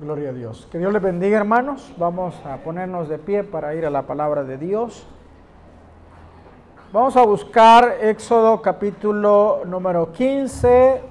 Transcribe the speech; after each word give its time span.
Gloria 0.00 0.30
a 0.30 0.32
Dios. 0.32 0.66
Que 0.72 0.78
Dios 0.78 0.90
les 0.94 1.02
bendiga, 1.02 1.36
hermanos. 1.36 1.92
Vamos 1.98 2.34
a 2.46 2.56
ponernos 2.56 3.06
de 3.10 3.18
pie 3.18 3.44
para 3.44 3.74
ir 3.74 3.84
a 3.84 3.90
la 3.90 4.06
palabra 4.06 4.44
de 4.44 4.56
Dios. 4.56 5.06
Vamos 6.90 7.18
a 7.18 7.22
buscar 7.22 7.98
Éxodo 8.00 8.62
capítulo 8.62 9.60
número 9.66 10.10
15 10.10 11.02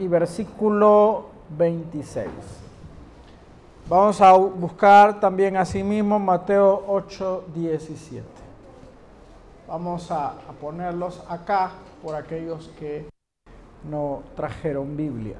y 0.00 0.08
versículo 0.08 1.26
26. 1.56 2.26
Vamos 3.88 4.20
a 4.20 4.32
buscar 4.32 5.20
también 5.20 5.56
asimismo 5.56 6.18
Mateo 6.18 6.82
8, 6.88 7.44
17. 7.54 8.26
Vamos 9.68 10.10
a, 10.10 10.30
a 10.30 10.52
ponerlos 10.60 11.22
acá 11.28 11.70
por 12.02 12.16
aquellos 12.16 12.72
que 12.76 13.08
no 13.88 14.24
trajeron 14.34 14.96
Biblia. 14.96 15.36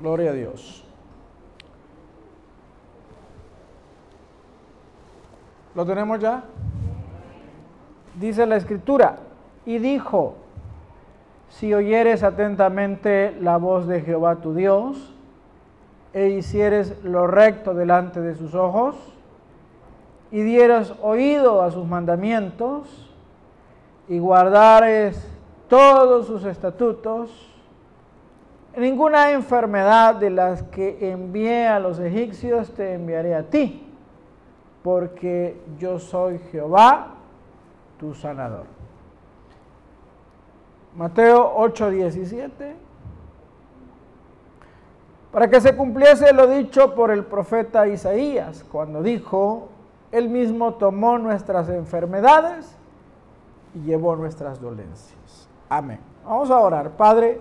Gloria 0.00 0.30
a 0.30 0.34
Dios. 0.34 0.84
¿Lo 5.74 5.84
tenemos 5.84 6.20
ya? 6.20 6.44
Dice 8.18 8.46
la 8.46 8.56
escritura, 8.56 9.16
y 9.64 9.78
dijo, 9.78 10.34
si 11.50 11.72
oyeres 11.72 12.22
atentamente 12.22 13.36
la 13.40 13.58
voz 13.58 13.86
de 13.86 14.00
Jehová 14.00 14.36
tu 14.36 14.54
Dios, 14.54 15.14
e 16.12 16.28
hicieres 16.30 17.04
lo 17.04 17.26
recto 17.26 17.74
delante 17.74 18.20
de 18.20 18.34
sus 18.34 18.54
ojos, 18.54 18.96
y 20.30 20.42
dieras 20.42 20.94
oído 21.02 21.62
a 21.62 21.70
sus 21.70 21.86
mandamientos, 21.86 23.14
y 24.08 24.18
guardares 24.18 25.22
todos 25.68 26.26
sus 26.26 26.44
estatutos, 26.44 27.47
ninguna 28.78 29.32
enfermedad 29.32 30.14
de 30.14 30.30
las 30.30 30.62
que 30.64 31.10
envié 31.10 31.66
a 31.66 31.78
los 31.78 31.98
egipcios 31.98 32.72
te 32.72 32.94
enviaré 32.94 33.34
a 33.34 33.42
ti, 33.42 33.86
porque 34.82 35.60
yo 35.78 35.98
soy 35.98 36.38
Jehová, 36.50 37.14
tu 37.98 38.14
sanador. 38.14 38.66
Mateo 40.96 41.54
8:17. 41.56 42.74
Para 45.32 45.48
que 45.48 45.60
se 45.60 45.76
cumpliese 45.76 46.32
lo 46.32 46.46
dicho 46.46 46.94
por 46.94 47.10
el 47.10 47.24
profeta 47.24 47.86
Isaías, 47.86 48.64
cuando 48.70 49.02
dijo, 49.02 49.68
Él 50.10 50.30
mismo 50.30 50.74
tomó 50.74 51.18
nuestras 51.18 51.68
enfermedades 51.68 52.76
y 53.74 53.80
llevó 53.80 54.16
nuestras 54.16 54.60
dolencias. 54.60 55.48
Amén. 55.68 56.00
Vamos 56.24 56.50
a 56.50 56.58
orar. 56.58 56.90
Padre, 56.92 57.40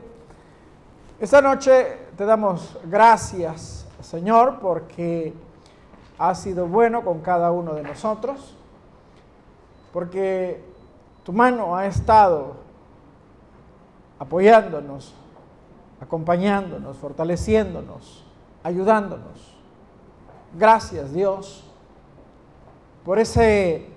esta 1.19 1.41
noche 1.41 1.97
te 2.15 2.25
damos 2.25 2.77
gracias, 2.83 3.87
Señor, 4.01 4.59
porque 4.59 5.33
has 6.19 6.41
sido 6.41 6.67
bueno 6.67 7.03
con 7.03 7.21
cada 7.21 7.51
uno 7.51 7.73
de 7.73 7.81
nosotros, 7.81 8.55
porque 9.91 10.63
tu 11.23 11.33
mano 11.33 11.75
ha 11.75 11.87
estado 11.87 12.57
apoyándonos, 14.19 15.15
acompañándonos, 15.99 16.97
fortaleciéndonos, 16.97 18.23
ayudándonos. 18.63 19.55
Gracias 20.55 21.13
Dios 21.13 21.63
por 23.03 23.17
ese 23.17 23.87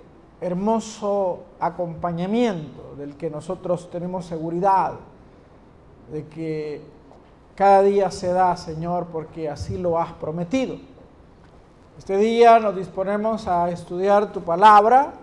hermoso 0.41 1.43
acompañamiento 1.59 2.95
del 2.97 3.15
que 3.15 3.29
nosotros 3.29 3.91
tenemos 3.91 4.25
seguridad, 4.25 4.93
de 6.11 6.25
que 6.27 7.00
cada 7.61 7.83
día 7.83 8.09
se 8.09 8.33
da, 8.33 8.57
Señor, 8.57 9.05
porque 9.11 9.47
así 9.47 9.77
lo 9.77 9.99
has 9.99 10.11
prometido. 10.13 10.77
Este 11.95 12.17
día 12.17 12.57
nos 12.57 12.75
disponemos 12.75 13.47
a 13.47 13.69
estudiar 13.69 14.33
tu 14.33 14.41
palabra 14.41 15.13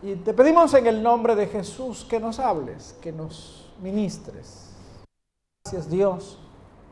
y 0.00 0.14
te 0.14 0.32
pedimos 0.32 0.72
en 0.72 0.86
el 0.86 1.02
nombre 1.02 1.36
de 1.36 1.48
Jesús 1.48 2.02
que 2.08 2.18
nos 2.18 2.38
hables, 2.38 2.96
que 3.02 3.12
nos 3.12 3.70
ministres. 3.82 4.70
Gracias 5.66 5.90
Dios, 5.90 6.38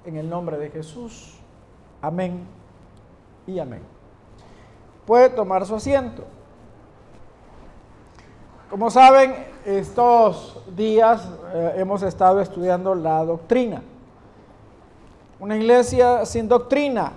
en 0.05 0.19
el 0.19 0.29
nombre 0.29 0.59
de 0.59 0.69
Jesús. 0.69 1.39
Amén 2.03 2.47
y 3.47 3.59
amén. 3.59 3.81
Puede 5.07 5.31
tomar 5.31 5.65
su 5.65 5.77
asiento. 5.77 6.25
Como 8.69 8.91
saben, 8.91 9.35
estos 9.65 10.61
días 10.77 11.27
eh, 11.55 11.77
hemos 11.77 12.03
estado 12.03 12.43
estudiando 12.43 12.95
la 12.95 13.25
doctrina. 13.25 13.83
Una 15.39 15.57
iglesia 15.57 16.25
sin 16.25 16.49
doctrina 16.49 17.13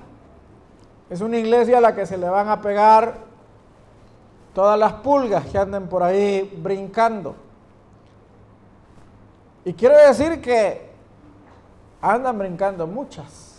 es 1.09 1.21
una 1.21 1.37
iglesia 1.37 1.77
a 1.77 1.81
la 1.81 1.95
que 1.95 2.05
se 2.05 2.17
le 2.17 2.29
van 2.29 2.49
a 2.49 2.61
pegar 2.61 3.15
todas 4.53 4.77
las 4.77 4.93
pulgas 4.93 5.45
que 5.45 5.57
anden 5.57 5.87
por 5.87 6.03
ahí 6.03 6.57
brincando. 6.61 7.35
Y 9.63 9.73
quiero 9.73 9.95
decir 9.97 10.41
que 10.41 10.89
andan 12.01 12.37
brincando 12.37 12.87
muchas. 12.87 13.55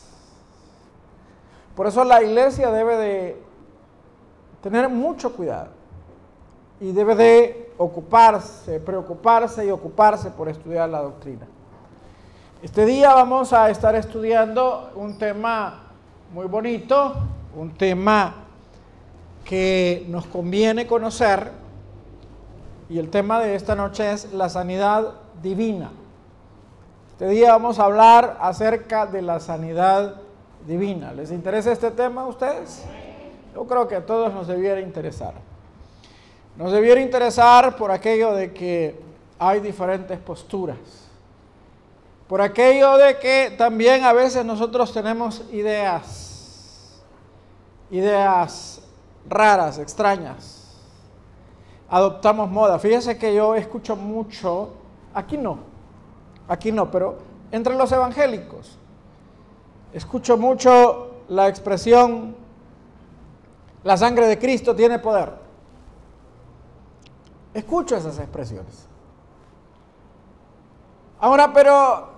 Por 1.76 1.86
eso 1.86 2.02
la 2.02 2.22
iglesia 2.22 2.70
debe 2.70 2.96
de 2.96 3.42
tener 4.62 4.88
mucho 4.88 5.34
cuidado 5.36 5.68
y 6.80 6.92
debe 6.92 7.14
de 7.14 7.72
ocuparse, 7.78 8.80
preocuparse 8.80 9.64
y 9.64 9.70
ocuparse 9.70 10.30
por 10.30 10.48
estudiar 10.48 10.88
la 10.88 11.02
doctrina. 11.02 11.46
Este 12.60 12.84
día 12.86 13.14
vamos 13.14 13.52
a 13.52 13.70
estar 13.70 13.94
estudiando 13.94 14.90
un 14.96 15.16
tema 15.16 15.84
muy 16.34 16.46
bonito, 16.46 17.14
un 17.54 17.70
tema 17.74 18.34
que 19.44 20.04
nos 20.08 20.26
conviene 20.26 20.84
conocer 20.84 21.52
y 22.88 22.98
el 22.98 23.10
tema 23.10 23.38
de 23.38 23.54
esta 23.54 23.76
noche 23.76 24.10
es 24.10 24.32
la 24.32 24.48
sanidad 24.48 25.12
divina. 25.40 25.92
Este 27.12 27.28
día 27.28 27.52
vamos 27.52 27.78
a 27.78 27.84
hablar 27.84 28.38
acerca 28.40 29.06
de 29.06 29.22
la 29.22 29.38
sanidad 29.38 30.16
divina. 30.66 31.12
¿Les 31.12 31.30
interesa 31.30 31.70
este 31.70 31.92
tema 31.92 32.22
a 32.22 32.26
ustedes? 32.26 32.82
Yo 33.54 33.68
creo 33.68 33.86
que 33.86 33.94
a 33.94 34.04
todos 34.04 34.34
nos 34.34 34.48
debiera 34.48 34.80
interesar. 34.80 35.34
Nos 36.56 36.72
debiera 36.72 37.00
interesar 37.00 37.76
por 37.76 37.92
aquello 37.92 38.32
de 38.32 38.52
que 38.52 39.00
hay 39.38 39.60
diferentes 39.60 40.18
posturas. 40.18 41.07
Por 42.28 42.42
aquello 42.42 42.98
de 42.98 43.18
que 43.18 43.54
también 43.56 44.04
a 44.04 44.12
veces 44.12 44.44
nosotros 44.44 44.92
tenemos 44.92 45.42
ideas, 45.50 47.02
ideas 47.90 48.82
raras, 49.26 49.78
extrañas. 49.78 50.76
Adoptamos 51.88 52.50
moda. 52.50 52.78
Fíjese 52.78 53.16
que 53.16 53.34
yo 53.34 53.54
escucho 53.54 53.96
mucho, 53.96 54.74
aquí 55.14 55.38
no, 55.38 55.60
aquí 56.46 56.70
no, 56.70 56.90
pero 56.90 57.16
entre 57.50 57.74
los 57.74 57.90
evangélicos, 57.92 58.76
escucho 59.94 60.36
mucho 60.36 61.22
la 61.28 61.48
expresión, 61.48 62.36
la 63.84 63.96
sangre 63.96 64.26
de 64.26 64.38
Cristo 64.38 64.76
tiene 64.76 64.98
poder. 64.98 65.32
Escucho 67.54 67.96
esas 67.96 68.18
expresiones. 68.18 68.86
Ahora, 71.20 71.52
pero 71.54 72.17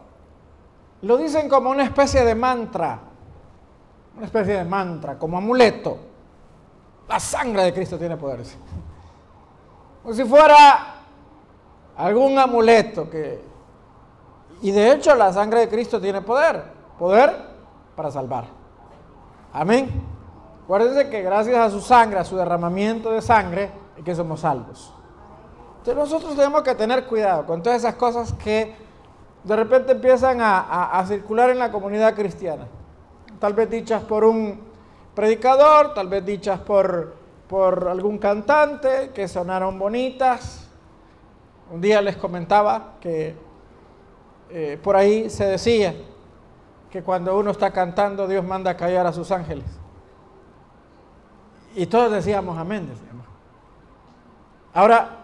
lo 1.02 1.16
dicen 1.16 1.48
como 1.48 1.70
una 1.70 1.84
especie 1.84 2.24
de 2.24 2.34
mantra, 2.34 2.98
una 4.16 4.26
especie 4.26 4.54
de 4.54 4.64
mantra, 4.64 5.18
como 5.18 5.38
amuleto. 5.38 5.96
La 7.08 7.18
sangre 7.18 7.64
de 7.64 7.72
Cristo 7.72 7.98
tiene 7.98 8.16
poder. 8.16 8.42
Como 10.02 10.14
si 10.14 10.24
fuera 10.24 10.94
algún 11.96 12.38
amuleto 12.38 13.08
que... 13.08 13.42
Y 14.62 14.70
de 14.72 14.92
hecho 14.92 15.14
la 15.14 15.32
sangre 15.32 15.60
de 15.60 15.68
Cristo 15.68 16.00
tiene 16.00 16.20
poder, 16.20 16.62
poder 16.98 17.34
para 17.96 18.10
salvar. 18.10 18.44
Amén. 19.52 19.90
Acuérdense 20.64 21.08
que 21.08 21.22
gracias 21.22 21.56
a 21.56 21.70
su 21.70 21.80
sangre, 21.80 22.18
a 22.18 22.24
su 22.24 22.36
derramamiento 22.36 23.10
de 23.10 23.22
sangre, 23.22 23.72
es 23.96 24.04
que 24.04 24.14
somos 24.14 24.40
salvos. 24.40 24.94
Entonces 25.78 25.96
nosotros 25.96 26.36
tenemos 26.36 26.62
que 26.62 26.74
tener 26.74 27.06
cuidado 27.06 27.46
con 27.46 27.62
todas 27.62 27.78
esas 27.78 27.94
cosas 27.94 28.34
que 28.34 28.76
de 29.44 29.56
repente 29.56 29.92
empiezan 29.92 30.38
a, 30.40 31.02
circular 31.06 31.50
en 31.50 31.58
la 31.58 31.70
comunidad 31.72 32.14
cristiana. 32.14 32.66
Tal 33.38 33.54
vez 33.54 33.70
dichas 33.70 34.02
por 34.02 34.24
un 34.24 34.60
predicador, 35.14 35.94
tal 35.94 36.08
vez 36.08 36.24
dichas 36.24 36.60
por, 36.60 37.14
por 37.48 37.88
algún 37.88 38.18
cantante 38.18 39.10
que 39.14 39.28
sonaron 39.28 39.78
bonitas. 39.78 40.68
Un 41.70 41.80
día 41.80 42.02
les 42.02 42.16
comentaba 42.16 42.94
que 43.00 43.34
eh, 44.50 44.78
por 44.82 44.96
ahí 44.96 45.30
se 45.30 45.46
decía 45.46 45.94
que 46.90 47.02
cuando 47.02 47.38
uno 47.38 47.52
está 47.52 47.70
cantando 47.70 48.26
Dios 48.26 48.44
manda 48.44 48.72
a 48.72 48.76
callar 48.76 49.06
a 49.06 49.12
sus 49.12 49.30
ángeles. 49.30 49.66
Y 51.74 51.86
todos 51.86 52.10
decíamos 52.10 52.58
amén, 52.58 52.88
decíamos. 52.88 53.26
Ahora, 54.74 55.20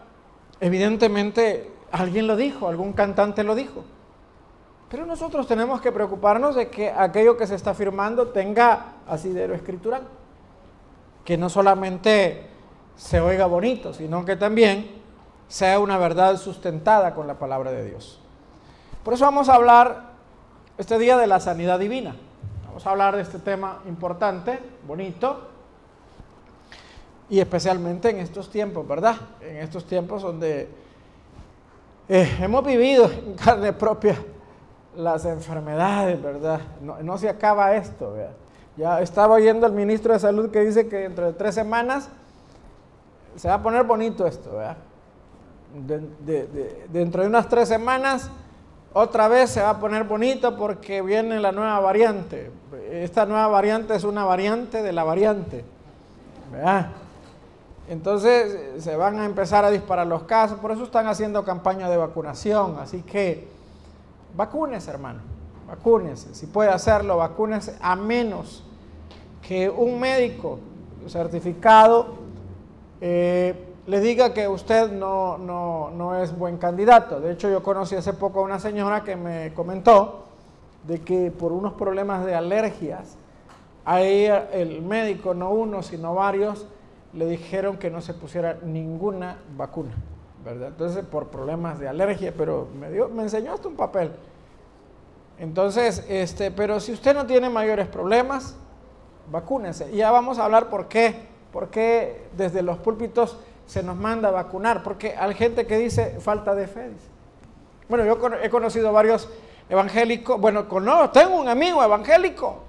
Evidentemente 0.61 1.71
alguien 1.93 2.27
lo 2.27 2.37
dijo, 2.37 2.69
algún 2.69 2.93
cantante 2.93 3.45
lo 3.45 3.55
dijo. 3.55 3.85
Pero 4.89 5.05
nosotros 5.05 5.47
tenemos 5.47 5.81
que 5.81 5.91
preocuparnos 5.91 6.55
de 6.55 6.69
que 6.69 6.91
aquello 6.91 7.37
que 7.37 7.47
se 7.47 7.57
está 7.57 7.75
firmando 7.75 8.29
tenga 8.29 8.93
asidero 9.09 9.55
escritural. 9.55 10.03
Que 11.25 11.37
no 11.37 11.49
solamente 11.49 12.47
se 12.97 13.21
oiga 13.21 13.47
bonito, 13.47 13.93
sino 13.93 14.25
que 14.25 14.37
también 14.37 14.89
sea 15.49 15.81
una 15.81 15.99
verdad 15.99 16.37
sustentada 16.37 17.15
con 17.15 17.27
la 17.27 17.35
palabra 17.35 17.73
de 17.73 17.85
Dios. 17.85 18.21
Por 19.03 19.15
eso 19.15 19.25
vamos 19.25 19.49
a 19.49 19.55
hablar 19.55 20.13
este 20.79 20.99
día 20.99 21.17
de 21.17 21.27
la 21.27 21.41
sanidad 21.41 21.79
divina. 21.81 22.15
Vamos 22.69 22.87
a 22.87 22.91
hablar 22.91 23.17
de 23.17 23.23
este 23.23 23.39
tema 23.41 23.81
importante, 23.89 24.59
bonito, 24.87 25.49
y 27.29 27.41
especialmente 27.41 28.11
en 28.11 28.19
estos 28.19 28.51
tiempos, 28.51 28.87
¿verdad? 28.87 29.17
En 29.41 29.57
estos 29.57 29.85
tiempos 29.85 30.23
donde 30.23 30.69
eh, 32.09 32.39
hemos 32.41 32.65
vivido 32.65 33.11
en 33.11 33.35
carne 33.35 33.73
propia 33.73 34.17
las 34.97 35.25
enfermedades, 35.25 36.21
¿verdad? 36.23 36.61
No, 36.81 37.19
se 37.19 37.29
acaba 37.29 37.75
esto, 37.77 38.13
¿verdad? 38.13 38.33
Ya 38.77 39.01
estaba 39.01 39.35
oyendo 39.35 39.67
al 39.67 39.73
ministro 39.73 40.13
de 40.13 40.19
Salud 40.19 40.51
que 40.51 40.61
dice 40.61 40.89
que 40.89 40.97
dentro 40.97 41.27
de 41.27 41.33
tres 41.33 41.55
semanas 41.55 42.09
se 43.37 43.49
va 43.49 43.55
a 43.55 43.63
poner 43.63 43.85
bonito 43.85 44.27
esto, 44.27 44.53
¿verdad? 44.53 44.77
dentro 46.89 47.23
de 47.23 47.29
unas 47.29 47.49
tres 47.49 47.69
semanas 47.69 48.31
otra 48.99 49.29
vez 49.29 49.51
se 49.51 49.61
va 49.61 49.71
a 49.71 49.79
poner 49.79 50.05
bonito 50.05 50.57
porque 50.57 51.03
viene 51.03 51.39
la 51.39 51.53
nueva 51.53 51.79
variante. 51.81 52.51
Esta 52.91 53.27
nueva 53.27 53.49
variante 53.49 53.95
es 53.95 54.05
una 54.05 54.25
variante 54.25 54.83
de 54.83 54.93
la 54.93 55.05
variante. 55.05 55.65
¿verdad? 56.51 56.89
Entonces 57.89 58.83
se 58.83 58.97
van 58.97 59.19
a 59.19 59.27
empezar 59.27 59.65
a 59.65 59.71
disparar 59.71 60.07
los 60.07 60.23
casos, 60.23 60.59
por 60.59 60.73
eso 60.73 60.85
están 60.85 61.07
haciendo 61.07 61.45
campaña 61.45 61.89
de 61.89 61.97
vacunación. 61.97 62.79
Así 62.81 63.03
que 63.03 63.49
vacúnese, 64.35 64.91
hermano, 64.91 65.21
vacúnese. 65.67 66.35
Si 66.35 66.47
puede 66.47 66.71
hacerlo, 66.71 67.19
vacúnese 67.19 67.77
a 67.81 67.97
menos 67.97 68.65
que 69.47 69.69
un 69.69 70.01
médico 70.01 70.59
certificado 71.09 72.15
eh, 73.01 73.55
le 73.87 74.01
diga 74.01 74.35
que 74.35 74.49
usted 74.49 74.91
no, 74.91 75.39
no, 75.39 76.17
es 76.21 76.37
buen 76.37 76.57
candidato. 76.57 77.21
De 77.21 77.33
hecho, 77.33 77.49
yo 77.49 77.63
conocí 77.63 77.95
hace 77.95 78.13
poco 78.13 78.41
a 78.41 78.43
una 78.43 78.59
señora 78.59 79.05
que 79.05 79.15
me 79.15 79.53
comentó 79.55 80.25
de 80.87 81.01
que 81.01 81.31
por 81.31 81.53
unos 81.53 81.75
problemas 81.75 82.25
de 82.25 82.35
alergias, 82.35 83.17
a 83.85 84.01
ella 84.01 84.49
el 84.53 84.83
médico, 84.83 85.35
no 85.35 85.51
uno, 85.51 85.83
sino 85.83 86.15
varios, 86.15 86.67
le 87.13 87.27
dijeron 87.27 87.77
que 87.77 87.91
no 87.91 88.01
se 88.01 88.15
pusiera 88.15 88.59
ninguna 88.65 89.39
vacuna, 89.57 89.93
Entonces, 90.47 91.05
por 91.05 91.29
problemas 91.29 91.79
de 91.79 91.89
alergia, 91.89 92.33
pero 92.37 92.69
me, 92.79 92.91
dio, 92.91 93.09
me 93.09 93.25
enseñó 93.25 93.55
hasta 93.55 93.69
un 93.69 93.77
papel. 93.77 94.13
Entonces, 95.39 96.05
este, 96.09 96.51
pero 96.51 96.81
si 96.81 96.93
usted 96.93 97.15
no 97.15 97.27
tiene 97.27 97.51
mayores 97.51 97.89
problemas, 97.89 98.57
vacúnese. 99.31 99.91
Y 99.93 99.97
ya 99.97 100.11
vamos 100.11 100.39
a 100.39 100.45
hablar 100.45 100.69
por 100.69 100.89
qué, 100.89 101.15
por 101.53 101.69
qué 101.69 102.29
desde 102.37 102.63
los 102.63 102.79
púlpitos 102.79 103.39
se 103.67 103.83
nos 103.83 103.97
manda 103.97 104.29
a 104.29 104.33
vacunar, 104.33 104.83
porque 104.83 105.17
hay 105.19 105.35
gente 105.35 105.67
que 105.67 105.79
dice 105.79 106.21
falta 106.21 106.55
de 106.55 106.67
fe. 106.67 106.91
Bueno, 107.89 108.05
yo 108.05 108.19
he 108.43 108.49
conocido 108.49 108.93
varios 108.93 109.29
evangélicos, 109.69 110.41
bueno, 110.41 110.69
conozco, 110.69 111.11
tengo 111.11 111.37
un 111.37 111.49
amigo 111.49 111.83
evangélico 111.83 112.63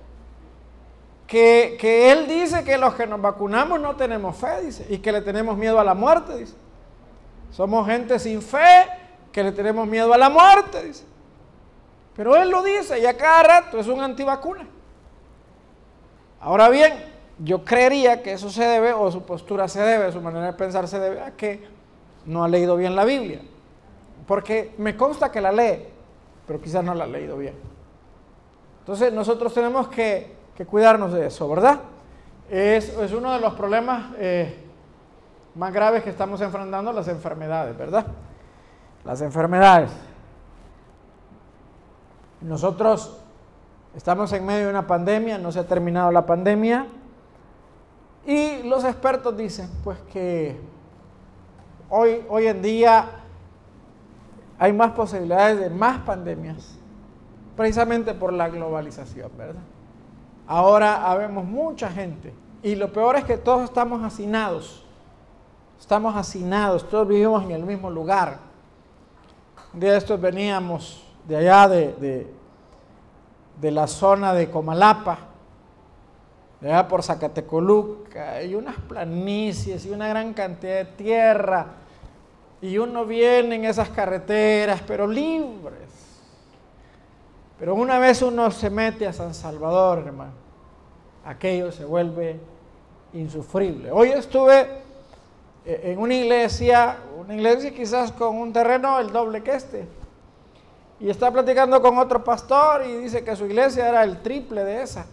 que, 1.27 2.11
él 2.11 2.27
dice 2.27 2.63
que 2.63 2.77
los 2.77 2.95
que 2.95 3.05
nos 3.05 3.21
vacunamos 3.21 3.79
no 3.79 3.95
tenemos 3.95 4.35
fe, 4.35 4.61
dice, 4.63 4.85
y 4.89 4.99
que 4.99 5.11
le 5.11 5.21
tenemos 5.21 5.57
miedo 5.57 5.79
a 5.79 5.83
la 5.83 5.93
muerte, 5.93 6.37
dice. 6.37 6.55
Somos 7.51 7.87
gente 7.87 8.19
sin 8.19 8.41
fe, 8.41 8.87
que 9.31 9.43
le 9.43 9.51
tenemos 9.51 9.87
miedo 9.87 10.13
a 10.13 10.17
la 10.17 10.29
muerte, 10.29 10.83
dice. 10.83 11.05
Pero 12.15 12.35
él 12.35 12.49
lo 12.49 12.63
dice 12.63 12.99
y 12.99 13.05
a 13.05 13.15
cada 13.15 13.43
rato 13.43 13.79
es 13.79 13.87
un 13.87 13.99
antivacuna. 14.01 14.67
Ahora 16.39 16.69
bien, 16.69 16.93
yo 17.39 17.63
creería 17.63 18.21
que 18.21 18.33
eso 18.33 18.49
se 18.49 18.63
debe, 18.63 18.93
o 18.93 19.11
su 19.11 19.23
postura 19.23 19.67
se 19.67 19.81
debe, 19.81 20.11
su 20.11 20.21
manera 20.21 20.47
de 20.47 20.53
pensar 20.53 20.87
se 20.87 20.99
debe 20.99 21.21
a 21.21 21.31
que 21.31 21.67
no 22.25 22.43
ha 22.43 22.47
leído 22.47 22.75
bien 22.75 22.95
la 22.95 23.05
Biblia. 23.05 23.41
Porque 24.25 24.73
me 24.77 24.97
consta 24.97 25.31
que 25.31 25.41
la 25.41 25.51
lee, 25.51 25.85
pero 26.45 26.59
quizás 26.59 26.83
no 26.83 26.93
la 26.93 27.03
ha 27.03 27.07
leído 27.07 27.37
bien. 27.37 27.55
Entonces 28.79 29.13
nosotros 29.13 29.53
tenemos 29.53 29.87
que 29.89 30.37
que 30.57 30.65
cuidarnos 30.65 31.13
de 31.13 31.27
eso, 31.27 31.47
¿verdad? 31.47 31.81
Es, 32.49 32.91
uno 33.13 33.31
de 33.31 33.39
los 33.39 33.53
problemas 33.53 34.11
eh, 34.17 34.55
más 35.57 35.73
graves 35.73 36.03
que 36.03 36.09
estamos 36.09 36.39
enfrentando, 36.41 36.93
las 36.93 37.07
enfermedades, 37.07 37.77
¿verdad? 37.77 38.05
Las 39.03 39.21
enfermedades. 39.21 39.91
Nosotros 42.41 43.19
estamos 43.95 44.31
en 44.33 44.45
medio 44.45 44.65
de 44.65 44.69
una 44.69 44.85
pandemia, 44.85 45.37
no 45.37 45.51
se 45.51 45.59
ha 45.59 45.67
terminado 45.67 46.11
la 46.11 46.25
pandemia, 46.25 46.85
y 48.25 48.63
los 48.63 48.83
expertos 48.83 49.35
dicen, 49.35 49.69
pues 49.83 49.97
que 50.11 50.59
hoy, 51.89 52.23
hoy 52.29 52.47
en 52.47 52.61
día 52.61 53.05
hay 54.59 54.73
más 54.73 54.91
posibilidades 54.91 55.59
de 55.59 55.69
más 55.69 55.99
pandemias, 55.99 56.77
precisamente 57.55 58.13
por 58.13 58.31
la 58.31 58.49
globalización, 58.49 59.31
¿verdad? 59.37 59.61
Ahora 60.45 61.09
habemos 61.09 61.45
mucha 61.45 61.89
gente. 61.89 62.33
Y 62.63 62.75
lo 62.75 62.91
peor 62.91 63.15
es 63.15 63.25
que 63.25 63.37
todos 63.37 63.63
estamos 63.63 64.03
hacinados. 64.03 64.86
Estamos 65.79 66.15
hacinados, 66.15 66.87
todos 66.89 67.07
vivimos 67.07 67.43
en 67.43 67.51
el 67.51 67.63
mismo 67.63 67.89
lugar. 67.89 68.39
Un 69.73 69.79
día 69.79 69.91
de 69.91 69.97
estos 69.97 70.19
veníamos 70.19 71.03
de 71.27 71.37
allá 71.37 71.67
de, 71.67 72.27
de, 73.59 73.71
la 73.71 73.87
zona 73.87 74.33
de 74.33 74.49
Comalapa, 74.49 75.19
de 76.61 76.71
allá 76.71 76.87
por 76.87 77.03
Zacatecoluca, 77.03 78.41
y 78.43 78.55
unas 78.55 78.75
planicies 78.87 79.85
y 79.85 79.91
una 79.91 80.07
gran 80.07 80.33
cantidad 80.33 80.77
de 80.77 80.85
tierra. 80.85 81.67
Y 82.61 82.77
uno 82.77 83.05
viene 83.05 83.55
en 83.55 83.65
esas 83.65 83.89
carreteras, 83.89 84.81
pero 84.85 85.05
libres 85.05 85.87
pero 87.59 87.73
una 87.73 87.97
vez 87.97 88.21
uno 88.21 88.51
se 88.51 88.69
mete 88.69 89.07
a 89.07 89.13
San 89.13 89.33
Salvador, 89.33 90.03
hermano, 90.05 90.31
aquello 91.25 91.71
se 91.71 91.85
vuelve 91.85 92.39
insufrible. 93.13 93.91
Hoy 93.91 94.09
estuve 94.09 94.83
en 95.67 95.99
una 95.99 96.13
iglesia, 96.13 96.97
una 97.17 97.35
iglesia 97.35 97.73
quizás 97.73 98.11
con 98.11 98.37
un 98.37 98.53
terreno 98.53 98.99
el 98.99 99.11
doble 99.11 99.43
que 99.43 99.53
este, 99.53 99.87
y 100.99 101.09
está 101.09 101.31
platicando 101.31 101.81
con 101.81 101.97
otro 101.97 102.23
pastor 102.23 102.85
y 102.85 102.93
dice 102.97 103.23
que 103.23 103.35
su 103.35 103.45
iglesia 103.45 103.87
era 103.87 104.03
el 104.03 104.21
triple 104.21 104.63
de 104.63 104.81
esa. 104.81 105.05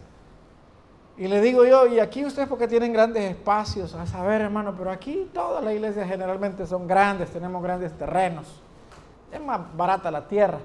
Y 1.16 1.28
le 1.28 1.40
digo 1.40 1.64
yo, 1.64 1.86
y 1.86 2.00
aquí 2.00 2.24
ustedes 2.24 2.48
porque 2.48 2.66
tienen 2.66 2.92
grandes 2.92 3.30
espacios, 3.30 3.94
a 3.94 4.06
saber 4.06 4.40
hermano, 4.40 4.74
pero 4.76 4.90
aquí 4.90 5.30
todas 5.32 5.62
las 5.62 5.74
iglesias 5.74 6.08
generalmente 6.08 6.66
son 6.66 6.88
grandes, 6.88 7.30
tenemos 7.30 7.62
grandes 7.62 7.92
terrenos, 7.96 8.62
es 9.30 9.40
más 9.40 9.60
barata 9.76 10.10
la 10.10 10.26
tierra 10.26 10.58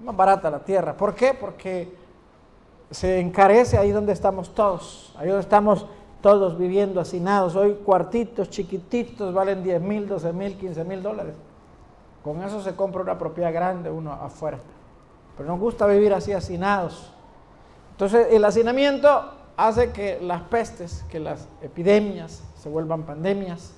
más 0.00 0.16
barata 0.16 0.50
la 0.50 0.60
tierra. 0.60 0.96
¿Por 0.96 1.14
qué? 1.14 1.34
Porque 1.34 1.92
se 2.90 3.20
encarece 3.20 3.76
ahí 3.76 3.90
donde 3.90 4.12
estamos 4.12 4.54
todos, 4.54 5.14
ahí 5.18 5.28
donde 5.28 5.42
estamos 5.42 5.86
todos 6.20 6.58
viviendo 6.58 7.00
hacinados. 7.00 7.56
Hoy 7.56 7.74
cuartitos 7.84 8.50
chiquititos 8.50 9.32
valen 9.32 9.62
10 9.62 9.80
mil, 9.80 10.08
12 10.08 10.32
mil, 10.32 10.56
15 10.56 10.84
mil 10.84 11.02
dólares. 11.02 11.34
Con 12.22 12.42
eso 12.42 12.60
se 12.62 12.74
compra 12.74 13.02
una 13.02 13.18
propiedad 13.18 13.52
grande 13.52 13.90
uno 13.90 14.12
afuera. 14.12 14.58
Pero 15.36 15.48
nos 15.48 15.60
gusta 15.60 15.86
vivir 15.86 16.12
así 16.12 16.32
hacinados. 16.32 17.12
Entonces 17.92 18.28
el 18.30 18.44
hacinamiento 18.44 19.32
hace 19.56 19.92
que 19.92 20.20
las 20.20 20.42
pestes, 20.42 21.04
que 21.10 21.20
las 21.20 21.48
epidemias 21.62 22.42
se 22.56 22.68
vuelvan 22.68 23.04
pandemias. 23.04 23.74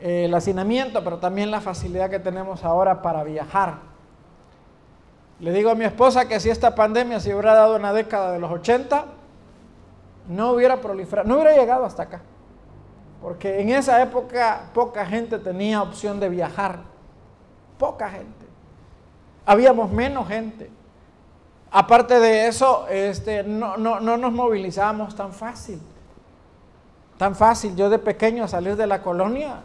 El 0.00 0.34
hacinamiento, 0.34 1.02
pero 1.02 1.18
también 1.18 1.50
la 1.50 1.60
facilidad 1.60 2.10
que 2.10 2.18
tenemos 2.18 2.64
ahora 2.64 3.00
para 3.00 3.24
viajar 3.24 3.96
le 5.38 5.52
digo 5.52 5.70
a 5.70 5.74
mi 5.74 5.84
esposa 5.84 6.26
que 6.26 6.40
si 6.40 6.48
esta 6.48 6.74
pandemia 6.74 7.20
se 7.20 7.34
hubiera 7.34 7.52
dado 7.52 7.76
en 7.76 7.82
la 7.82 7.92
década 7.92 8.32
de 8.32 8.38
los 8.38 8.50
80, 8.50 9.04
no 10.28 10.52
hubiera 10.52 10.80
proliferado, 10.80 11.28
no 11.28 11.36
hubiera 11.36 11.56
llegado 11.56 11.84
hasta 11.84 12.04
acá. 12.04 12.22
Porque 13.20 13.60
en 13.60 13.70
esa 13.70 14.00
época 14.02 14.70
poca 14.72 15.04
gente 15.04 15.38
tenía 15.38 15.82
opción 15.82 16.20
de 16.20 16.28
viajar. 16.28 16.80
Poca 17.78 18.08
gente. 18.08 18.46
Habíamos 19.44 19.90
menos 19.90 20.28
gente. 20.28 20.70
Aparte 21.70 22.20
de 22.20 22.46
eso, 22.46 22.86
este, 22.88 23.42
no, 23.42 23.76
no, 23.76 24.00
no 24.00 24.16
nos 24.16 24.32
movilizábamos 24.32 25.14
tan 25.14 25.32
fácil. 25.32 25.80
Tan 27.18 27.34
fácil. 27.34 27.74
Yo 27.74 27.90
de 27.90 27.98
pequeño 27.98 28.46
salir 28.48 28.76
de 28.76 28.86
la 28.86 29.02
colonia 29.02 29.60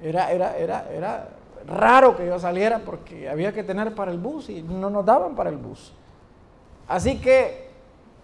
era, 0.00 0.30
era, 0.30 0.56
era, 0.56 0.90
era 0.92 1.28
raro 1.66 2.16
que 2.16 2.26
yo 2.26 2.38
saliera 2.38 2.80
porque 2.80 3.28
había 3.28 3.52
que 3.52 3.62
tener 3.62 3.94
para 3.94 4.10
el 4.10 4.18
bus 4.18 4.50
y 4.50 4.62
no 4.62 4.90
nos 4.90 5.04
daban 5.06 5.34
para 5.34 5.50
el 5.50 5.56
bus. 5.56 5.92
Así 6.88 7.20
que 7.20 7.71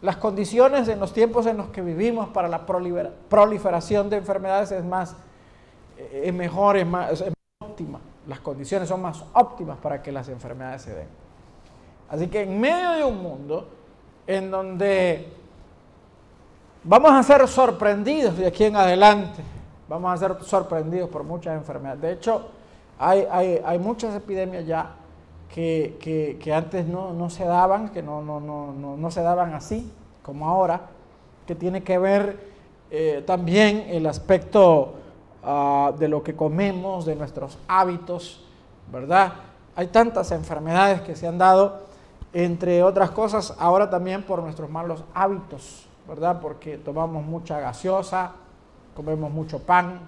las 0.01 0.17
condiciones 0.17 0.89
en 0.89 1.01
los 1.01 1.13
tiempos 1.13 1.47
en 1.47 1.57
los 1.57 1.69
que 1.69 1.83
vivimos 1.83 2.29
para 2.29 2.49
la 2.49 2.65
proliferación 2.67 4.09
de 4.09 4.17
enfermedades 4.17 4.71
es 4.71 4.85
más, 4.85 5.17
eh, 5.97 6.23
es 6.27 6.35
mejor, 6.35 6.77
es 6.77 6.87
más, 6.87 7.25
óptima. 7.61 8.01
Las 8.27 8.41
condiciones 8.41 8.89
son 8.89 9.03
más 9.03 9.25
óptimas 9.33 9.79
para 9.79 10.03
que 10.03 10.13
las 10.13 10.29
enfermedades 10.29 10.83
se 10.83 10.95
den. 10.95 11.09
Así 12.09 12.29
que 12.29 12.43
en 12.43 12.61
medio 12.61 12.93
de 12.93 13.05
un 13.05 13.23
mundo 13.23 13.69
en 14.27 14.51
donde 14.51 15.33
vamos 16.85 17.11
a 17.13 17.23
ser 17.23 17.47
sorprendidos 17.49 18.37
de 18.37 18.47
aquí 18.47 18.65
en 18.65 18.77
adelante, 18.77 19.43
vamos 19.89 20.13
a 20.13 20.17
ser 20.17 20.45
sorprendidos 20.45 21.09
por 21.11 21.25
muchas 21.25 21.57
enfermedades. 21.57 22.01
De 22.01 22.13
hecho, 22.13 22.49
hay, 22.99 23.27
hay, 23.65 23.79
muchas 23.79 24.15
epidemias 24.15 24.67
ya 24.67 24.95
que, 25.55 26.39
que, 26.41 26.53
antes 26.53 26.87
no, 26.87 27.13
no, 27.13 27.31
se 27.31 27.45
daban, 27.45 27.89
que 27.89 28.03
no, 28.03 28.23
no, 28.23 28.41
no, 28.41 29.11
se 29.11 29.23
daban 29.23 29.55
así 29.55 29.91
como 30.23 30.49
ahora, 30.49 30.83
que 31.47 31.55
tiene 31.55 31.83
que 31.83 31.99
ver 31.99 32.39
eh, 32.91 33.25
también 33.27 33.87
el 33.89 34.07
aspecto 34.07 34.95
ah, 35.43 35.93
de 35.99 36.09
lo 36.09 36.23
que 36.23 36.37
comemos, 36.37 37.07
de 37.07 37.17
nuestros 37.17 37.59
hábitos, 37.67 38.45
¿verdad? 38.93 39.33
Hay 39.75 39.87
tantas 39.87 40.33
enfermedades 40.33 41.01
que 41.01 41.17
se 41.17 41.27
han 41.27 41.39
dado, 41.39 41.81
entre 42.33 42.83
otras 42.83 43.11
cosas, 43.11 43.55
ahora 43.59 43.89
también 43.89 44.23
por 44.25 44.43
nuestros 44.43 44.69
malos 44.69 45.03
hábitos, 45.15 45.87
¿verdad? 46.07 46.41
Porque 46.43 46.77
tomamos 46.77 47.25
mucha 47.25 47.59
gaseosa, 47.59 48.33
comemos 48.95 49.31
mucho 49.31 49.61
pan, 49.61 50.01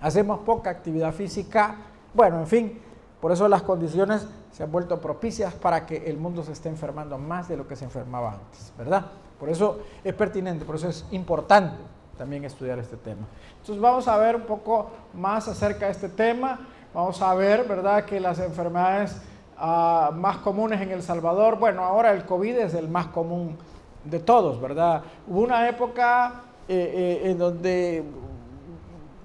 hacemos 0.00 0.38
poca 0.40 0.70
actividad 0.70 1.12
física, 1.12 1.76
bueno, 2.14 2.40
en 2.40 2.46
fin, 2.46 2.80
por 3.20 3.32
eso 3.32 3.48
las 3.48 3.62
condiciones 3.62 4.26
se 4.56 4.62
han 4.62 4.72
vuelto 4.72 4.98
propicias 4.98 5.52
para 5.52 5.84
que 5.84 6.08
el 6.08 6.16
mundo 6.16 6.42
se 6.42 6.52
esté 6.52 6.70
enfermando 6.70 7.18
más 7.18 7.46
de 7.46 7.58
lo 7.58 7.68
que 7.68 7.76
se 7.76 7.84
enfermaba 7.84 8.32
antes, 8.32 8.72
¿verdad? 8.78 9.04
Por 9.38 9.50
eso 9.50 9.80
es 10.02 10.14
pertinente, 10.14 10.64
por 10.64 10.76
eso 10.76 10.88
es 10.88 11.04
importante 11.10 11.76
también 12.16 12.42
estudiar 12.42 12.78
este 12.78 12.96
tema. 12.96 13.26
Entonces 13.60 13.78
vamos 13.78 14.08
a 14.08 14.16
ver 14.16 14.34
un 14.34 14.46
poco 14.46 14.88
más 15.12 15.46
acerca 15.46 15.84
de 15.84 15.92
este 15.92 16.08
tema, 16.08 16.60
vamos 16.94 17.20
a 17.20 17.34
ver, 17.34 17.68
¿verdad?, 17.68 18.06
que 18.06 18.18
las 18.18 18.38
enfermedades 18.38 19.20
ah, 19.58 20.10
más 20.14 20.38
comunes 20.38 20.80
en 20.80 20.90
El 20.90 21.02
Salvador, 21.02 21.58
bueno, 21.58 21.84
ahora 21.84 22.12
el 22.12 22.24
COVID 22.24 22.56
es 22.56 22.72
el 22.72 22.88
más 22.88 23.08
común 23.08 23.58
de 24.04 24.20
todos, 24.20 24.58
¿verdad? 24.58 25.02
Hubo 25.26 25.40
una 25.40 25.68
época 25.68 26.44
eh, 26.66 27.20
eh, 27.26 27.30
en 27.30 27.36
donde 27.36 28.04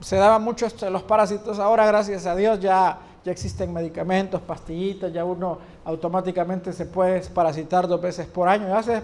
se 0.02 0.18
daban 0.18 0.44
mucho 0.44 0.68
los 0.90 1.04
parásitos, 1.04 1.58
ahora 1.58 1.86
gracias 1.86 2.26
a 2.26 2.36
Dios 2.36 2.60
ya, 2.60 3.00
ya 3.24 3.32
existen 3.32 3.72
medicamentos, 3.72 4.42
pastillitas, 4.42 5.14
ya 5.14 5.24
uno 5.24 5.60
automáticamente 5.86 6.74
se 6.74 6.86
puede 6.86 7.22
parasitar 7.30 7.88
dos 7.88 8.02
veces 8.02 8.26
por 8.26 8.50
año. 8.50 8.68
¿Ya 8.68 8.82
se 8.82 9.02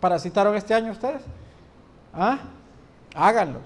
parasitaron 0.00 0.56
este 0.56 0.74
año 0.74 0.90
ustedes? 0.90 1.22
¿Ah? 2.12 2.38
Háganlo. 3.14 3.60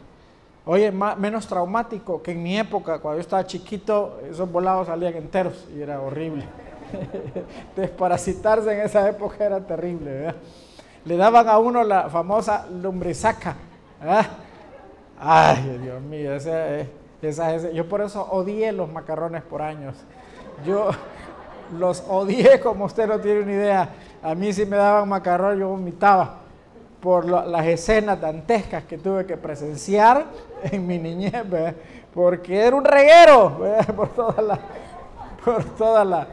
Oye, 0.66 0.90
menos 0.90 1.46
traumático 1.46 2.22
que 2.22 2.32
en 2.32 2.42
mi 2.42 2.58
época, 2.58 2.98
cuando 2.98 3.18
yo 3.18 3.20
estaba 3.20 3.46
chiquito, 3.46 4.20
esos 4.28 4.50
volados 4.50 4.88
salían 4.88 5.14
enteros 5.14 5.66
y 5.74 5.80
era 5.80 6.00
horrible. 6.00 6.44
Desparasitarse 7.76 8.72
en 8.72 8.80
esa 8.80 9.08
época 9.08 9.44
era 9.44 9.60
terrible. 9.60 10.34
Le 11.04 11.16
daban 11.16 11.48
a 11.48 11.58
uno 11.58 11.84
la 11.84 12.10
famosa 12.10 12.66
lumbrizaca, 12.66 13.54
¿verdad? 14.00 14.26
Ay, 15.18 15.78
Dios 15.80 16.02
mío, 16.02 16.32
yo 17.72 17.88
por 17.88 18.00
eso 18.02 18.26
odié 18.30 18.72
los 18.72 18.90
macarrones 18.90 19.42
por 19.42 19.62
años. 19.62 19.96
Yo 20.64 20.90
los 21.78 22.04
odié 22.08 22.60
como 22.60 22.84
usted 22.84 23.06
no 23.06 23.18
tiene 23.20 23.44
ni 23.44 23.52
idea. 23.52 23.88
A 24.22 24.34
mí 24.34 24.52
si 24.52 24.66
me 24.66 24.76
daban 24.76 25.08
macarrón 25.08 25.58
yo 25.58 25.68
vomitaba 25.68 26.40
por 27.00 27.24
las 27.26 27.66
escenas 27.66 28.20
dantescas 28.20 28.84
que 28.84 28.98
tuve 28.98 29.26
que 29.26 29.36
presenciar 29.36 30.24
en 30.62 30.86
mi 30.86 30.98
niñez, 30.98 31.44
porque 32.12 32.58
era 32.58 32.74
un 32.74 32.84
reguero 32.84 33.60
por 33.94 34.08
toda 34.08 34.42
la, 34.42 34.58
por 35.44 35.64
toda 35.64 36.04
la, 36.04 36.26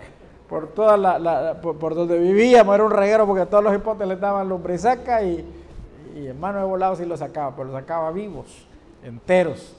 por 0.50 0.68
toda 0.68 0.98
la, 0.98 1.62
por, 1.62 1.94
donde 1.94 2.18
vivíamos, 2.18 2.74
era 2.74 2.84
un 2.84 2.92
reguero 2.92 3.28
porque 3.28 3.46
todos 3.46 3.64
los 3.64 3.76
hipotes 3.76 4.08
le 4.08 4.16
daban 4.16 4.50
lumbrizaca 4.50 5.22
y, 5.22 5.46
y 6.16 6.28
hermano 6.28 6.60
de 6.60 6.66
volado 6.66 6.96
sí 6.96 7.06
lo 7.06 7.18
sacaba, 7.18 7.56
pero 7.56 7.70
lo 7.70 7.74
sacaba 7.74 8.12
vivos 8.12 8.68
enteros. 9.04 9.76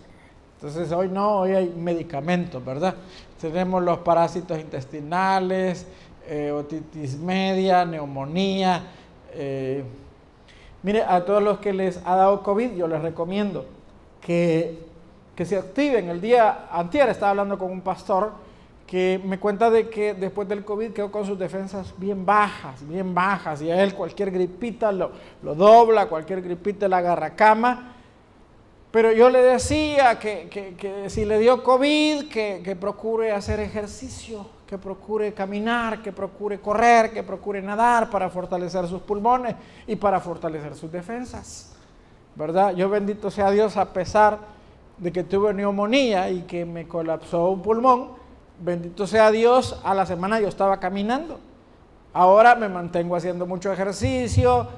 Entonces 0.64 0.90
hoy 0.92 1.09
no, 1.09 1.40
hoy 1.40 1.50
hay 1.50 1.68
medicamentos, 1.68 2.64
¿verdad? 2.64 2.94
Tenemos 3.38 3.83
los 3.83 3.99
parásitos 3.99 4.59
intestinales, 4.59 5.87
eh, 6.26 6.52
otitis 6.52 7.18
media, 7.18 7.85
neumonía. 7.85 8.83
Eh, 9.35 9.85
mire, 10.83 11.02
a 11.02 11.23
todos 11.23 11.42
los 11.42 11.59
que 11.59 11.75
les 11.75 12.00
ha 12.06 12.16
dado 12.16 12.42
COVID, 12.42 12.76
yo 12.76 12.88
les 12.88 13.02
recomiendo 13.02 13.66
que, 14.23 14.78
que 15.37 15.44
se 15.44 15.59
activen. 15.59 16.09
El 16.09 16.23
día 16.23 16.66
anterior 16.71 17.11
estaba 17.11 17.33
hablando 17.33 17.59
con 17.59 17.71
un 17.71 17.83
pastor 17.83 18.33
que 18.87 19.21
me 19.23 19.38
cuenta 19.38 19.68
de 19.68 19.90
que 19.90 20.14
después 20.14 20.49
del 20.49 20.64
COVID 20.64 20.92
quedó 20.92 21.12
con 21.12 21.26
sus 21.26 21.38
defensas 21.38 21.92
bien 21.99 22.25
bajas, 22.25 22.88
bien 22.88 23.14
bajas, 23.14 23.61
y 23.61 23.71
a 23.71 23.83
él 23.83 23.92
cualquier 23.92 24.30
gripita 24.30 24.90
lo, 24.92 25.12
lo 25.42 25.54
dobla, 25.54 26.06
cualquier 26.06 26.40
gripita 26.40 26.88
le 26.88 26.97
agarra 26.97 27.37
cama, 27.37 27.94
pero 28.95 29.11
yo 29.11 29.29
le 29.29 29.43
decía 29.43 30.21
que, 30.21 31.09
si 31.09 31.25
le 31.25 31.41
dio 31.41 31.65
COVID, 31.65 32.29
que, 32.29 32.77
procure 32.81 33.33
hacer 33.33 33.59
ejercicio, 33.59 34.47
que 34.69 34.79
procure 34.79 35.35
caminar, 35.35 36.01
que 36.01 36.13
procure 36.13 36.61
correr, 36.61 37.13
que 37.13 37.25
procure 37.25 37.61
nadar 37.61 38.09
para 38.09 38.31
fortalecer 38.31 38.87
sus 38.87 39.03
pulmones 39.03 39.57
y 39.89 39.97
para 39.97 40.21
fortalecer 40.21 40.77
sus 40.77 40.93
defensas. 40.93 41.75
¿Verdad? 42.37 42.73
Yo 42.77 42.89
bendito 42.89 43.33
sea 43.33 43.51
Dios 43.51 43.77
a 43.77 43.93
pesar 43.93 44.39
de 44.99 45.11
que 45.11 45.25
tuve 45.25 45.53
neumonía 45.53 46.31
y 46.31 46.43
que 46.43 46.65
me 46.65 46.87
colapsó 46.87 47.51
un 47.51 47.63
pulmón, 47.63 48.11
bendito 48.61 49.09
sea 49.09 49.33
Dios, 49.33 49.77
a 49.83 49.93
la 49.93 50.07
semana 50.07 50.39
yo 50.39 50.47
estaba 50.47 50.79
caminando. 50.79 51.41
Ahora 52.13 52.55
me 52.55 52.69
mantengo 52.69 53.17
haciendo 53.17 53.45
mucho 53.45 53.73
ejercicio, 53.73 54.69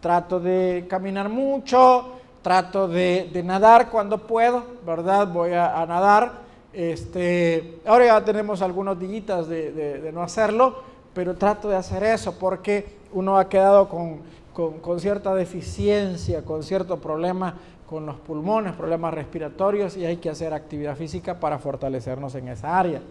trato 0.00 0.38
de 0.38 0.86
caminar 0.88 1.28
mucho, 1.28 2.12
trato 2.46 2.86
de, 2.86 3.42
nadar 3.44 3.90
cuando 3.90 4.18
puedo, 4.18 4.62
¿verdad? 4.86 5.26
Voy 5.26 5.52
a, 5.52 5.84
nadar. 5.84 6.30
Este, 6.72 7.80
ahora 7.84 8.06
ya 8.06 8.24
tenemos 8.24 8.62
algunos 8.62 9.00
días 9.00 9.48
de, 9.48 10.12
no 10.14 10.22
hacerlo, 10.22 10.76
pero 11.12 11.34
trato 11.34 11.68
de 11.68 11.74
hacer 11.74 12.04
eso 12.04 12.38
porque 12.38 12.86
uno 13.12 13.36
ha 13.36 13.48
quedado 13.48 13.88
con, 13.88 14.20
con, 14.52 15.00
cierta 15.00 15.34
deficiencia, 15.34 16.44
con 16.44 16.62
cierto 16.62 17.00
problema 17.00 17.56
con 17.84 18.06
los 18.06 18.14
pulmones, 18.14 18.74
problemas 18.74 19.12
respiratorios 19.12 19.96
y 19.96 20.06
hay 20.06 20.18
que 20.18 20.30
hacer 20.30 20.54
actividad 20.54 20.94
física 20.94 21.40
para 21.40 21.58
fortalecernos 21.58 22.36
en 22.36 22.46
esa 22.46 22.78
área. 22.78 23.02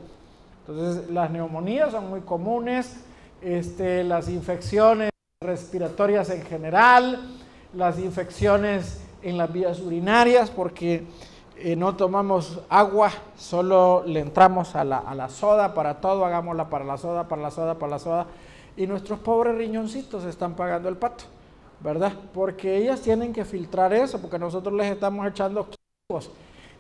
Entonces, 0.66 1.10
las 1.10 1.30
neumonías 1.30 1.92
son 1.92 2.10
muy 2.10 2.22
comunes, 2.22 3.04
este, 3.42 4.06
las 4.06 4.30
infecciones 4.30 5.10
respiratorias 5.42 6.30
en 6.30 6.42
general, 6.44 7.20
las 7.74 8.00
infecciones 8.00 9.02
en 9.26 9.38
las 9.38 9.52
vías 9.52 9.80
urinarias 9.80 10.52
porque 10.52 11.04
eh, 11.58 11.76
no 11.76 11.96
tomamos 11.96 12.60
agua, 12.70 13.12
solo 13.36 14.04
le 14.06 14.20
entramos 14.20 14.76
a 14.76 14.84
la, 14.84 15.00
a 15.00 15.16
la 15.16 15.30
soda 15.30 15.74
para 15.74 16.00
todo, 16.00 16.26
hagámosla 16.26 16.70
para 16.70 16.86
la 16.86 16.98
soda, 16.98 17.28
para 17.28 17.42
la 17.42 17.52
soda, 17.52 17.74
para 17.80 17.90
la 17.90 18.00
soda. 18.00 18.28
Y 18.78 18.86
nuestros 18.86 19.20
pobres 19.20 19.58
riñoncitos 19.58 20.26
están 20.26 20.56
pagando 20.56 20.90
el 20.90 20.98
pato, 20.98 21.24
¿verdad? 21.82 22.14
Porque 22.34 22.78
ellas 22.78 23.02
tienen 23.02 23.34
que 23.34 23.46
filtrar 23.46 23.94
eso, 23.94 24.22
porque 24.22 24.38
nosotros 24.38 24.76
les 24.76 24.92
estamos 24.92 25.26
echando 25.28 25.68
químicos. 25.70 26.30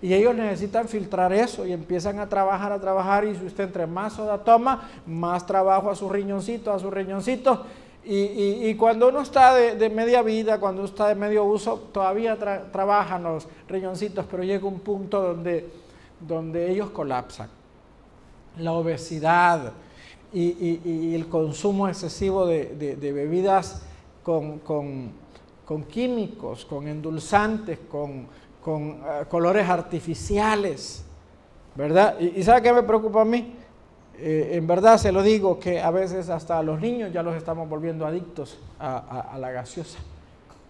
Y 0.02 0.14
ellos 0.14 0.36
necesitan 0.36 0.88
filtrar 0.88 1.34
eso 1.34 1.66
y 1.66 1.72
empiezan 1.72 2.20
a 2.20 2.30
trabajar, 2.30 2.72
a 2.72 2.80
trabajar. 2.80 3.26
Y 3.26 3.34
si 3.36 3.46
usted 3.46 3.64
entre 3.64 3.88
más 3.88 4.14
soda 4.14 4.38
toma, 4.38 4.88
más 5.08 5.48
trabajo 5.48 5.90
a 5.90 5.96
sus 5.96 6.12
riñoncitos, 6.12 6.76
a 6.76 6.78
sus 6.78 6.94
riñoncitos 6.94 7.60
y, 8.08 8.76
cuando 8.76 9.10
uno 9.10 9.22
está 9.22 9.54
de, 9.56 9.90
media 9.90 10.22
vida, 10.22 10.60
cuando 10.60 10.82
uno 10.82 10.90
está 10.90 11.08
de 11.08 11.16
medio 11.16 11.44
uso, 11.44 11.90
todavía 11.92 12.38
trabajan 12.72 13.24
los 13.24 13.48
riñoncitos, 13.68 14.26
pero 14.30 14.44
llega 14.44 14.68
un 14.68 14.80
punto 14.80 15.22
donde, 15.22 15.68
donde 16.20 16.72
ellos 16.72 16.92
colapsan. 16.92 17.50
La 18.58 18.74
obesidad 18.74 19.74
y, 20.32 21.16
el 21.16 21.28
consumo 21.28 21.88
excesivo 21.88 22.46
de, 22.46 22.96
bebidas 23.02 23.82
con, 24.24 24.62
químicos, 25.90 26.66
con 26.66 26.88
endulzantes, 26.88 27.80
con, 27.90 28.28
eh, 28.68 29.26
colores 29.30 29.68
artificiales, 29.68 31.04
¿verdad? 31.76 32.18
¿Y, 32.20 32.40
y 32.40 32.44
sabe 32.44 32.62
qué 32.62 32.74
me 32.74 32.84
preocupa 32.84 33.22
a 33.22 33.26
mí? 33.26 33.56
Eh, 34.18 34.52
en 34.54 34.66
verdad 34.66 34.98
se 34.98 35.12
lo 35.12 35.24
digo 35.24 35.60
que 35.60 35.82
a 35.82 35.92
veces 35.92 36.30
hasta 36.30 36.62
los 36.64 36.80
niños 36.80 37.12
ya 37.12 37.22
los 37.22 37.36
estamos 37.36 37.68
volviendo 37.68 38.06
adictos 38.06 38.58
a, 38.80 39.36
la 39.38 39.52
gaseosa, 39.52 40.00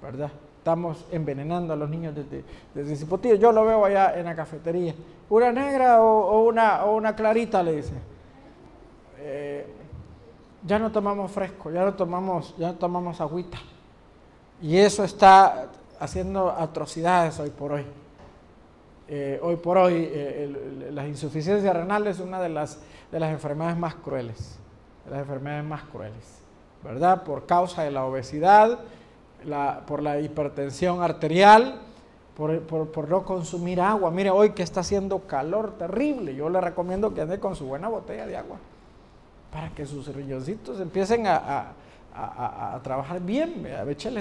¿verdad? 0.02 0.32
Estamos 0.58 1.06
envenenando 1.12 1.74
a 1.74 1.76
los 1.76 1.90
niños 1.90 2.16
desde, 2.16 2.44
desde 2.74 3.38
Yo 3.38 3.52
lo 3.52 3.66
veo 3.66 3.86
allá 3.86 4.18
en 4.18 4.26
la 4.26 4.36
cafetería. 4.36 4.96
¿Una 5.30 5.52
negra 5.52 6.02
o, 6.02 6.44
una, 6.44 6.86
o 6.86 6.96
una 6.96 7.16
clarita? 7.16 7.62
Le 7.62 7.76
dice. 7.76 7.94
Eh, 9.20 9.68
ya 10.66 10.80
no 10.80 10.92
tomamos 10.92 11.32
fresco, 11.32 11.72
ya 11.72 11.86
no 11.86 11.94
tomamos, 11.94 12.56
ya 12.58 12.70
no 12.70 12.76
tomamos 12.76 13.22
agüita. 13.22 13.60
Y 14.60 14.78
eso 14.78 15.04
está 15.04 15.68
haciendo 16.00 16.50
atrocidades 16.50 17.40
hoy 17.40 17.52
por 17.52 17.74
hoy. 17.74 17.86
eh, 19.08 19.40
hoy 19.44 19.58
por 19.58 19.78
hoy 19.78 20.10
la 20.92 21.08
insuficiencia 21.08 21.72
renal 21.74 22.08
es 22.08 22.20
una 22.20 22.42
de 22.42 22.50
las, 22.50 22.80
de 23.12 23.20
las 23.20 23.32
enfermedades 23.32 23.78
más 23.78 23.96
crueles, 23.96 24.58
de 25.06 25.12
las 25.12 25.20
enfermedades 25.22 25.66
más 25.66 25.84
crueles, 25.84 26.40
¿verdad? 26.84 27.24
Por 27.24 27.46
causa 27.46 27.84
de 27.84 27.92
la 27.92 28.06
obesidad, 28.06 28.80
por 29.88 30.02
la 30.02 30.20
hipertensión 30.20 31.02
arterial, 31.02 31.82
por, 32.36 33.10
no 33.10 33.24
consumir 33.24 33.80
agua. 33.80 34.12
Mire, 34.12 34.30
hoy 34.30 34.52
que 34.52 34.64
está 34.64 34.82
haciendo 34.82 35.20
calor 35.28 35.78
terrible, 35.78 36.36
yo 36.36 36.50
le 36.50 36.60
recomiendo 36.60 37.14
que 37.14 37.22
ande 37.22 37.40
con 37.40 37.56
su 37.56 37.66
buena 37.66 37.88
botella 37.88 38.28
de 38.28 38.38
agua 38.38 38.58
para 39.52 39.70
que 39.70 39.86
sus 39.86 40.14
riñoncitos 40.14 40.82
empiecen 40.82 41.28
a, 41.28 41.72
trabajar 42.84 43.22
bien, 43.22 43.66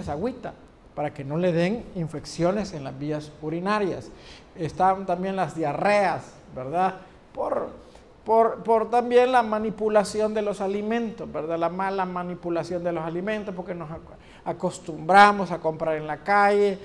agüita 0.09 0.53
para 0.95 1.12
que 1.12 1.25
no 1.25 1.37
le 1.37 1.53
den 1.53 1.85
infecciones 1.97 2.73
en 2.73 2.85
las 2.85 2.97
vías 2.97 3.33
urinarias. 3.43 4.11
Están 4.57 5.07
también 5.07 5.35
las 5.35 5.57
diarreas, 5.57 6.35
¿verdad? 6.55 6.95
Por, 7.35 7.71
por, 8.25 8.88
también 8.90 9.33
la 9.33 9.43
manipulación 9.43 10.33
de 10.33 10.40
los 10.40 10.61
alimentos, 10.61 11.31
¿verdad? 11.31 11.59
La 11.59 11.69
mala 11.69 12.07
manipulación 12.07 12.83
de 12.83 12.93
los 12.93 13.04
alimentos, 13.04 13.54
porque 13.54 13.75
nos 13.75 13.88
acostumbramos 14.45 15.50
a 15.50 15.59
comprar 15.59 15.97
en 15.97 16.07
la 16.07 16.19
calle, 16.19 16.78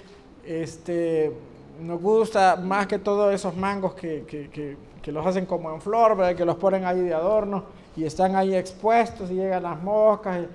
este, 0.45 1.31
nos 1.79 2.01
gusta 2.01 2.57
más 2.57 2.87
que 2.87 2.99
todos 2.99 3.33
esos 3.33 3.55
mangos 3.55 3.93
que, 3.93 4.77
los 5.05 5.25
hacen 5.25 5.45
como 5.45 5.73
en 5.73 5.81
flor, 5.81 6.35
que 6.35 6.45
los 6.45 6.57
ponen 6.57 6.85
ahí 6.85 6.99
de 6.99 7.13
adorno 7.13 7.63
y 7.95 8.03
están 8.03 8.35
ahí 8.35 8.53
expuestos 8.53 9.31
y 9.31 9.35
llegan 9.35 9.63
las 9.63 9.81
moscas 9.81 10.45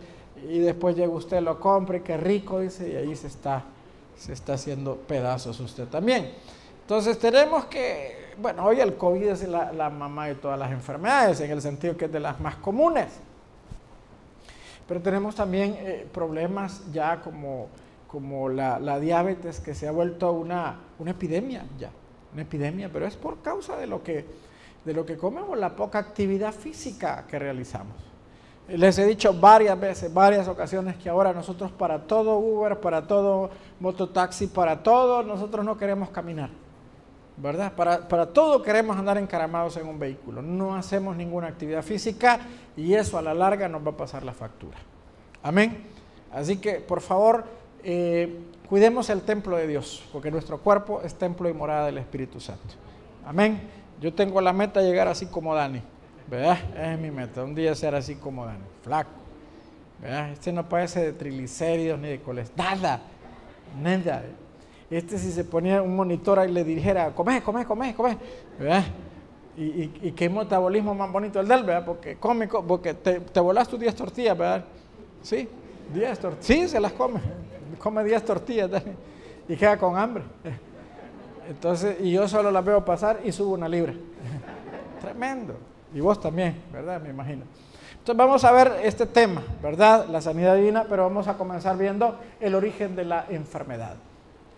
y, 0.48 0.58
después 0.58 0.94
llega 0.94 1.12
usted, 1.12 1.40
lo 1.40 1.58
compra 1.58 1.96
y 1.96 2.00
qué 2.00 2.16
rico, 2.16 2.60
dice, 2.60 2.88
y 2.88 2.96
ahí 2.96 3.16
se 3.16 3.26
está, 3.26 3.64
se 4.16 4.32
está 4.32 4.54
haciendo 4.54 4.96
pedazos 4.96 5.58
usted 5.60 5.86
también. 5.88 6.30
Entonces 6.82 7.18
tenemos 7.18 7.64
que, 7.64 8.23
bueno, 8.38 8.64
hoy 8.64 8.80
el 8.80 8.96
COVID 8.96 9.28
es 9.28 9.48
la, 9.48 9.90
mamá 9.90 10.26
de 10.26 10.34
todas 10.34 10.58
las 10.58 10.70
enfermedades, 10.70 11.40
en 11.40 11.50
el 11.50 11.62
sentido 11.62 11.96
que 11.96 12.06
es 12.06 12.12
de 12.12 12.20
las 12.20 12.40
más 12.40 12.56
comunes. 12.56 13.08
Pero 14.86 15.00
tenemos 15.00 15.34
también 15.34 15.76
eh, 15.78 16.06
problemas 16.12 16.82
ya 16.92 17.20
como 17.20 17.68
como 18.14 18.48
la, 18.48 19.00
diabetes 19.00 19.58
que 19.58 19.74
se 19.74 19.88
ha 19.88 19.90
vuelto 19.90 20.30
una, 20.30 20.76
una 21.00 21.10
epidemia 21.10 21.64
ya, 21.76 21.90
una 22.32 22.42
epidemia, 22.42 22.88
pero 22.92 23.08
es 23.08 23.16
por 23.16 23.42
causa 23.42 23.76
de 23.76 23.88
lo 23.88 24.04
que, 24.04 24.24
de 24.84 24.94
lo 24.94 25.04
que 25.04 25.16
comemos, 25.16 25.58
la 25.58 25.74
poca 25.74 25.98
actividad 25.98 26.54
física 26.54 27.24
que 27.26 27.40
realizamos. 27.40 27.96
Les 28.68 28.96
he 28.98 29.04
dicho 29.04 29.34
varias 29.34 29.78
veces, 29.80 30.14
varias 30.14 30.46
ocasiones 30.46 30.94
que 30.94 31.08
ahora 31.08 31.32
nosotros 31.32 31.72
para 31.72 32.06
todo 32.06 32.38
Uber, 32.38 32.78
para 32.78 33.04
todo 33.04 33.50
mototaxi, 33.80 34.46
para 34.46 34.80
todo, 34.84 35.24
nosotros 35.24 35.64
no 35.64 35.76
queremos 35.76 36.10
caminar, 36.10 36.50
¿verdad? 37.36 37.72
Para, 37.72 38.06
para 38.08 38.26
todo 38.26 38.62
queremos 38.62 38.96
andar 38.96 39.18
encaramados 39.18 39.76
en 39.76 39.86
un 39.86 39.98
vehículo. 39.98 40.42
No 40.42 40.74
hacemos 40.74 41.16
ninguna 41.16 41.48
actividad 41.48 41.82
física 41.82 42.40
y 42.76 42.94
eso 42.94 43.18
a 43.18 43.22
la 43.22 43.34
larga 43.34 43.68
nos 43.68 43.84
va 43.84 43.90
a 43.90 43.96
pasar 43.96 44.22
la 44.22 44.32
factura. 44.32 44.78
Amén. 45.42 45.84
Así 46.32 46.56
que, 46.56 46.74
por 46.74 47.00
favor, 47.00 47.44
eh, 47.82 48.40
cuidemos 48.68 49.10
el 49.10 49.22
templo 49.22 49.56
de 49.56 49.66
Dios, 49.66 50.04
porque 50.12 50.30
nuestro 50.30 50.58
cuerpo 50.58 51.02
es 51.02 51.14
templo 51.14 51.48
y 51.48 51.52
morada 51.52 51.86
del 51.86 51.98
Espíritu 51.98 52.40
Santo. 52.40 52.74
Amén. 53.26 53.60
Yo 54.00 54.12
tengo 54.12 54.40
la 54.40 54.52
meta 54.52 54.80
de 54.80 54.88
llegar 54.88 55.06
así 55.06 55.26
como 55.26 55.54
Dani, 55.54 55.82
¿verdad? 56.28 56.58
Es 56.76 56.98
mi 56.98 57.10
meta, 57.10 57.44
un 57.44 57.54
día 57.54 57.74
ser 57.74 57.94
así 57.94 58.16
como 58.16 58.44
Dani, 58.46 58.64
flaco. 58.82 59.10
¿verdad? 60.00 60.30
Este 60.30 60.52
no 60.52 60.68
parece 60.68 61.00
de 61.00 61.12
triglicéridos 61.12 61.98
ni 62.00 62.08
de 62.08 62.20
colesterol, 62.20 62.80
nada, 62.80 63.00
nada. 63.80 64.22
Este 64.96 65.18
si 65.18 65.32
se 65.32 65.44
ponía 65.44 65.82
un 65.82 65.96
monitor 65.96 66.38
ahí 66.38 66.50
le 66.50 66.64
dijera, 66.64 67.12
come, 67.14 67.42
come, 67.42 67.64
come, 67.64 67.94
come, 67.94 68.18
¿verdad? 68.58 68.84
Y, 69.56 70.10
qué 70.12 70.28
metabolismo 70.28 70.94
más 70.94 71.12
bonito 71.12 71.40
el 71.40 71.46
del, 71.46 71.62
¿verdad? 71.62 71.84
Porque 71.84 72.16
come, 72.16 72.48
porque 72.48 72.94
te, 72.94 73.20
te 73.20 73.40
volas 73.40 73.68
tus 73.68 73.78
10 73.78 73.94
tortillas, 73.94 74.36
¿verdad? 74.36 74.64
Sí, 75.22 75.48
10 75.92 76.18
tortillas, 76.18 76.46
sí, 76.46 76.68
se 76.68 76.80
las 76.80 76.92
come 76.92 77.20
come 77.84 78.02
10 78.02 78.24
tortillas 78.24 78.70
y 79.48 79.56
queda 79.56 79.76
con 79.76 79.96
hambre. 79.96 80.24
Entonces, 81.48 81.96
y 82.00 82.12
yo 82.12 82.26
solo 82.26 82.50
la 82.50 82.62
veo 82.62 82.84
pasar 82.84 83.20
y 83.24 83.32
subo 83.32 83.52
una 83.52 83.68
libra. 83.68 83.92
Tremendo. 85.00 85.54
Y 85.92 86.00
vos 86.00 86.18
también, 86.18 86.62
¿verdad? 86.72 87.00
Me 87.00 87.10
imagino. 87.10 87.42
Entonces 87.92 88.16
vamos 88.16 88.44
a 88.44 88.52
ver 88.52 88.80
este 88.82 89.06
tema, 89.06 89.42
¿verdad? 89.62 90.06
La 90.08 90.20
sanidad 90.20 90.56
divina, 90.56 90.86
pero 90.88 91.04
vamos 91.04 91.28
a 91.28 91.36
comenzar 91.36 91.76
viendo 91.76 92.18
el 92.40 92.54
origen 92.54 92.96
de 92.96 93.04
la 93.04 93.26
enfermedad. 93.28 93.96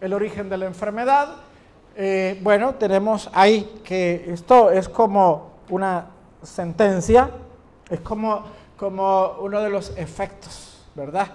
El 0.00 0.12
origen 0.12 0.48
de 0.48 0.56
la 0.58 0.66
enfermedad, 0.66 1.36
eh, 1.96 2.38
bueno, 2.42 2.74
tenemos 2.74 3.30
ahí 3.32 3.80
que 3.84 4.30
esto 4.32 4.70
es 4.70 4.88
como 4.88 5.52
una 5.70 6.06
sentencia, 6.42 7.30
es 7.88 8.00
como, 8.00 8.44
como 8.76 9.36
uno 9.40 9.60
de 9.60 9.70
los 9.70 9.96
efectos, 9.96 10.84
¿verdad? 10.94 11.28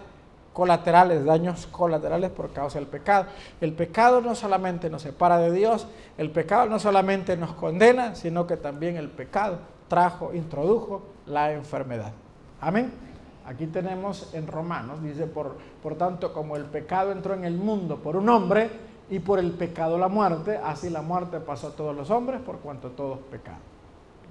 colaterales, 0.54 1.24
daños 1.24 1.68
colaterales 1.68 2.30
por 2.30 2.52
causa 2.52 2.80
del 2.80 2.88
pecado. 2.88 3.26
El 3.62 3.74
pecado 3.74 4.22
no 4.22 4.36
solamente 4.36 4.90
nos 4.90 5.02
separa 5.02 5.38
de 5.38 5.52
Dios, 5.52 5.88
el 6.18 6.30
pecado 6.32 6.68
no 6.68 6.80
solamente 6.80 7.38
nos 7.38 7.54
condena, 7.54 8.16
sino 8.16 8.48
que 8.48 8.58
también 8.58 8.98
el 8.98 9.10
pecado 9.10 9.60
trajo, 9.88 10.34
introdujo 10.34 11.04
la 11.26 11.54
enfermedad. 11.54 12.12
Amén. 12.60 13.11
Aquí 13.52 13.68
tenemos 13.68 14.34
en 14.34 14.48
Romanos, 14.48 15.04
dice, 15.04 15.28
por, 15.28 15.58
por 15.84 15.96
tanto, 15.96 16.32
como 16.32 16.56
el 16.56 16.64
pecado 16.66 17.12
entró 17.12 17.34
en 17.34 17.44
el 17.44 17.58
mundo 17.58 17.98
por 17.98 18.16
un 18.16 18.30
hombre 18.30 18.70
y 19.10 19.20
por 19.20 19.40
el 19.40 19.52
pecado 19.52 19.98
la 19.98 20.08
muerte, 20.08 20.58
así 20.64 20.90
la 20.90 21.02
muerte 21.02 21.42
pasó 21.42 21.68
a 21.68 21.72
todos 21.72 21.94
los 21.94 22.10
hombres 22.12 22.40
por 22.40 22.60
cuanto 22.60 22.92
todos 22.92 23.20
pecaron. 23.30 23.60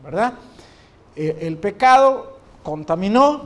¿Verdad? 0.02 0.32
Eh, 1.14 1.36
el 1.42 1.58
pecado 1.58 2.38
contaminó 2.62 3.42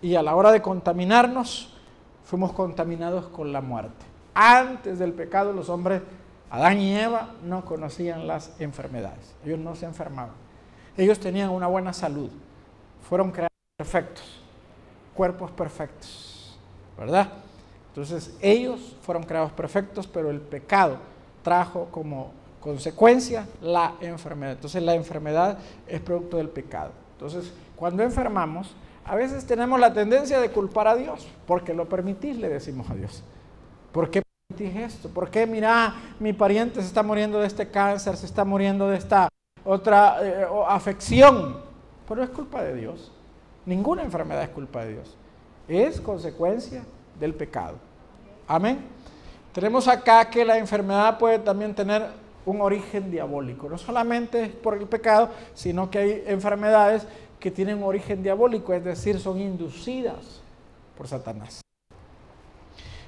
y 0.00 0.14
a 0.14 0.22
la 0.22 0.34
hora 0.34 0.50
de 0.50 0.62
contaminarnos, 0.62 1.74
fuimos 2.24 2.52
contaminados 2.52 3.26
con 3.26 3.52
la 3.52 3.60
muerte. 3.60 4.06
Antes 4.34 4.98
del 4.98 5.12
pecado 5.12 5.52
los 5.52 5.68
hombres, 5.68 6.00
Adán 6.48 6.80
y 6.80 6.96
Eva, 6.96 7.34
no 7.44 7.66
conocían 7.66 8.26
las 8.26 8.58
enfermedades. 8.62 9.34
Ellos 9.44 9.58
no 9.58 9.74
se 9.74 9.84
enfermaban. 9.84 10.36
Ellos 10.96 11.20
tenían 11.20 11.50
una 11.50 11.66
buena 11.66 11.92
salud. 11.92 12.30
Fueron 13.06 13.30
creados 13.30 13.50
perfectos, 13.76 14.42
cuerpos 15.16 15.50
perfectos, 15.50 16.56
¿verdad? 16.96 17.32
Entonces 17.88 18.36
ellos 18.42 18.94
fueron 19.00 19.22
creados 19.22 19.52
perfectos, 19.52 20.06
pero 20.06 20.30
el 20.30 20.40
pecado 20.40 20.98
trajo 21.42 21.88
como 21.90 22.32
consecuencia 22.60 23.46
la 23.62 23.94
enfermedad. 24.00 24.52
Entonces 24.52 24.82
la 24.82 24.94
enfermedad 24.94 25.58
es 25.86 26.00
producto 26.00 26.36
del 26.36 26.50
pecado. 26.50 26.90
Entonces 27.14 27.52
cuando 27.74 28.02
enfermamos, 28.02 28.74
a 29.04 29.14
veces 29.14 29.46
tenemos 29.46 29.80
la 29.80 29.92
tendencia 29.92 30.40
de 30.40 30.50
culpar 30.50 30.88
a 30.88 30.96
Dios, 30.96 31.26
porque 31.46 31.72
lo 31.72 31.88
permitís, 31.88 32.36
le 32.36 32.48
decimos 32.48 32.90
a 32.90 32.94
Dios. 32.94 33.22
¿Por 33.92 34.10
qué 34.10 34.22
permitís 34.48 34.76
esto? 34.76 35.08
¿Por 35.08 35.30
qué, 35.30 35.46
mira, 35.46 35.94
mi 36.18 36.32
pariente 36.32 36.80
se 36.80 36.88
está 36.88 37.02
muriendo 37.02 37.38
de 37.38 37.46
este 37.46 37.70
cáncer, 37.70 38.16
se 38.16 38.26
está 38.26 38.44
muriendo 38.44 38.88
de 38.90 38.98
esta 38.98 39.28
otra 39.64 40.18
eh, 40.22 40.46
afección? 40.68 41.60
Pero 42.06 42.22
es 42.22 42.30
culpa 42.30 42.62
de 42.62 42.74
Dios. 42.74 43.12
Ninguna 43.66 44.02
enfermedad 44.02 44.44
es 44.44 44.50
culpa 44.50 44.84
de 44.84 44.92
Dios. 44.92 45.16
Es 45.68 46.00
consecuencia 46.00 46.84
del 47.18 47.34
pecado. 47.34 47.76
Amén. 48.46 48.78
Tenemos 49.52 49.88
acá 49.88 50.30
que 50.30 50.44
la 50.44 50.56
enfermedad 50.56 51.18
puede 51.18 51.40
también 51.40 51.74
tener 51.74 52.06
un 52.44 52.60
origen 52.60 53.10
diabólico. 53.10 53.68
No 53.68 53.76
solamente 53.76 54.46
por 54.46 54.76
el 54.76 54.86
pecado, 54.86 55.30
sino 55.52 55.90
que 55.90 55.98
hay 55.98 56.24
enfermedades 56.28 57.06
que 57.40 57.50
tienen 57.50 57.82
origen 57.82 58.22
diabólico, 58.22 58.72
es 58.72 58.84
decir, 58.84 59.18
son 59.18 59.40
inducidas 59.40 60.40
por 60.96 61.08
Satanás. 61.08 61.60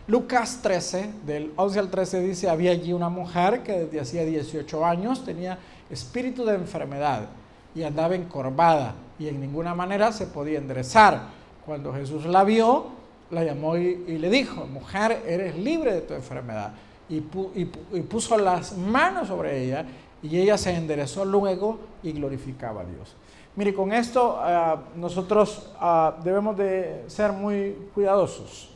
Lucas 0.08 0.60
13, 0.62 1.12
del 1.24 1.52
11 1.54 1.78
al 1.78 1.90
13 1.90 2.20
dice, 2.20 2.48
había 2.48 2.72
allí 2.72 2.92
una 2.92 3.10
mujer 3.10 3.62
que 3.62 3.72
desde 3.72 4.00
hacía 4.00 4.24
18 4.24 4.84
años 4.84 5.24
tenía 5.24 5.58
espíritu 5.90 6.44
de 6.44 6.54
enfermedad 6.54 7.28
y 7.74 7.82
andaba 7.82 8.14
encorvada 8.14 8.94
y 9.18 9.28
en 9.28 9.40
ninguna 9.40 9.74
manera 9.74 10.12
se 10.12 10.26
podía 10.26 10.58
enderezar. 10.58 11.20
Cuando 11.64 11.92
Jesús 11.92 12.24
la 12.26 12.44
vio, 12.44 12.86
la 13.30 13.44
llamó 13.44 13.76
y, 13.76 14.18
le 14.18 14.30
dijo, 14.30 14.66
mujer, 14.66 15.22
eres 15.26 15.56
libre 15.56 15.92
de 15.92 16.00
tu 16.00 16.14
enfermedad. 16.14 16.72
y 17.08 17.20
puso 17.20 18.38
las 18.38 18.76
manos 18.76 19.28
sobre 19.28 19.64
ella 19.64 19.84
y 20.22 20.38
ella 20.38 20.58
se 20.58 20.74
enderezó 20.74 21.24
luego 21.24 21.78
y 22.02 22.12
glorificaba 22.12 22.82
a 22.82 22.84
Dios. 22.84 23.14
Mire, 23.56 23.74
con 23.74 23.92
esto 23.92 24.38
ah, 24.40 24.82
nosotros 24.94 25.72
ah, 25.80 26.16
debemos 26.22 26.56
de 26.56 27.04
ser 27.08 27.32
muy 27.32 27.76
cuidadosos. 27.94 28.70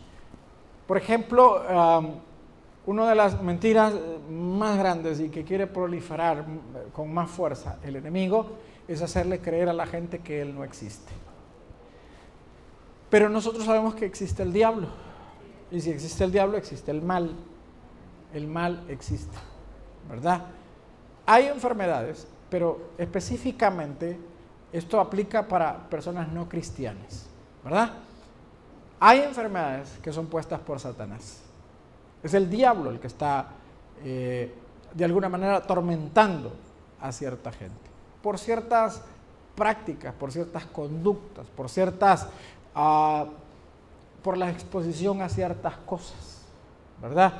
Por 0.87 0.96
ejemplo, 0.96 1.62
una 2.85 3.09
de 3.09 3.14
las 3.14 3.40
mentiras 3.40 3.94
más 4.28 4.76
grandes 4.76 5.20
y 5.20 5.28
que 5.28 5.44
quiere 5.44 5.68
proliferar 5.68 6.44
con 6.92 7.14
más 7.14 7.31
fuerza 7.31 7.78
el 7.85 7.94
enemigo 7.96 8.46
es 8.88 9.03
hacerle 9.03 9.40
creer 9.40 9.68
a 9.68 9.73
la 9.73 9.87
gente 9.87 10.21
que 10.21 10.40
él 10.40 10.55
no 10.55 10.64
existe. 10.64 11.12
Pero 13.11 13.29
nosotros 13.29 13.64
sabemos 13.64 13.95
que 13.95 14.07
existe 14.07 14.42
el 14.42 14.53
diablo. 14.53 14.88
Y 15.71 15.81
si 15.81 15.90
existe 15.90 16.25
el 16.25 16.33
diablo, 16.33 16.57
existe 16.57 16.90
el 16.90 17.03
mal. 17.03 17.35
El 18.33 18.47
mal 18.47 18.85
existe, 18.88 19.37
¿verdad? 20.09 20.47
hay 21.27 21.47
enfermedades, 21.47 22.27
pero 22.51 22.90
específicamente 22.99 24.18
esto 24.73 25.01
aplica 25.01 25.47
para 25.47 25.88
personas 25.88 26.29
no 26.33 26.49
cristianas, 26.49 27.27
¿verdad? 27.62 27.92
Hay 29.01 29.21
enfermedades 29.21 29.99
que 30.03 30.12
son 30.12 30.27
puestas 30.27 30.61
por 30.61 30.79
Satanás. 30.81 31.42
Es 32.23 32.35
el 32.35 32.49
diablo 32.49 32.90
el 32.90 33.01
que 33.01 33.07
está 33.09 33.49
eh, 34.05 34.55
de 34.95 35.05
alguna 35.05 35.29
manera 35.29 35.57
atormentando 35.57 36.53
a 37.01 37.11
cierta 37.12 37.51
gente 37.53 37.91
por 38.22 38.38
ciertas 38.38 39.02
prácticas, 39.54 40.14
por 40.14 40.32
ciertas 40.32 40.64
conductas, 40.66 41.46
por 41.56 41.68
ciertas, 41.68 42.28
uh, 42.74 43.26
por 44.22 44.38
la 44.38 44.50
exposición 44.50 45.20
a 45.20 45.28
ciertas 45.28 45.76
cosas, 45.78 46.42
¿verdad? 47.00 47.35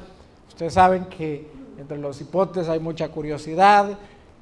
Ustedes 0.49 0.75
saben 0.75 1.07
que 1.07 1.51
entre 1.79 1.99
los 1.99 2.21
hipotes 2.21 2.69
hay 2.69 2.81
mucha 2.81 3.09
curiosidad 3.09 3.97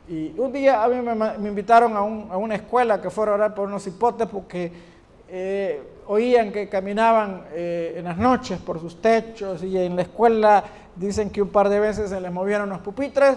y 0.09 0.35
un 0.39 0.53
día 0.53 0.83
a 0.83 0.89
mí 0.89 0.97
me, 1.01 1.49
invitaron 1.49 1.97
a, 1.97 2.03
una 2.03 2.57
escuela 2.57 3.01
que 3.01 3.11
fuera 3.11 3.33
a 3.33 3.35
orar 3.37 3.55
por 3.55 3.69
unos 3.69 3.87
hipotes 3.87 4.27
porque 4.27 4.73
eh, 5.29 5.81
oían 6.09 6.51
que 6.51 6.69
caminaban 6.69 7.45
eh, 7.53 7.95
en 7.97 8.05
las 8.05 8.19
noches 8.19 8.59
por 8.59 8.81
sus 8.81 9.01
techos 9.01 9.63
y 9.63 9.79
en 9.79 9.95
la 9.95 10.03
escuela 10.03 10.65
dicen 10.97 11.31
que 11.31 11.41
un 11.41 11.51
par 11.51 11.69
de 11.69 11.79
veces 11.79 12.11
se 12.11 12.21
les 12.21 12.33
movieron 12.33 12.69
los 12.69 12.81
pupitres, 12.81 13.37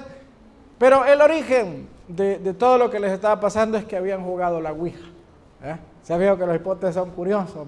pero 0.80 1.06
el 1.06 1.22
origen 1.22 1.88
de, 2.08 2.54
todo 2.54 2.78
lo 2.78 2.90
que 2.90 3.00
les 3.00 3.12
estaba 3.12 3.40
pasando 3.40 3.78
es 3.78 3.86
que 3.86 3.96
habían 3.96 4.24
jugado 4.24 4.60
la 4.62 4.72
Ouija. 4.72 5.08
¿eh? 5.64 5.78
Sabía 6.04 6.36
que 6.36 6.46
los 6.46 6.56
hipotes 6.56 6.94
son 6.94 7.12
curiosos. 7.12 7.68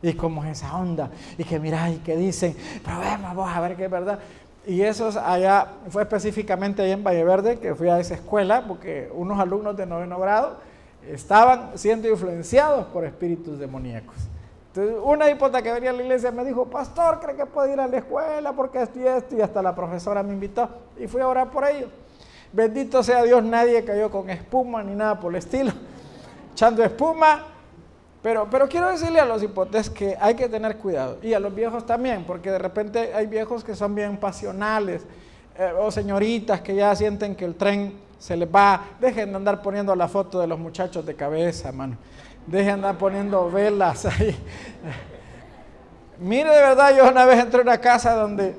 Y 0.00 0.12
como 0.14 0.44
es 0.44 0.58
esa 0.58 0.76
onda, 0.76 1.10
y 1.36 1.42
que 1.42 1.58
mirá, 1.58 1.90
y 1.90 1.96
que 1.96 2.16
dicen, 2.16 2.56
probemos, 2.84 3.34
vos 3.34 3.48
a 3.48 3.60
ver 3.60 3.76
qué 3.76 3.86
es 3.86 3.90
verdad. 3.90 4.20
Y 4.64 4.82
eso 4.82 5.10
allá, 5.24 5.66
fue 5.88 6.02
específicamente 6.02 6.82
ahí 6.82 6.92
en 6.92 7.02
Valle 7.02 7.24
Verde, 7.24 7.58
que 7.58 7.74
fui 7.74 7.88
a 7.88 7.98
esa 7.98 8.14
escuela, 8.14 8.64
porque 8.68 9.10
unos 9.12 9.40
alumnos 9.40 9.76
de 9.76 9.86
noveno 9.86 10.20
grado 10.20 10.58
estaban 11.08 11.72
siendo 11.74 12.08
influenciados 12.08 12.86
por 12.86 13.04
espíritus 13.04 13.58
demoníacos. 13.58 14.14
Entonces, 14.68 14.96
una 15.02 15.30
hipota 15.30 15.62
que 15.62 15.72
venía 15.72 15.90
a 15.90 15.94
la 15.94 16.02
iglesia 16.02 16.30
me 16.30 16.44
dijo, 16.44 16.66
pastor, 16.66 17.18
¿cree 17.18 17.34
que 17.34 17.46
puedo 17.46 17.72
ir 17.72 17.80
a 17.80 17.88
la 17.88 17.96
escuela? 17.96 18.52
Porque 18.52 18.82
esto 18.82 19.00
y 19.00 19.06
esto, 19.06 19.36
y 19.36 19.40
hasta 19.40 19.62
la 19.62 19.74
profesora 19.74 20.22
me 20.22 20.32
invitó, 20.32 20.68
y 20.98 21.06
fui 21.06 21.20
a 21.22 21.28
orar 21.28 21.50
por 21.50 21.66
ellos. 21.66 21.90
Bendito 22.52 23.02
sea 23.02 23.22
Dios, 23.22 23.42
nadie 23.44 23.84
cayó 23.84 24.10
con 24.10 24.30
espuma 24.30 24.82
ni 24.82 24.94
nada 24.94 25.20
por 25.20 25.32
el 25.32 25.38
estilo, 25.38 25.72
echando 26.52 26.82
espuma. 26.82 27.44
Pero, 28.22 28.48
pero 28.50 28.68
quiero 28.68 28.90
decirle 28.90 29.20
a 29.20 29.24
los 29.24 29.42
hipotes 29.42 29.88
que 29.88 30.16
hay 30.20 30.34
que 30.34 30.48
tener 30.48 30.76
cuidado, 30.76 31.18
y 31.22 31.34
a 31.34 31.40
los 31.40 31.54
viejos 31.54 31.86
también, 31.86 32.24
porque 32.24 32.50
de 32.50 32.58
repente 32.58 33.14
hay 33.14 33.26
viejos 33.26 33.62
que 33.62 33.76
son 33.76 33.94
bien 33.94 34.16
pasionales, 34.16 35.06
eh, 35.56 35.72
o 35.78 35.90
señoritas 35.90 36.60
que 36.60 36.74
ya 36.74 36.94
sienten 36.94 37.34
que 37.34 37.44
el 37.44 37.54
tren 37.54 37.94
se 38.18 38.36
les 38.36 38.48
va. 38.48 38.84
Dejen 39.00 39.30
de 39.30 39.36
andar 39.36 39.62
poniendo 39.62 39.94
la 39.94 40.08
foto 40.08 40.40
de 40.40 40.46
los 40.46 40.58
muchachos 40.58 41.06
de 41.06 41.14
cabeza, 41.14 41.72
mano. 41.72 41.96
Dejen 42.46 42.66
de 42.66 42.72
andar 42.72 42.98
poniendo 42.98 43.50
velas 43.50 44.06
ahí. 44.06 44.36
Mire, 46.18 46.50
de 46.50 46.60
verdad, 46.60 46.96
yo 46.96 47.08
una 47.08 47.24
vez 47.24 47.38
entré 47.38 47.60
a 47.60 47.62
una 47.62 47.78
casa 47.78 48.14
donde 48.14 48.56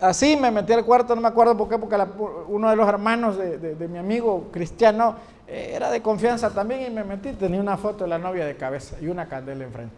así 0.00 0.36
me 0.36 0.50
metí 0.50 0.72
al 0.72 0.84
cuarto, 0.84 1.14
no 1.14 1.20
me 1.20 1.28
acuerdo 1.28 1.56
por 1.56 1.68
qué, 1.68 1.78
porque 1.78 1.96
uno 2.48 2.70
de 2.70 2.76
los 2.76 2.88
hermanos 2.88 3.36
de, 3.36 3.88
mi 3.88 3.98
amigo 3.98 4.48
cristiano 4.50 5.16
eh, 5.46 5.72
era 5.74 5.90
de 5.90 6.00
confianza 6.00 6.50
también 6.50 6.82
y 6.82 6.90
me 6.90 7.04
metí, 7.04 7.32
tenía 7.32 7.60
una 7.60 7.76
foto 7.76 8.04
de 8.04 8.10
la 8.10 8.18
novia 8.18 8.46
de 8.46 8.56
cabeza 8.56 8.96
y 9.00 9.08
una 9.08 9.28
candela 9.28 9.64
enfrente. 9.64 9.94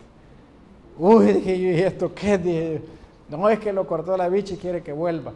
Uy, 0.98 1.32
dije 1.32 1.58
yo, 1.58 1.70
¿y 1.70 1.80
esto 1.80 2.14
qué? 2.14 2.38
Dije, 2.38 2.82
no 3.28 3.48
es 3.48 3.58
que 3.58 3.72
lo 3.72 3.86
cortó 3.86 4.16
la 4.16 4.28
bicha 4.28 4.54
y 4.54 4.58
quiere 4.58 4.82
que 4.82 4.92
vuelva. 4.92 5.32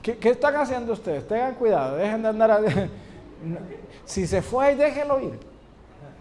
¿Qué, 0.00 0.16
están 0.22 0.56
haciendo 0.56 0.92
ustedes? 0.92 1.26
Tengan 1.26 1.54
cuidado, 1.54 1.96
dejen 1.96 2.22
de 2.22 2.28
andar. 2.28 2.62
si 4.04 4.26
se 4.26 4.40
fue 4.40 4.66
ahí, 4.66 4.76
déjelo 4.76 5.20
ir. 5.20 5.38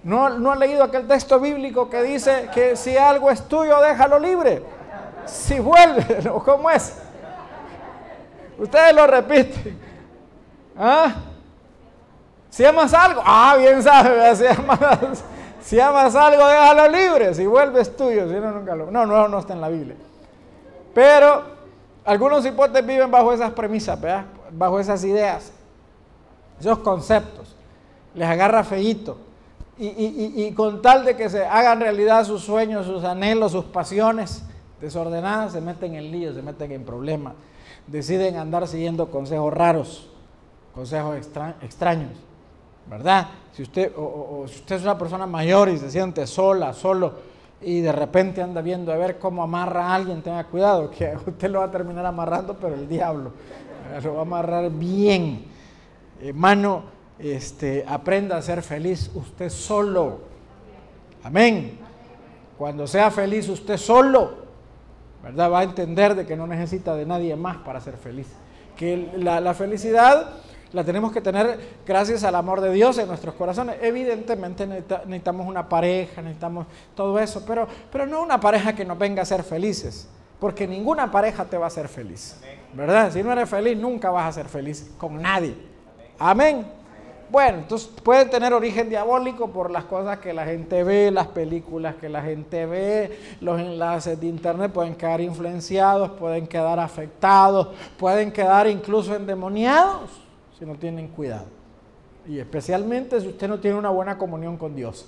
No, 0.03 0.29
no 0.29 0.51
han 0.51 0.59
leído 0.59 0.83
aquel 0.83 1.07
texto 1.07 1.39
bíblico 1.39 1.87
que 1.87 2.01
dice 2.01 2.49
que 2.53 2.75
si 2.75 2.97
algo 2.97 3.29
es 3.29 3.43
tuyo, 3.43 3.79
déjalo 3.81 4.17
libre 4.17 4.63
si 5.25 5.59
vuelve, 5.59 6.29
¿cómo 6.45 6.69
es? 6.69 6.97
Ustedes 8.57 8.95
lo 8.95 9.07
repiten. 9.07 9.79
¿Ah? 10.77 11.13
Si 12.49 12.65
amas 12.65 12.93
algo, 12.93 13.21
ah, 13.25 13.55
bien 13.57 13.81
sabe, 13.81 14.35
si 15.61 15.79
amas, 15.79 16.15
algo, 16.15 16.47
déjalo 16.47 16.87
libre. 16.89 17.33
Si 17.33 17.45
vuelves 17.45 17.95
tuyo, 17.95 18.27
si 18.27 18.33
no, 18.35 18.51
nunca 18.51 18.75
lo. 18.75 18.91
No, 18.91 19.05
no, 19.05 19.27
no 19.27 19.39
está 19.39 19.53
en 19.53 19.61
la 19.61 19.69
Biblia. 19.69 19.95
Pero 20.93 21.43
algunos 22.03 22.45
hipótesis 22.45 22.85
viven 22.85 23.09
bajo 23.09 23.31
esas 23.31 23.51
premisas, 23.51 23.99
¿verdad? 23.99 24.25
Bajo 24.51 24.79
esas 24.79 25.03
ideas, 25.05 25.51
esos 26.59 26.79
conceptos. 26.79 27.55
Les 28.13 28.27
agarra 28.27 28.65
y, 29.77 30.45
y 30.45 30.53
con 30.53 30.81
tal 30.81 31.05
de 31.05 31.15
que 31.15 31.29
se 31.29 31.45
hagan 31.45 31.79
realidad 31.79 32.25
sus 32.25 32.43
sueños, 32.43 32.85
sus 32.85 33.03
anhelos, 33.05 33.53
sus 33.53 33.65
pasiones, 33.65 34.43
desordenadas 34.81 35.53
se 35.53 35.61
meten 35.61 35.95
en 35.95 36.11
líos, 36.11 36.35
se 36.35 36.41
meten 36.41 36.71
en 36.71 36.83
problemas, 36.83 37.33
deciden 37.87 38.37
andar 38.37 38.67
siguiendo 38.67 39.09
consejos 39.09 39.53
raros, 39.53 40.09
consejos 40.73 41.17
extraños, 41.61 42.11
¿verdad? 42.89 43.27
Si 43.53 43.61
usted, 43.61 43.91
o, 43.95 44.45
si 44.47 44.55
usted 44.55 44.77
es 44.77 44.81
una 44.81 44.97
persona 44.97 45.25
mayor 45.27 45.69
y 45.69 45.77
se 45.77 45.91
siente 45.91 46.25
sola, 46.25 46.73
solo, 46.73 47.31
y 47.61 47.81
de 47.81 47.91
repente 47.91 48.41
anda 48.41 48.61
viendo 48.61 48.91
a 48.91 48.97
ver 48.97 49.19
cómo 49.19 49.43
amarra 49.43 49.87
a 49.87 49.95
alguien, 49.95 50.21
tenga 50.21 50.43
cuidado, 50.45 50.89
que 50.89 51.15
usted 51.27 51.49
lo 51.49 51.59
va 51.59 51.65
a 51.65 51.71
terminar 51.71 52.05
amarrando, 52.05 52.57
pero 52.59 52.73
el 52.73 52.89
diablo 52.89 53.31
lo 54.03 54.13
va 54.13 54.19
a 54.19 54.23
amarrar 54.23 54.71
bien. 54.71 55.45
Hermano, 56.21 56.83
este, 57.19 57.83
aprenda 57.87 58.37
a 58.37 58.41
ser 58.41 58.61
feliz 58.61 59.11
usted 59.13 59.49
solo. 59.49 60.19
Amén. 61.23 61.77
Cuando 62.57 62.87
sea 62.87 63.11
feliz 63.11 63.49
usted 63.49 63.77
solo, 63.77 64.40
¿verdad? 65.23 65.51
Va 65.51 65.59
a 65.59 65.63
entender 65.63 66.15
de 66.15 66.25
que 66.25 66.35
no 66.35 66.47
necesita 66.47 66.95
de 66.95 67.05
nadie 67.05 67.35
más 67.35 67.57
para 67.57 67.79
ser 67.79 67.97
feliz. 67.97 68.27
Que 68.75 69.11
la, 69.17 69.53
felicidad 69.53 70.31
la 70.73 70.83
tenemos 70.83 71.11
que 71.11 71.21
tener 71.21 71.59
gracias 71.85 72.23
al 72.23 72.35
amor 72.35 72.61
de 72.61 72.71
Dios 72.71 72.97
en 72.97 73.07
nuestros 73.07 73.35
corazones. 73.35 73.77
Evidentemente 73.81 74.65
necesitamos 74.65 75.47
una 75.47 75.67
pareja, 75.69 76.21
necesitamos 76.21 76.65
todo 76.95 77.19
eso, 77.19 77.43
pero, 77.45 77.67
pero 77.91 78.07
no 78.07 78.23
una 78.23 78.39
pareja 78.39 78.73
que 78.73 78.85
nos 78.85 78.97
venga 78.97 79.21
a 79.21 79.25
ser 79.25 79.43
felices, 79.43 80.07
porque 80.39 80.67
ninguna 80.67 81.11
pareja 81.11 81.45
te 81.45 81.57
va 81.57 81.65
a 81.65 81.67
hacer 81.67 81.87
feliz, 81.87 82.41
¿verdad? 82.73 83.11
Si 83.11 83.21
no 83.21 83.31
eres 83.31 83.49
feliz, 83.49 83.77
nunca 83.77 84.09
vas 84.09 84.29
a 84.29 84.31
ser 84.31 84.47
feliz 84.47 84.91
con 84.97 85.21
nadie. 85.21 85.55
Amén. 86.17 86.80
Bueno, 87.31 87.59
entonces 87.59 87.87
puede 88.03 88.25
tener 88.25 88.53
origen 88.53 88.89
diabólico 88.89 89.51
por 89.51 89.71
las 89.71 89.85
cosas 89.85 90.19
que 90.19 90.33
la 90.33 90.43
gente 90.43 90.83
ve, 90.83 91.11
las 91.11 91.27
películas 91.27 91.95
que 91.95 92.09
la 92.09 92.21
gente 92.21 92.65
ve, 92.65 93.17
los 93.39 93.57
enlaces 93.57 94.19
de 94.19 94.27
internet 94.27 94.69
pueden 94.73 94.95
quedar 94.95 95.21
influenciados, 95.21 96.11
pueden 96.19 96.45
quedar 96.45 96.77
afectados, 96.77 97.69
pueden 97.97 98.33
quedar 98.33 98.67
incluso 98.67 99.15
endemoniados 99.15 100.11
si 100.59 100.65
no 100.65 100.75
tienen 100.75 101.07
cuidado. 101.07 101.45
Y 102.27 102.37
especialmente 102.37 103.21
si 103.21 103.29
usted 103.29 103.47
no 103.47 103.61
tiene 103.61 103.77
una 103.77 103.91
buena 103.91 104.17
comunión 104.17 104.57
con 104.57 104.75
Dios. 104.75 105.07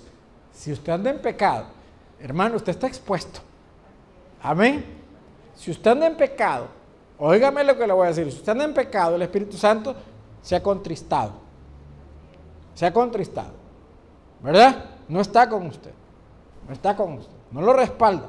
Si 0.50 0.72
usted 0.72 0.94
anda 0.94 1.10
en 1.10 1.18
pecado, 1.18 1.66
hermano, 2.18 2.56
usted 2.56 2.70
está 2.70 2.86
expuesto. 2.86 3.40
Amén. 4.42 4.82
Si 5.54 5.70
usted 5.70 5.90
anda 5.90 6.06
en 6.06 6.16
pecado, 6.16 6.68
óigame 7.18 7.62
lo 7.64 7.76
que 7.76 7.86
le 7.86 7.92
voy 7.92 8.06
a 8.06 8.08
decir, 8.08 8.32
si 8.32 8.38
usted 8.38 8.52
anda 8.52 8.64
en 8.64 8.72
pecado, 8.72 9.14
el 9.14 9.20
Espíritu 9.20 9.58
Santo 9.58 9.94
se 10.40 10.56
ha 10.56 10.62
contristado 10.62 11.43
se 12.74 12.86
ha 12.86 12.92
contristado, 12.92 13.52
¿verdad? 14.42 14.84
No 15.08 15.20
está 15.20 15.48
con 15.48 15.66
usted, 15.66 15.92
no 16.66 16.72
está 16.72 16.96
con 16.96 17.14
usted, 17.14 17.36
no 17.50 17.60
lo 17.62 17.72
respalda. 17.72 18.28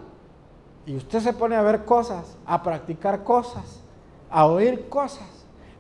Y 0.86 0.96
usted 0.96 1.20
se 1.20 1.34
pone 1.34 1.56
a 1.56 1.62
ver 1.62 1.84
cosas, 1.84 2.38
a 2.46 2.62
practicar 2.62 3.24
cosas, 3.24 3.82
a 4.30 4.46
oír 4.46 4.88
cosas, 4.88 5.28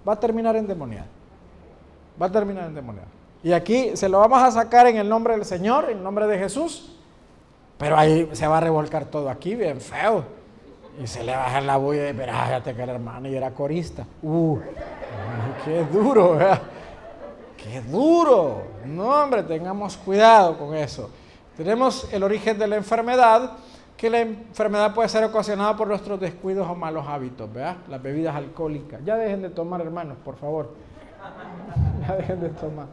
va 0.08 0.14
a 0.14 0.20
terminar 0.20 0.56
endemoniado. 0.56 1.08
Va 2.20 2.28
a 2.28 2.32
terminar 2.32 2.66
endemoniado. 2.66 3.08
Y 3.44 3.52
aquí 3.54 3.96
se 3.96 4.10
lo 4.10 4.20
vamos 4.20 4.42
a 4.42 4.50
sacar 4.50 4.88
en 4.88 4.98
el 4.98 5.08
nombre 5.08 5.36
del 5.36 5.46
Señor, 5.46 5.90
en 5.92 5.98
el 5.98 6.04
nombre 6.04 6.26
de 6.26 6.40
Jesús. 6.40 6.96
Pero 7.78 7.98
ahí 7.98 8.30
se 8.32 8.48
va 8.48 8.58
a 8.58 8.62
revolcar 8.62 9.06
todo 9.06 9.30
aquí, 9.30 9.54
bien 9.54 9.80
feo. 9.80 10.24
Y 11.00 11.06
se 11.06 11.24
le 11.24 11.34
va 11.34 11.42
a 11.42 11.46
bajar 11.46 11.64
la 11.64 11.78
bulla 11.78 12.04
de, 12.04 12.14
fíjate 12.14 12.74
que 12.74 12.82
era 12.82 12.94
hermano 12.94 13.28
y 13.28 13.36
era 13.36 13.52
corista. 13.52 14.06
Uh, 14.24 14.58
qué 15.66 15.84
duro, 15.84 16.32
¿verdad? 16.32 16.62
¡Qué 17.66 17.82
duro! 17.82 18.62
No, 18.86 19.10
hombre, 19.10 19.42
tengamos 19.42 19.98
cuidado 19.98 20.56
con 20.56 20.76
eso. 20.76 21.10
Tenemos 21.58 22.08
el 22.14 22.22
origen 22.22 22.60
de 22.60 22.68
la 22.68 22.76
enfermedad, 22.76 23.54
que 23.98 24.08
la 24.08 24.20
enfermedad 24.20 24.94
puede 24.94 25.10
ser 25.10 25.24
ocasionada 25.24 25.76
por 25.76 25.88
nuestros 25.88 26.20
descuidos 26.20 26.68
o 26.70 26.76
malos 26.76 27.08
hábitos, 27.08 27.52
¿verdad? 27.52 27.78
Las 27.88 28.04
bebidas 28.04 28.36
alcohólicas. 28.36 29.02
Ya 29.04 29.16
dejen 29.16 29.42
de 29.42 29.50
tomar, 29.50 29.82
hermanos, 29.82 30.16
por 30.24 30.36
favor. 30.36 30.74
Ya 32.08 32.16
dejen 32.18 32.40
de 32.40 32.50
tomar. 32.50 32.86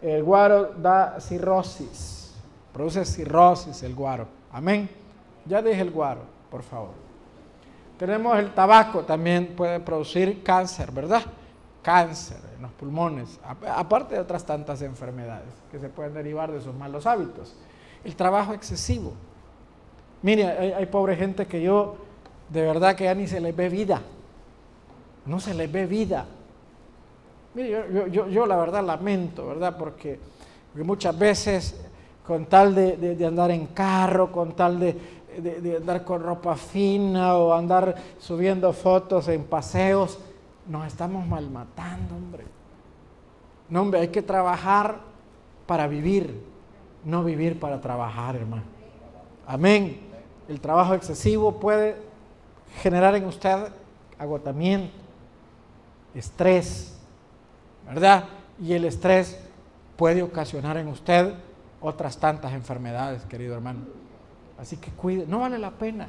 El 0.00 0.22
guaro 0.22 0.66
da 0.76 1.18
cirrosis. 1.18 2.32
Produce 2.72 3.04
cirrosis 3.04 3.82
el 3.82 3.96
guaro. 3.96 4.28
Amén. 4.52 4.88
Ya 5.46 5.60
deje 5.60 5.80
el 5.80 5.90
guaro, 5.90 6.20
por 6.48 6.62
favor. 6.62 6.92
Tenemos 7.98 8.38
el 8.38 8.54
tabaco, 8.54 9.00
también 9.00 9.56
puede 9.56 9.80
producir 9.80 10.44
cáncer, 10.44 10.92
¿verdad? 10.92 11.22
cáncer 11.82 12.45
en 12.56 12.62
los 12.62 12.72
pulmones, 12.72 13.38
aparte 13.44 14.14
de 14.14 14.20
otras 14.20 14.44
tantas 14.44 14.80
enfermedades 14.82 15.48
que 15.70 15.78
se 15.78 15.88
pueden 15.88 16.14
derivar 16.14 16.50
de 16.50 16.60
sus 16.60 16.74
malos 16.74 17.06
hábitos. 17.06 17.54
El 18.04 18.16
trabajo 18.16 18.54
excesivo. 18.54 19.12
Mire, 20.22 20.74
hay, 20.74 20.86
pobre 20.86 21.16
gente 21.16 21.46
que 21.46 21.60
yo, 21.60 21.96
de 22.48 22.62
verdad 22.62 22.96
que 22.96 23.04
ya 23.04 23.14
ni 23.14 23.26
se 23.26 23.40
les 23.40 23.54
ve 23.54 23.68
vida. 23.68 24.00
No 25.26 25.38
se 25.40 25.54
les 25.54 25.70
ve 25.70 25.86
vida. 25.86 26.26
Mire, 27.54 28.10
yo, 28.10 28.46
la 28.46 28.56
verdad 28.56 28.84
lamento, 28.84 29.46
¿verdad? 29.46 29.76
Porque, 29.76 30.18
muchas 30.74 31.18
veces 31.18 31.80
con 32.26 32.46
tal 32.46 32.74
de, 32.74 33.24
andar 33.26 33.50
en 33.50 33.66
carro, 33.66 34.32
con 34.32 34.52
tal 34.52 34.80
de, 34.80 34.96
de, 35.38 35.76
andar 35.76 36.04
con 36.04 36.22
ropa 36.22 36.56
fina 36.56 37.36
o 37.36 37.52
andar 37.52 37.94
subiendo 38.18 38.72
fotos 38.72 39.28
en 39.28 39.44
paseos, 39.44 40.18
nos 40.68 40.86
estamos 40.86 41.26
malmatando, 41.26 42.16
hombre. 42.16 42.44
No, 43.68 43.82
hombre, 43.82 44.00
hay 44.00 44.08
que 44.08 44.22
trabajar 44.22 45.00
para 45.66 45.88
vivir, 45.88 46.42
no 47.04 47.24
vivir 47.24 47.58
para 47.58 47.80
trabajar, 47.80 48.36
hermano. 48.36 48.62
Amén. 49.46 50.00
El 50.48 50.60
trabajo 50.60 50.94
excesivo 50.94 51.58
puede 51.58 51.96
generar 52.82 53.14
en 53.14 53.24
usted 53.24 53.68
agotamiento, 54.18 54.94
estrés, 56.14 56.98
¿verdad? 57.86 58.24
Y 58.60 58.72
el 58.72 58.84
estrés 58.84 59.38
puede 59.96 60.22
ocasionar 60.22 60.76
en 60.76 60.88
usted 60.88 61.34
otras 61.80 62.18
tantas 62.18 62.52
enfermedades, 62.52 63.24
querido 63.24 63.54
hermano. 63.54 63.80
Así 64.58 64.76
que 64.76 64.90
cuide, 64.90 65.26
no 65.26 65.40
vale 65.40 65.58
la 65.58 65.70
pena. 65.72 66.08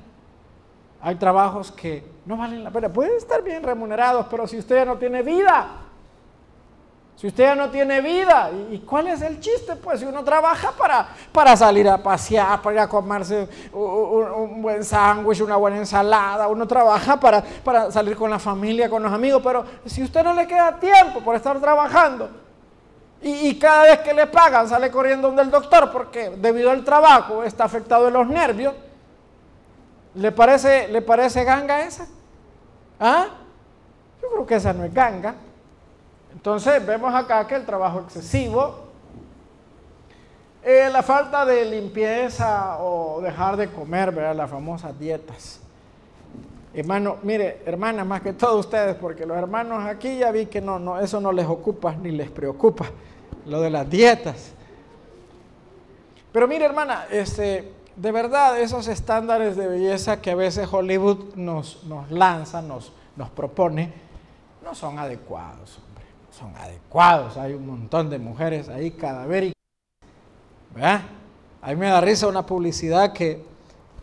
Hay 1.02 1.16
trabajos 1.16 1.72
que 1.72 2.04
no 2.26 2.38
valen 2.38 2.64
la 2.64 2.72
pena. 2.72 2.90
Pueden 2.90 3.18
estar 3.18 3.44
bien 3.44 3.64
remunerados, 3.64 4.26
pero 4.30 4.48
si 4.48 4.58
usted 4.58 4.78
ya 4.78 4.86
no 4.86 4.98
tiene 4.98 5.22
vida, 5.22 5.68
si 7.18 7.26
usted 7.26 7.46
ya 7.46 7.56
no 7.56 7.72
tiene 7.72 8.00
vida, 8.00 8.52
¿y 8.70 8.78
cuál 8.78 9.08
es 9.08 9.24
el 9.24 9.40
chiste? 9.40 9.76
Pues 9.76 10.00
si 10.00 10.06
uno 10.06 10.24
trabaja 10.24 10.72
para, 10.72 11.08
para 11.32 11.58
salir 11.58 11.90
a 11.90 11.98
pasear, 11.98 12.62
para 12.62 12.76
ir 12.76 12.80
a 12.80 12.88
comerse 12.88 13.50
un, 13.74 14.62
buen 14.62 14.84
sándwich, 14.84 15.42
una 15.42 15.56
buena 15.56 15.78
ensalada, 15.78 16.48
uno 16.48 16.68
trabaja 16.68 17.20
para, 17.20 17.42
para 17.42 17.90
salir 17.90 18.16
con 18.16 18.30
la 18.30 18.38
familia, 18.38 18.88
con 18.88 19.02
los 19.02 19.12
amigos, 19.12 19.42
pero 19.44 19.66
si 19.86 20.04
usted 20.04 20.24
no 20.24 20.32
le 20.36 20.46
queda 20.46 20.80
tiempo 20.80 21.22
por 21.22 21.36
estar 21.36 21.60
trabajando, 21.60 22.30
y, 23.20 23.48
y, 23.48 23.58
cada 23.58 23.86
vez 23.86 24.00
que 24.02 24.14
le 24.14 24.28
pagan 24.28 24.70
sale 24.70 24.92
corriendo 24.92 25.30
donde 25.30 25.42
el 25.42 25.50
doctor 25.50 25.92
porque 25.92 26.30
debido 26.30 26.70
al 26.70 26.84
trabajo 26.84 27.44
está 27.44 27.64
afectado 27.64 28.10
en 28.10 28.14
los 28.14 28.28
nervios, 28.28 28.76
¿Le 30.18 30.32
parece, 30.32 30.88
¿Le 30.88 31.04
parece 31.04 31.44
ganga 31.44 31.82
esa? 31.82 32.08
¿Ah? 33.00 33.28
Yo 34.20 34.30
creo 34.32 34.46
que 34.48 34.56
esa 34.56 34.74
no 34.74 34.84
es 34.84 34.92
ganga. 34.92 35.36
Entonces 36.34 36.84
vemos 36.84 37.14
acá 37.14 37.46
que 37.46 37.54
el 37.54 37.66
trabajo 37.66 38.00
excesivo, 38.00 38.88
eh, 40.64 40.90
la 40.92 41.04
falta 41.04 41.46
de 41.46 41.66
limpieza 41.66 42.80
o 42.80 43.22
dejar 43.22 43.58
de 43.58 43.70
comer, 43.70 44.12
¿verdad? 44.12 44.36
Las 44.36 44.50
famosas 44.50 44.98
dietas. 45.00 45.60
Hermano, 46.74 47.18
mire, 47.22 47.62
hermanas, 47.66 48.06
más 48.06 48.22
que 48.22 48.34
todos 48.34 48.66
ustedes, 48.66 48.96
porque 48.96 49.24
los 49.24 49.38
hermanos 49.38 49.86
aquí 49.86 50.18
ya 50.18 50.32
vi 50.32 50.48
que 50.48 50.62
no, 50.62 50.80
no, 50.80 51.00
eso 51.00 51.22
no 51.22 51.32
les 51.32 51.46
ocupa 51.46 51.96
ni 51.96 52.10
les 52.10 52.32
preocupa, 52.32 52.86
lo 53.46 53.62
de 53.62 53.70
las 53.70 53.88
dietas. 53.88 54.52
Pero 56.32 56.48
mire, 56.48 56.66
hermana, 56.66 57.06
este, 57.12 57.77
de 57.98 58.12
verdad 58.12 58.62
esos 58.62 58.88
estándares 58.88 59.58
de 59.58 59.68
belleza 59.68 60.22
que 60.22 60.32
a 60.32 60.36
veces 60.36 60.72
Hollywood 60.72 61.36
nos, 61.36 61.84
nos 61.86 62.10
lanza, 62.12 62.62
nos, 62.62 62.94
nos 63.16 63.30
propone, 63.32 63.92
no 64.64 64.76
son 64.76 65.00
adecuados, 65.00 65.80
hombre, 65.80 66.06
son 66.32 66.56
adecuados. 66.56 67.38
Hay 67.38 67.54
un 67.54 67.66
montón 67.66 68.10
de 68.10 68.20
mujeres 68.20 68.70
ahí 68.70 68.92
cadavéricas. 68.92 69.56
¿Verdad? 70.74 71.02
A 71.62 71.70
mí 71.70 71.76
me 71.76 71.88
da 71.88 72.00
risa 72.00 72.28
una 72.28 72.46
publicidad 72.46 73.14
que, 73.14 73.44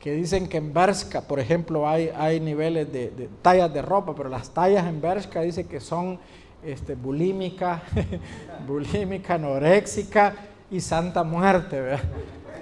que 0.00 0.12
dicen 0.12 0.48
que 0.48 0.57
en 0.57 0.74
Bershka, 0.74 1.20
por 1.20 1.38
ejemplo, 1.38 1.88
hay, 1.88 2.11
hay 2.16 2.40
niveles 2.40 2.92
de, 2.92 3.30
tallas 3.42 3.72
de 3.72 3.80
ropa, 3.80 4.12
pero 4.16 4.28
las 4.28 4.50
tallas 4.50 4.87
en 4.87 5.00
Bershka 5.00 5.40
dice 5.42 5.68
que 5.68 5.78
son 5.78 6.18
este, 6.64 6.96
bulímica, 6.96 7.85
bulímica, 8.66 9.35
anoréxica 9.35 10.35
y 10.68 10.80
santa 10.80 11.22
muerte, 11.22 11.80
¿verdad? 11.80 12.02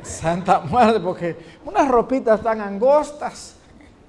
Santa 0.02 0.60
muerte, 0.60 1.00
porque 1.00 1.36
unas 1.64 1.88
ropitas 1.88 2.40
tan 2.42 2.60
angostas. 2.60 3.56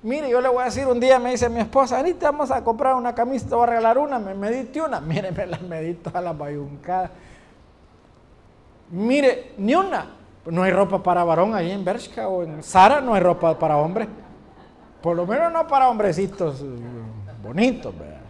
Mire, 0.01 0.29
yo 0.29 0.41
le 0.41 0.49
voy 0.49 0.61
a 0.61 0.65
decir, 0.65 0.85
un 0.85 0.99
día 0.99 1.17
me 1.17 1.31
dice 1.31 1.47
mi 1.47 1.61
esposa, 1.61 1.97
ahorita 1.97 2.31
vamos 2.31 2.51
a 2.51 2.63
comprar 2.63 2.95
una 2.95 3.15
camisa, 3.15 3.47
te 3.47 3.55
voy 3.55 3.63
a 3.63 3.67
regalar 3.67 3.97
una, 3.97 4.19
me 4.19 4.33
medite 4.33 4.81
una. 4.81 4.99
Mire, 5.01 5.31
me 5.31 5.45
la 5.45 5.57
medito 5.59 6.11
a 6.13 6.19
la 6.19 6.33
bayuncada. 6.33 7.11
Mire, 8.91 9.53
ni 9.57 9.75
una. 9.75 10.07
No 10.45 10.63
hay 10.63 10.71
ropa 10.71 11.01
para 11.01 11.23
varón 11.23 11.55
ahí 11.55 11.71
en 11.71 11.85
Bershka 11.85 12.27
o 12.27 12.43
en 12.43 12.61
Sara, 12.61 12.99
no 12.99 13.13
hay 13.13 13.21
ropa 13.21 13.57
para 13.57 13.77
hombre. 13.77 14.07
Por 15.01 15.15
lo 15.15 15.25
menos 15.25 15.51
no 15.53 15.67
para 15.67 15.89
hombrecitos 15.89 16.63
bonitos, 17.41 17.97
¿verdad? 17.97 18.23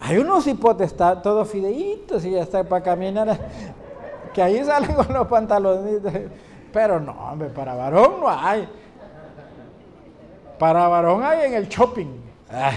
Hay 0.00 0.18
unos 0.18 0.46
hipotes, 0.46 0.94
todos 0.96 1.48
fideitos 1.48 2.24
y 2.24 2.32
ya 2.32 2.42
está 2.42 2.62
para 2.64 2.82
caminar 2.82 3.38
que 4.36 4.42
ahí 4.42 4.62
salen 4.62 4.92
con 4.94 5.10
los 5.14 5.26
pantalones. 5.28 6.02
Pero 6.70 7.00
no, 7.00 7.12
hombre, 7.12 7.48
para 7.48 7.74
varón 7.74 8.20
no 8.20 8.28
hay. 8.28 8.68
Para 10.58 10.86
varón 10.88 11.22
hay 11.24 11.46
en 11.46 11.54
el 11.54 11.66
shopping. 11.66 12.20
Ah. 12.50 12.72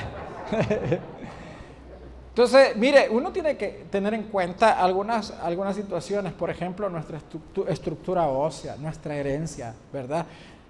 Entonces, 2.29 2.77
mire, 2.77 3.09
uno 3.09 3.33
tiene 3.33 3.57
que 3.57 3.87
tener 3.91 4.13
en 4.13 4.23
cuenta 4.23 4.81
algunas, 4.81 5.31
algunas 5.31 5.75
situaciones, 5.75 6.31
por 6.31 6.49
ejemplo, 6.49 6.89
nuestra 6.89 7.19
estructura 7.67 8.25
ósea, 8.29 8.77
nuestra 8.77 9.17
herencia, 9.17 9.75
¿verdad? 9.91 10.25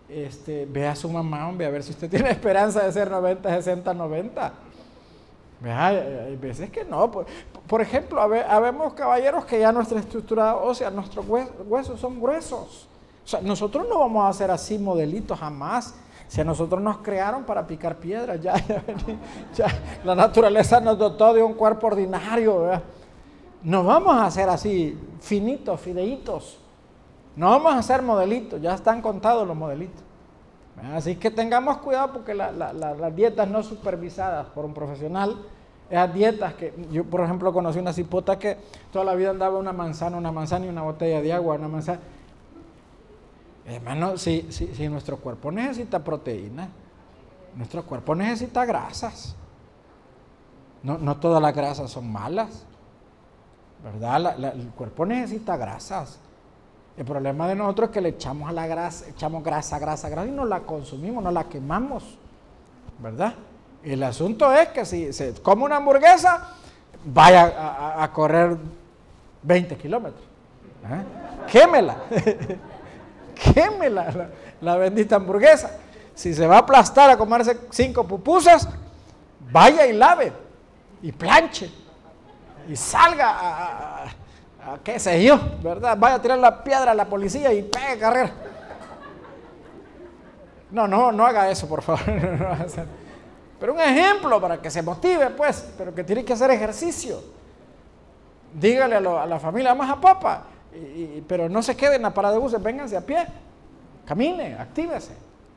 Este, 0.10 0.66
ve 0.66 0.88
a 0.88 0.96
su 0.96 1.08
mamá, 1.08 1.48
hombre, 1.48 1.68
a 1.68 1.70
ver 1.70 1.84
si 1.84 1.92
usted 1.92 2.10
tiene 2.10 2.32
esperanza 2.32 2.84
de 2.84 2.92
ser 2.92 3.12
90, 3.12 3.48
60, 3.48 3.94
90. 3.94 4.54
Hay 5.64 6.38
veces 6.38 6.70
que 6.70 6.86
no. 6.86 7.12
Por, 7.12 7.82
ejemplo, 7.82 8.22
habemos 8.22 8.94
caballeros 8.94 9.46
que 9.46 9.60
ya 9.60 9.72
nuestra 9.72 10.00
estructura 10.00 10.56
ósea, 10.56 10.90
nuestros 10.90 11.26
huesos 11.28 12.00
son 12.00 12.20
gruesos. 12.20 12.88
O 13.24 13.28
sea, 13.28 13.42
nosotros 13.42 13.86
no 13.88 14.00
vamos 14.00 14.24
a 14.24 14.30
hacer 14.30 14.50
así 14.52 14.80
modelitos 14.80 15.38
jamás. 15.38 15.94
Si 16.28 16.40
a 16.40 16.44
nosotros 16.44 16.82
nos 16.82 17.00
crearon 17.00 17.44
para 17.44 17.66
picar 17.66 17.98
piedras, 17.98 18.40
ya, 18.42 18.54
la 20.04 20.16
naturaleza 20.16 20.80
nos 20.80 20.98
dotó 20.98 21.34
de 21.34 21.44
un 21.44 21.54
cuerpo 21.54 21.88
ordinario. 21.88 22.82
No 23.64 23.84
vamos 23.84 24.16
a 24.16 24.28
hacer 24.28 24.48
así 24.48 24.98
finitos, 25.20 25.82
fideitos. 25.82 26.60
No 27.36 27.50
vamos 27.50 27.74
a 27.74 27.80
hacer 27.80 28.02
modelitos, 28.02 28.62
ya 28.62 28.76
están 28.76 29.02
contados 29.02 29.48
los 29.48 29.58
modelitos. 29.58 30.04
Así 30.94 31.16
que 31.16 31.30
tengamos 31.32 31.78
cuidado 31.78 32.14
porque 32.14 32.34
las 32.34 33.16
dietas 33.16 33.48
no 33.48 33.64
supervisadas 33.64 34.48
por 34.48 34.66
un 34.66 34.74
profesional, 34.74 35.38
esas 35.90 36.14
dietas 36.14 36.54
que 36.54 36.74
yo, 36.92 37.04
por 37.04 37.22
ejemplo, 37.22 37.52
conocí 37.52 37.80
una 37.80 37.94
cipota 37.94 38.38
que 38.38 38.58
toda 38.92 39.06
la 39.06 39.16
vida 39.16 39.32
andaba 39.32 39.58
una 39.58 39.74
manzana, 39.74 40.18
una 40.18 40.32
manzana 40.32 40.68
y 40.68 40.70
una 40.70 40.84
botella 40.84 41.22
de 41.22 41.34
agua, 41.34 41.56
una 41.56 41.68
manzana. 41.68 42.00
Hermano, 43.66 44.18
si, 44.18 44.48
si 44.52 44.88
nuestro 44.88 45.18
cuerpo 45.18 45.52
necesita 45.52 46.04
proteína, 46.04 46.70
nuestro 47.56 47.84
cuerpo 47.84 48.16
necesita 48.16 48.66
grasas. 48.66 49.36
No, 50.84 50.98
no 50.98 51.18
todas 51.18 51.42
las 51.42 51.54
grasas 51.54 51.92
son 51.92 52.12
malas, 52.12 52.66
¿verdad? 53.84 54.54
el 54.54 54.70
cuerpo 54.70 55.06
necesita 55.06 55.58
grasas. 55.58 56.20
El 57.00 57.06
problema 57.06 57.48
de 57.48 57.56
nosotros 57.56 57.88
es 57.88 57.94
que 57.94 58.02
le 58.02 58.10
echamos 58.10 58.50
a 58.50 58.52
la 58.52 58.68
grasa, 58.68 59.08
echamos 59.08 59.42
grasa, 59.42 59.80
grasa, 59.80 60.10
grasa 60.10 60.28
y 60.28 60.32
no 60.32 60.44
la 60.44 60.60
consumimos, 60.60 61.24
no 61.24 61.32
la 61.32 61.46
quemamos, 61.46 62.04
¿verdad? 63.02 63.36
El 63.82 64.04
asunto 64.04 64.52
es 64.52 64.68
que 64.68 64.84
si 64.84 65.14
se 65.14 65.34
come 65.36 65.64
una 65.64 65.78
hamburguesa, 65.78 66.56
vaya 67.06 68.04
a, 68.04 68.12
correr 68.12 68.58
20 69.44 69.78
kilómetros. 69.78 70.22
¿eh? 70.92 71.04
Quémela, 71.50 71.96
quémela 73.54 74.30
la, 74.60 74.76
bendita 74.76 75.16
hamburguesa. 75.16 75.72
Si 76.14 76.34
se 76.34 76.46
va 76.46 76.58
a 76.58 76.60
aplastar 76.60 77.10
a 77.10 77.18
comerse 77.18 77.58
cinco 77.70 78.06
pupusas, 78.06 78.68
vaya 79.50 79.88
y 79.88 79.94
lave 79.94 80.34
y 81.02 81.14
planche 81.14 81.72
y 82.68 82.76
salga 82.76 83.30
a, 83.40 84.06
Ah, 84.72 84.78
qué 84.84 85.00
sé 85.00 85.24
yo, 85.24 85.40
¿verdad? 85.64 85.98
Vaya 85.98 86.16
a 86.16 86.22
tirar 86.22 86.38
la 86.38 86.64
piedra 86.64 86.92
a 86.92 86.94
la 86.94 87.06
policía 87.06 87.52
y 87.52 87.64
pegue 87.64 87.98
carrera. 87.98 88.32
No, 90.70 90.88
no, 90.88 91.12
no 91.12 91.26
haga 91.26 91.50
eso, 91.50 91.68
por 91.68 91.82
favor. 91.82 92.04
pero 93.60 93.74
un 93.74 93.80
ejemplo 93.80 94.40
para 94.40 94.62
que 94.62 94.70
se 94.70 94.84
motive, 94.84 95.32
pues, 95.32 95.74
pero 95.76 95.96
que 95.96 96.04
tiene 96.04 96.24
que 96.24 96.34
hacer 96.34 96.52
ejercicio. 96.52 97.20
Dígale 98.54 98.98
a, 98.98 99.26
la 99.26 99.40
familia, 99.40 99.74
vamos 99.74 99.90
a 99.90 100.00
papa, 100.00 100.44
pero 101.28 101.50
no 101.50 101.64
se 101.64 101.76
queden 101.76 101.96
en 101.96 102.02
la 102.04 102.14
parada 102.14 102.36
de 102.36 102.40
buses, 102.40 102.62
vénganse 102.62 102.96
a 102.96 103.02
pie, 103.02 103.26
camine, 104.06 104.54
actívese. 104.54 105.16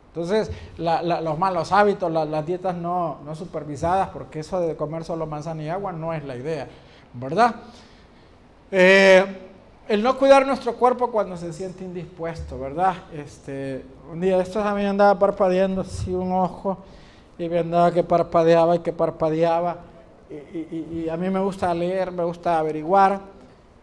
Entonces, 0.08 0.50
los 0.78 1.38
malos 1.38 1.70
hábitos, 1.70 2.10
las 2.10 2.46
dietas 2.46 2.74
no, 2.74 3.18
no, 3.26 3.34
supervisadas, 3.34 4.08
porque 4.08 4.40
eso 4.40 4.58
de 4.60 4.74
comer 4.74 5.04
solo 5.04 5.26
manzana 5.26 5.62
y 5.62 5.68
agua 5.68 5.92
no 5.92 6.14
es 6.14 6.24
la 6.24 6.34
idea, 6.36 6.66
¿verdad? 7.12 7.56
Eh, 8.74 9.22
el 9.86 10.02
no 10.02 10.16
cuidar 10.16 10.46
nuestro 10.46 10.74
cuerpo 10.76 11.10
cuando 11.10 11.36
se 11.36 11.52
siente 11.52 11.84
indispuesto, 11.84 12.58
¿verdad? 12.58 12.94
Este, 13.12 13.84
un 14.10 14.18
día 14.18 14.38
de 14.38 14.44
estos 14.44 14.64
a 14.64 14.74
mí 14.74 14.82
andaba 14.82 15.18
parpadeando 15.18 15.82
así 15.82 16.10
un 16.14 16.32
ojo 16.32 16.78
y 17.38 17.50
me 17.50 17.58
andaba 17.58 17.92
que 17.92 18.02
parpadeaba 18.02 18.76
y 18.76 18.78
que 18.78 18.94
parpadeaba. 18.94 19.76
Y, 20.30 21.06
a 21.10 21.16
mí 21.18 21.28
me 21.28 21.40
gusta 21.40 21.74
leer, 21.74 22.10
me 22.12 22.24
gusta 22.24 22.58
averiguar. 22.58 23.20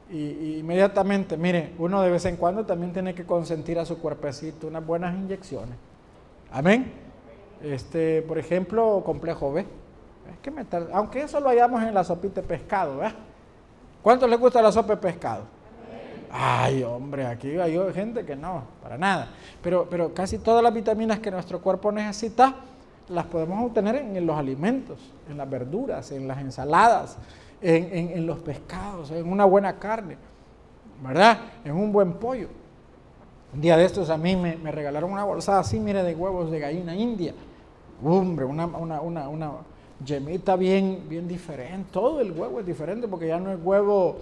Y, 0.10 0.58
inmediatamente, 0.58 1.38
mire, 1.38 1.74
uno 1.78 2.02
de 2.02 2.10
vez 2.10 2.26
en 2.26 2.38
cuando 2.38 2.66
también 2.66 2.92
tiene 2.92 3.14
que 3.14 3.28
consentir 3.28 3.78
a 3.78 3.86
su 3.86 4.00
cuerpecito 4.00 4.66
unas 4.66 4.84
buenas 4.84 5.14
inyecciones. 5.14 5.76
Amén. 6.52 6.92
Este, 7.62 8.24
por 8.24 8.40
ejemplo, 8.40 9.04
complejo 9.06 9.54
B. 9.54 9.62
Es 9.62 10.40
que 10.42 10.52
aunque 10.94 11.22
eso 11.22 11.40
lo 11.40 11.50
hayamos 11.50 11.84
en 11.84 11.94
la 11.94 12.04
sopita 12.04 12.42
de 12.42 12.48
pescado, 12.48 12.98
¿verdad? 12.98 13.29
¿Cuánto 14.02 14.28
le 14.28 14.38
gusta 14.38 14.62
la 14.62 14.72
sopa 14.72 14.96
de 14.96 14.98
pescado? 14.98 15.44
Ay, 16.32 16.84
hombre, 16.84 17.26
aquí 17.26 17.58
hay 17.58 17.78
gente 17.94 18.24
que 18.26 18.36
no, 18.36 18.64
para 18.82 18.98
nada. 18.98 19.30
Pero, 19.62 19.88
pero 19.90 20.14
casi 20.14 20.38
todas 20.38 20.64
las 20.64 20.74
vitaminas 20.74 21.20
que 21.20 21.32
nuestro 21.32 21.60
cuerpo 21.60 21.92
necesita 21.92 22.56
las 23.10 23.26
podemos 23.26 23.66
obtener 23.66 23.96
en, 23.96 24.26
los 24.26 24.38
alimentos, 24.38 25.00
en 25.30 25.38
las 25.38 25.50
verduras, 25.50 26.12
en 26.12 26.28
las 26.28 26.38
ensaladas, 26.40 27.18
en, 27.62 28.26
los 28.26 28.40
pescados, 28.40 29.12
en 29.12 29.30
una 29.30 29.46
buena 29.46 29.78
carne, 29.78 30.16
¿verdad? 31.04 31.40
En 31.66 31.74
un 31.74 31.92
buen 31.92 32.14
pollo. 32.14 32.48
Un 33.52 33.62
día 33.62 33.76
de 33.78 33.86
estos 33.86 34.12
a 34.12 34.18
mí 34.18 34.36
me, 34.36 34.72
regalaron 34.72 35.12
una 35.12 35.24
bolsada 35.24 35.60
así, 35.60 35.80
mire, 35.80 36.04
de 36.04 36.14
huevos 36.14 36.52
de 36.52 36.60
gallina 36.60 36.96
india. 36.96 37.34
Hombre, 38.04 38.46
una, 38.46 38.68
una, 38.68 39.02
una, 39.02 39.28
una 39.28 39.52
yemita 40.06 40.56
bien, 40.56 41.06
bien 41.08 41.28
diferente. 41.28 41.90
Todo 41.92 42.22
el 42.22 42.32
huevo 42.32 42.60
es 42.60 42.66
diferente 42.66 43.08
porque 43.08 43.28
ya 43.28 43.40
no 43.40 43.52
es 43.52 43.60
huevo, 43.62 44.18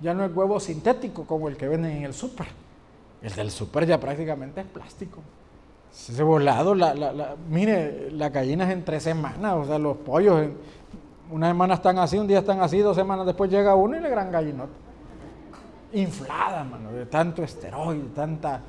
ya 0.00 0.14
no 0.14 0.24
es 0.24 0.34
huevo 0.34 0.60
sintético 0.60 1.24
como 1.24 1.48
el 1.48 1.56
que 1.56 1.68
venden 1.68 1.92
en 1.98 2.04
el 2.04 2.14
súper. 2.14 2.48
El 3.22 3.34
del 3.34 3.50
súper 3.50 3.86
ya 3.86 4.00
prácticamente 4.00 4.60
es 4.60 4.66
plástico. 4.66 5.20
Ese 5.92 6.22
volado, 6.22 6.74
la, 6.74 6.94
la, 6.94 7.36
mire, 7.48 8.10
las 8.12 8.32
gallinas 8.32 8.70
en 8.70 8.84
tres 8.84 9.02
semanas, 9.02 9.54
o 9.56 9.64
sea, 9.64 9.78
los 9.78 9.96
pollos, 9.96 10.40
en, 10.40 10.54
una 11.30 11.48
semana 11.48 11.74
están 11.74 11.98
así, 11.98 12.18
un 12.18 12.26
día 12.26 12.40
están 12.40 12.60
así, 12.60 12.78
dos 12.78 12.96
semanas 12.96 13.26
después 13.26 13.50
llega 13.50 13.74
uno 13.74 13.96
y 13.96 14.00
le 14.00 14.08
gran 14.08 14.32
gallinota. 14.32 14.72
Inflada, 15.92 16.64
mano, 16.64 16.92
de 16.92 17.06
tanto 17.06 17.42
esteroide, 17.42 18.08
tanta... 18.14 18.60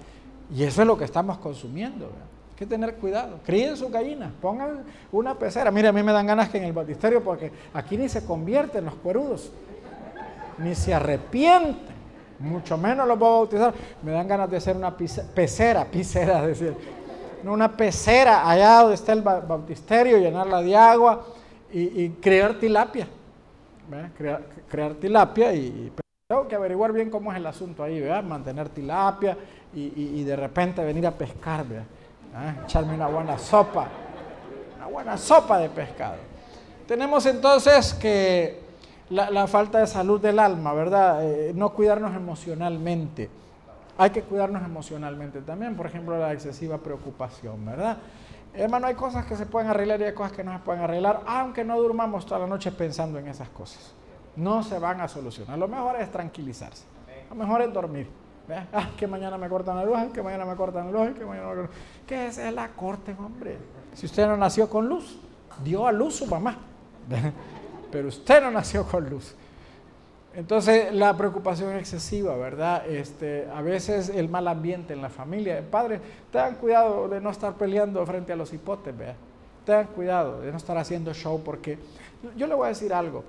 Y 0.54 0.64
eso 0.64 0.82
es 0.82 0.88
lo 0.88 0.98
que 0.98 1.06
estamos 1.06 1.38
consumiendo. 1.38 2.06
Hay 2.06 2.31
que 2.62 2.68
tener 2.68 2.94
cuidado. 2.96 3.40
Críen 3.44 3.76
sus 3.76 3.92
gallinas, 3.92 4.32
pongan 4.40 4.84
una 5.12 5.34
pecera. 5.34 5.72
Mire, 5.72 5.88
a 5.88 5.92
mí 5.92 6.04
me 6.04 6.14
dan 6.14 6.28
ganas 6.28 6.50
que 6.50 6.60
en 6.60 6.66
el 6.66 6.74
baptisterio, 6.74 7.24
porque 7.24 7.52
aquí 7.74 7.98
ni 7.98 8.08
se 8.08 8.24
convierten 8.24 8.86
los 8.86 8.94
cuerudos, 8.96 9.52
ni 10.60 10.76
se 10.76 10.94
arrepienten, 10.94 11.96
mucho 12.38 12.78
menos 12.78 13.08
los 13.08 13.18
voy 13.18 13.28
a 13.28 13.32
bautizar. 13.32 13.74
Me 14.04 14.12
dan 14.12 14.28
ganas 14.28 14.52
de 14.52 14.58
hacer 14.58 14.78
una 14.78 14.96
pecera, 14.96 15.86
pecera, 15.86 16.42
decir, 16.46 16.76
una 17.44 17.76
pecera 17.76 18.48
allá 18.48 18.82
donde 18.82 18.96
está 18.96 19.14
el 19.14 19.24
bautisterio, 19.24 20.20
llenarla 20.20 20.62
de 20.62 20.76
agua 20.76 21.26
y, 21.74 22.10
crear 22.10 22.60
tilapia. 22.60 23.08
Crear, 24.70 24.94
tilapia 24.94 25.52
y, 25.54 25.92
tengo 26.28 26.48
que 26.48 26.56
averiguar 26.56 26.94
bien 26.94 27.10
cómo 27.10 27.32
es 27.32 27.38
el 27.40 27.46
asunto 27.46 27.84
ahí, 27.84 28.00
¿verdad? 28.00 28.24
mantener 28.24 28.70
tilapia 28.70 29.36
y, 29.74 30.24
de 30.24 30.36
repente 30.36 30.84
venir 30.84 31.08
a 31.08 31.12
pescar, 31.12 31.66
¿Ah? 32.36 32.54
echarme 32.64 32.96
una 32.96 33.08
buena 33.08 33.38
sopa, 33.38 33.88
una 34.78 34.88
buena 34.88 35.18
sopa 35.18 35.58
de 35.60 35.70
pescado. 35.70 36.16
Tenemos 36.88 37.26
entonces 37.26 37.94
que 37.94 38.62
la, 39.10 39.48
falta 39.48 39.80
de 39.80 39.88
salud 39.88 40.20
del 40.22 40.40
alma, 40.40 40.74
¿verdad? 40.74 41.24
Eh, 41.24 41.52
no 41.54 41.74
cuidarnos 41.74 42.16
emocionalmente. 42.16 43.30
Hay 43.98 44.10
que 44.12 44.24
cuidarnos 44.24 44.64
emocionalmente 44.64 45.42
también, 45.42 45.76
por 45.76 45.86
ejemplo, 45.86 46.18
la 46.18 46.32
excesiva 46.32 46.78
preocupación, 46.78 47.66
¿verdad? 47.66 47.98
Hermano, 48.54 48.88
hay 48.88 48.96
cosas 48.96 49.26
que 49.26 49.36
se 49.36 49.46
pueden 49.46 49.70
arreglar 49.70 50.02
y 50.02 50.06
hay 50.06 50.14
cosas 50.14 50.34
que 50.34 50.44
no 50.44 50.54
se 50.54 50.60
pueden 50.60 50.82
arreglar, 50.82 51.22
aunque 51.26 51.64
no 51.64 51.80
durmamos 51.80 52.26
toda 52.26 52.42
la 52.42 52.48
noche 52.48 52.72
pensando 52.72 53.20
en 53.20 53.28
esas 53.28 53.50
cosas. 53.50 53.94
No 54.36 54.64
se 54.64 54.80
van 54.80 55.02
a 55.02 55.08
solucionar. 55.08 55.58
Lo 55.58 55.68
mejor 55.68 56.00
es 56.00 56.12
tranquilizarse. 56.12 56.84
Lo 57.30 57.36
mejor 57.36 57.62
es 57.62 57.72
dormir. 57.72 58.08
Ah, 58.74 58.90
que 58.98 59.08
mañana 59.08 59.38
me 59.38 59.48
cortan 59.48 59.76
la 59.78 59.86
luz, 59.86 60.12
que 60.14 60.22
mañana 60.22 60.46
me 60.46 60.56
cortan 60.56 60.92
la 60.92 61.06
luz, 61.06 61.18
que 61.18 61.26
mañana 61.26 61.48
me 61.50 61.56
cortan... 61.56 61.76
¿Qué 62.08 62.28
es 62.28 62.38
la 62.54 62.70
corte, 62.70 63.16
hombre? 63.18 63.58
Si 63.94 64.06
usted 64.06 64.28
no 64.28 64.38
nació 64.38 64.70
con 64.70 64.88
luz, 64.88 65.18
dio 65.64 65.88
a 65.88 65.92
luz 65.92 66.16
su 66.16 66.26
mamá. 66.26 66.58
Pero 67.92 68.08
usted 68.08 68.42
no 68.42 68.52
nació 68.52 68.86
con 68.86 69.10
luz. 69.10 69.36
Entonces, 70.34 70.94
la 70.94 71.16
preocupación 71.18 71.76
excesiva, 71.76 72.36
¿verdad? 72.38 72.88
Este, 72.88 73.50
a 73.54 73.62
veces 73.62 74.10
el 74.10 74.30
mal 74.30 74.48
ambiente 74.48 74.94
en 74.94 75.02
la 75.02 75.10
familia. 75.10 75.62
Padre, 75.70 76.00
tengan 76.32 76.56
cuidado 76.56 77.10
de 77.10 77.20
no 77.20 77.30
estar 77.30 77.54
peleando 77.56 78.06
frente 78.06 78.32
a 78.32 78.36
los 78.38 78.54
hipotes, 78.54 78.98
¿verdad? 78.98 79.16
Tengan 79.66 79.88
cuidado 79.88 80.42
de 80.42 80.52
no 80.52 80.58
estar 80.58 80.78
haciendo 80.78 81.14
show 81.14 81.42
porque 81.44 81.78
yo 82.36 82.48
le 82.48 82.56
voy 82.56 82.66
a 82.66 82.70
decir 82.70 82.94
algo. 82.94 83.24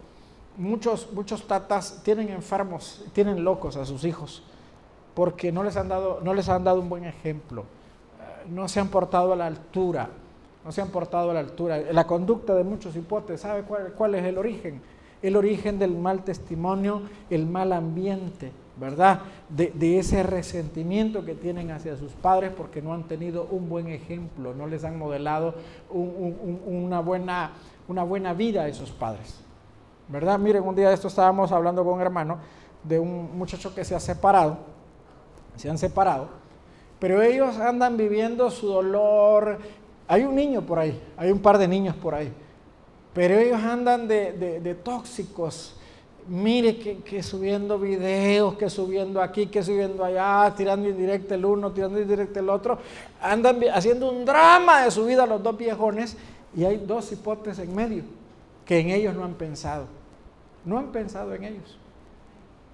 Muchos, 0.57 1.13
muchos 1.13 1.47
tatas 1.47 2.03
tienen 2.05 2.29
enfermos, 2.29 3.05
tienen 3.13 3.43
locos 3.43 3.77
a 3.77 3.85
sus 3.85 4.05
hijos 4.05 4.45
porque 5.15 5.53
no 5.53 5.63
les 5.63 5.77
han 5.77 5.89
dado, 5.89 6.21
no 6.23 6.35
les 6.35 6.49
han 6.49 6.65
dado 6.65 6.81
un 6.81 6.89
buen 6.89 7.05
ejemplo. 7.05 7.63
Eh, 7.63 8.49
no 8.51 8.69
se 8.69 8.81
han 8.81 8.89
portado 8.89 9.33
a 9.33 9.37
la 9.37 9.47
altura, 9.47 10.09
no 10.65 10.73
se 10.73 10.81
han 10.81 10.89
portado 10.89 11.31
a 11.31 11.35
la 11.35 11.41
altura. 11.41 11.79
La 11.93 12.07
conducta 12.07 12.55
de 12.55 12.65
muchos 12.65 12.97
hipotes, 12.97 13.41
¿sabe 13.41 13.63
cuál, 13.63 13.93
cuál 13.93 14.15
es 14.15 14.25
el 14.25 14.39
origen? 14.39 14.81
el 15.23 15.37
origen 15.37 15.79
del 15.79 15.97
mal 15.97 16.25
testimonio, 16.25 17.03
el 17.31 17.47
mal 17.47 17.73
ambiente, 17.73 18.51
¿verdad? 18.77 19.21
De, 19.49 19.99
ese 19.99 20.23
resentimiento 20.23 21.25
que 21.25 21.35
tienen 21.35 21.71
hacia 21.71 21.97
sus 21.97 22.13
padres 22.13 22.53
porque 22.57 22.83
no 22.83 22.93
han 22.93 23.05
tenido 23.05 23.47
un 23.51 23.69
buen 23.69 23.89
ejemplo, 23.89 24.53
no 24.55 24.67
les 24.67 24.85
han 24.85 24.99
modelado 24.99 25.55
una, 25.91 27.01
buena, 27.01 27.53
una 27.87 28.03
buena 28.03 28.35
vida 28.35 28.63
a 28.63 28.69
esos 28.69 28.91
padres, 28.91 29.41
¿verdad? 30.09 30.39
Miren, 30.39 30.65
un 30.65 30.75
día 30.75 30.89
de 30.89 30.95
esto 30.95 31.09
estábamos 31.09 31.53
hablando 31.53 31.85
con 31.85 31.95
un 31.95 32.01
hermano 32.01 32.39
de 32.83 32.99
un 32.99 33.39
muchacho 33.39 33.73
que 33.73 33.85
se 33.85 33.95
ha 33.95 34.01
separado, 34.01 34.59
se 35.57 35.71
han 35.71 35.79
separado, 35.79 36.29
pero 36.99 37.23
ellos 37.23 37.59
andan 37.59 37.97
viviendo 37.97 38.51
su 38.51 38.69
dolor. 38.69 39.59
Hay 40.09 40.25
un 40.25 40.35
niño 40.35 40.63
por 40.63 40.79
ahí, 40.79 41.01
hay 41.17 41.31
un 41.31 41.41
par 41.41 41.59
de 41.59 41.69
niños 41.69 41.97
por 41.97 42.15
ahí 42.15 42.33
pero 43.13 43.39
ellos 43.39 43.63
andan 43.63 44.09
de, 44.09 44.77
tóxicos. 44.83 45.77
Mire 46.29 46.77
que, 46.77 47.23
subiendo 47.23 47.79
videos, 47.79 48.55
que 48.57 48.71
subiendo 48.71 49.21
aquí, 49.21 49.47
que 49.47 49.63
subiendo 49.63 50.05
allá, 50.05 50.55
tirando 50.57 50.89
indirecto 50.89 51.35
el 51.35 51.45
uno, 51.45 51.73
tirando 51.73 52.01
indirecto 52.01 52.39
el 52.39 52.49
otro. 52.49 52.79
Andan 53.21 53.61
haciendo 53.73 54.11
un 54.11 54.25
drama 54.25 54.85
de 54.85 54.91
su 54.91 55.05
vida 55.05 55.27
los 55.27 55.43
dos 55.43 55.57
viejones 55.57 56.17
y 56.57 56.65
hay 56.65 56.79
dos 56.79 57.11
hipótesis 57.13 57.65
en 57.65 57.75
medio 57.75 58.05
que 58.65 58.79
en 58.79 58.91
ellos 58.91 59.15
no 59.15 59.25
han 59.25 59.35
pensado. 59.35 59.87
No 60.65 60.79
han 60.79 60.93
pensado 60.93 61.35
en 61.35 61.45
ellos. 61.45 61.79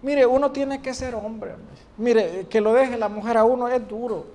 Mire, 0.03 0.27
uno 0.27 0.51
tiene 0.53 0.81
que 0.81 0.95
ser 0.95 1.15
hombre. 1.15 1.55
Mire, 1.97 2.47
que 2.49 2.61
lo 2.61 2.73
deje 2.73 2.97
la 2.97 3.09
mujer 3.09 3.37
a 3.37 3.45
uno 3.45 3.69
es 3.69 3.87
duro. 3.89 4.27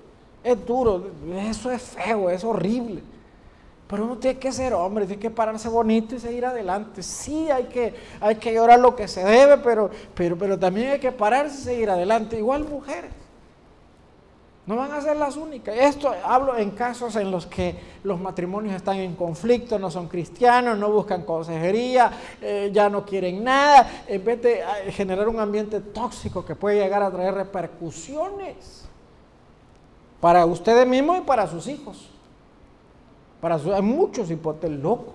Es 0.42 0.64
duro. 0.66 1.10
Eso 1.36 1.70
es 1.70 1.82
feo, 1.82 2.28
es 2.28 2.44
horrible. 2.44 3.02
Pero 3.88 4.04
uno 4.04 4.18
tiene 4.18 4.38
que 4.38 4.50
ser 4.50 4.72
hombre, 4.74 5.06
tiene 5.06 5.20
que 5.20 5.30
pararse 5.30 5.68
bonito 5.68 6.14
y 6.14 6.18
seguir 6.18 6.44
adelante. 6.44 7.02
Sí, 7.02 7.50
hay 7.50 7.64
que, 7.64 7.94
hay 8.20 8.36
que 8.36 8.52
llorar 8.52 8.80
lo 8.80 8.96
que 8.96 9.08
se 9.08 9.22
debe, 9.24 9.58
pero, 9.58 9.90
pero, 10.14 10.36
pero 10.36 10.58
también 10.58 10.92
hay 10.92 11.00
que 11.00 11.12
pararse 11.12 11.60
y 11.60 11.64
seguir 11.64 11.90
adelante. 11.90 12.38
Igual 12.38 12.64
mujeres. 12.64 13.23
No 14.66 14.76
van 14.76 14.92
a 14.92 15.00
ser 15.00 15.16
las 15.16 15.36
únicas. 15.36 15.76
Esto 15.76 16.10
hablo 16.24 16.56
en 16.56 16.70
casos 16.70 17.16
en 17.16 17.30
los 17.30 17.46
que 17.46 17.78
los 18.02 18.18
matrimonios 18.18 18.74
están 18.74 18.96
en 18.96 19.14
conflicto, 19.14 19.78
no 19.78 19.90
son 19.90 20.08
cristianos, 20.08 20.78
no 20.78 20.90
buscan 20.90 21.22
consejería, 21.22 22.10
eh, 22.40 22.70
ya 22.72 22.88
no 22.88 23.04
quieren 23.04 23.44
nada, 23.44 24.04
en 24.06 24.24
vez 24.24 24.40
de 24.40 24.60
eh, 24.60 24.92
generar 24.92 25.28
un 25.28 25.38
ambiente 25.38 25.80
tóxico 25.80 26.44
que 26.44 26.54
puede 26.54 26.78
llegar 26.78 27.02
a 27.02 27.10
traer 27.10 27.34
repercusiones 27.34 28.88
para 30.18 30.46
ustedes 30.46 30.86
mismos 30.86 31.18
y 31.18 31.20
para 31.20 31.46
sus 31.46 31.66
hijos. 31.66 32.10
Para 33.42 33.56
hay 33.56 33.82
muchos 33.82 34.30
hipotes 34.30 34.70
locos, 34.70 35.12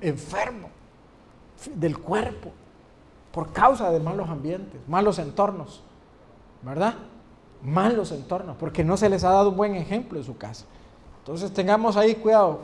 enfermos 0.00 0.70
del 1.74 1.98
cuerpo, 1.98 2.50
por 3.30 3.52
causa 3.52 3.90
de 3.90 4.00
malos 4.00 4.30
ambientes, 4.30 4.80
malos 4.88 5.18
entornos, 5.18 5.82
¿verdad? 6.62 6.94
Malos 7.62 8.12
entornos, 8.12 8.56
porque 8.56 8.82
no 8.82 8.96
se 8.96 9.08
les 9.08 9.24
ha 9.24 9.30
dado 9.30 9.50
un 9.50 9.56
buen 9.56 9.74
ejemplo 9.76 10.18
en 10.18 10.24
su 10.24 10.36
casa. 10.36 10.64
Entonces 11.20 11.52
tengamos 11.52 11.96
ahí 11.96 12.16
cuidado. 12.16 12.60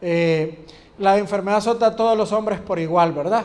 Eh, 0.00 0.64
la 0.98 1.18
enfermedad 1.18 1.58
azota 1.58 1.86
a 1.86 1.96
todos 1.96 2.16
los 2.16 2.32
hombres 2.32 2.60
por 2.60 2.78
igual, 2.78 3.12
¿verdad? 3.12 3.44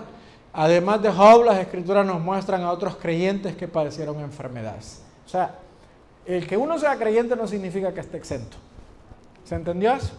Además 0.53 1.01
de 1.01 1.11
Job, 1.11 1.43
las 1.43 1.59
escrituras 1.59 2.05
nos 2.05 2.21
muestran 2.21 2.61
a 2.61 2.71
otros 2.71 2.95
creyentes 2.95 3.57
que 3.57 3.67
padecieron 3.67 4.21
enfermedades. 4.21 5.01
O 5.25 5.29
sea, 5.29 5.55
el 6.25 6.47
que 6.47 6.55
uno 6.55 6.79
sea 6.79 6.95
creyente 6.95 7.35
no 7.35 7.45
significa 7.45 7.93
que 7.93 7.99
esté 7.99 8.17
exento. 8.17 8.55
¿Se 9.43 9.55
entendió 9.55 9.93
eso? 9.93 10.13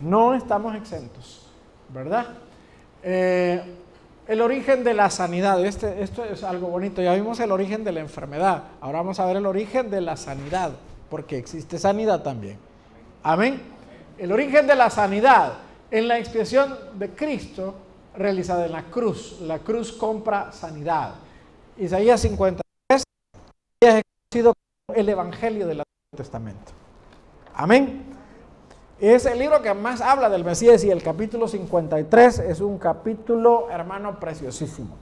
No 0.00 0.34
estamos 0.34 0.74
exentos, 0.74 1.46
¿verdad? 1.88 2.26
Eh, 3.02 3.62
el 4.26 4.40
origen 4.40 4.84
de 4.84 4.94
la 4.94 5.10
sanidad, 5.10 5.64
este, 5.64 6.02
esto 6.02 6.24
es 6.24 6.42
algo 6.42 6.68
bonito, 6.68 7.02
ya 7.02 7.14
vimos 7.14 7.40
el 7.40 7.52
origen 7.52 7.84
de 7.84 7.92
la 7.92 8.00
enfermedad, 8.00 8.64
ahora 8.80 8.98
vamos 8.98 9.20
a 9.20 9.26
ver 9.26 9.36
el 9.36 9.46
origen 9.46 9.90
de 9.90 10.00
la 10.00 10.16
sanidad, 10.16 10.72
porque 11.10 11.36
existe 11.38 11.78
sanidad 11.78 12.22
también. 12.22 12.58
Amén. 13.22 13.60
El 14.18 14.32
origen 14.32 14.66
de 14.66 14.74
la 14.74 14.90
sanidad 14.90 15.54
en 15.90 16.08
la 16.08 16.18
expiación 16.18 16.76
de 16.94 17.10
Cristo 17.10 17.74
realizada 18.16 18.66
en 18.66 18.72
la 18.72 18.84
cruz. 18.84 19.40
La 19.40 19.58
cruz 19.58 19.92
compra 19.92 20.52
sanidad. 20.52 21.14
Isaías 21.76 22.20
53 22.20 23.02
es 23.80 24.02
conocido 24.30 24.54
como 24.86 24.98
el 24.98 25.08
Evangelio 25.08 25.66
del 25.66 25.80
Antiguo 25.80 26.16
Testamento. 26.16 26.72
Amén. 27.54 28.13
Es 29.06 29.26
el 29.26 29.38
libro 29.38 29.60
que 29.60 29.74
más 29.74 30.00
habla 30.00 30.30
del 30.30 30.46
Mesías 30.46 30.82
y 30.82 30.90
el 30.90 31.02
capítulo 31.02 31.46
53 31.46 32.38
es 32.38 32.62
un 32.62 32.78
capítulo, 32.78 33.68
hermano, 33.70 34.18
preciosísimo. 34.18 34.96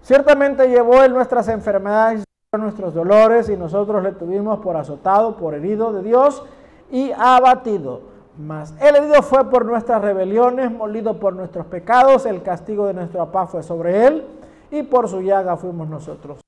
Ciertamente 0.00 0.68
llevó 0.68 1.04
en 1.04 1.12
nuestras 1.12 1.48
enfermedades 1.48 2.24
nuestros 2.56 2.94
dolores 2.94 3.50
y 3.50 3.58
nosotros 3.58 4.02
le 4.02 4.12
tuvimos 4.12 4.60
por 4.60 4.74
azotado, 4.78 5.36
por 5.36 5.54
herido 5.54 5.92
de 5.92 6.02
Dios 6.02 6.42
y 6.90 7.12
abatido. 7.12 8.00
Mas 8.38 8.72
el 8.80 8.96
herido 8.96 9.22
fue 9.22 9.50
por 9.50 9.66
nuestras 9.66 10.00
rebeliones, 10.00 10.72
molido 10.72 11.20
por 11.20 11.34
nuestros 11.34 11.66
pecados, 11.66 12.24
el 12.24 12.42
castigo 12.42 12.86
de 12.86 12.94
nuestro 12.94 13.30
paz 13.30 13.50
fue 13.50 13.62
sobre 13.62 14.06
él 14.06 14.24
y 14.70 14.82
por 14.82 15.10
su 15.10 15.20
llaga 15.20 15.58
fuimos 15.58 15.90
nosotros 15.90 16.40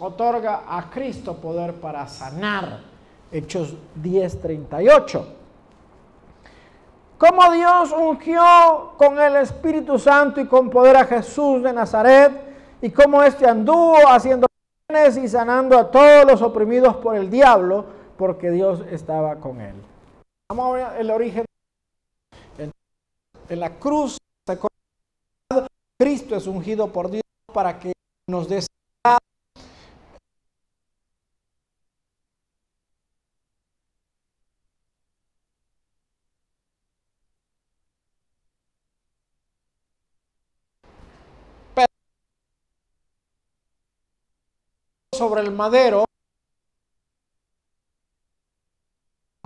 otorga 0.00 0.64
a 0.68 0.90
Cristo 0.90 1.36
poder 1.36 1.74
para 1.74 2.06
sanar. 2.06 2.80
Hechos 3.30 3.74
10:38. 3.94 5.26
Como 7.18 7.50
Dios 7.52 7.92
ungió 7.92 8.92
con 8.96 9.18
el 9.18 9.36
Espíritu 9.36 9.98
Santo 9.98 10.40
y 10.40 10.46
con 10.46 10.70
poder 10.70 10.96
a 10.96 11.04
Jesús 11.04 11.62
de 11.62 11.72
Nazaret, 11.72 12.32
y 12.80 12.90
como 12.90 13.22
éste 13.22 13.46
anduvo 13.46 14.08
haciendo 14.08 14.46
bienes 14.88 15.16
y 15.16 15.28
sanando 15.28 15.76
a 15.76 15.90
todos 15.90 16.24
los 16.24 16.40
oprimidos 16.42 16.96
por 16.96 17.16
el 17.16 17.28
diablo, 17.28 17.84
porque 18.16 18.50
Dios 18.50 18.82
estaba 18.90 19.36
con 19.36 19.60
él. 19.60 19.74
Vamos 20.48 20.68
a 20.68 20.72
ver 20.72 21.00
el 21.00 21.10
origen. 21.10 21.44
En 23.48 23.60
la 23.60 23.70
cruz, 23.78 24.18
Cristo 25.98 26.36
es 26.36 26.46
ungido 26.46 26.92
por 26.92 27.10
Dios 27.10 27.22
para 27.52 27.78
que 27.78 27.92
nos 28.28 28.48
dé 28.48 28.60
sobre 45.18 45.40
el 45.40 45.50
madero, 45.50 46.04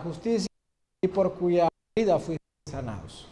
justicia 0.02 0.48
y 1.00 1.08
por 1.08 1.32
cuya 1.32 1.66
vida 1.96 2.18
fuiste 2.18 2.44
sanados. 2.70 3.26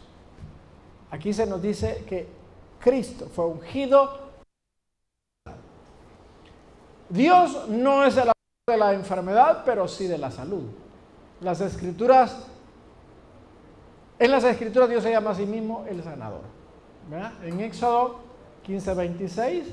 Aquí 1.11 1.33
se 1.33 1.45
nos 1.45 1.61
dice 1.61 2.03
que 2.07 2.27
Cristo 2.79 3.29
fue 3.33 3.45
ungido. 3.45 4.31
Dios 7.09 7.67
no 7.69 8.03
es 8.03 8.17
el 8.17 8.31
de 8.67 8.77
la 8.77 8.93
enfermedad, 8.93 9.61
pero 9.63 9.87
sí 9.87 10.07
de 10.07 10.17
la 10.17 10.31
salud. 10.31 10.63
Las 11.41 11.61
escrituras, 11.61 12.47
en 14.17 14.31
las 14.31 14.43
escrituras 14.45 14.89
Dios 14.89 15.03
se 15.03 15.11
llama 15.11 15.31
a 15.31 15.35
sí 15.35 15.45
mismo 15.45 15.85
el 15.87 16.03
sanador. 16.03 16.41
En 17.43 17.59
Éxodo 17.59 18.19
15, 18.63 18.93
26 18.95 19.67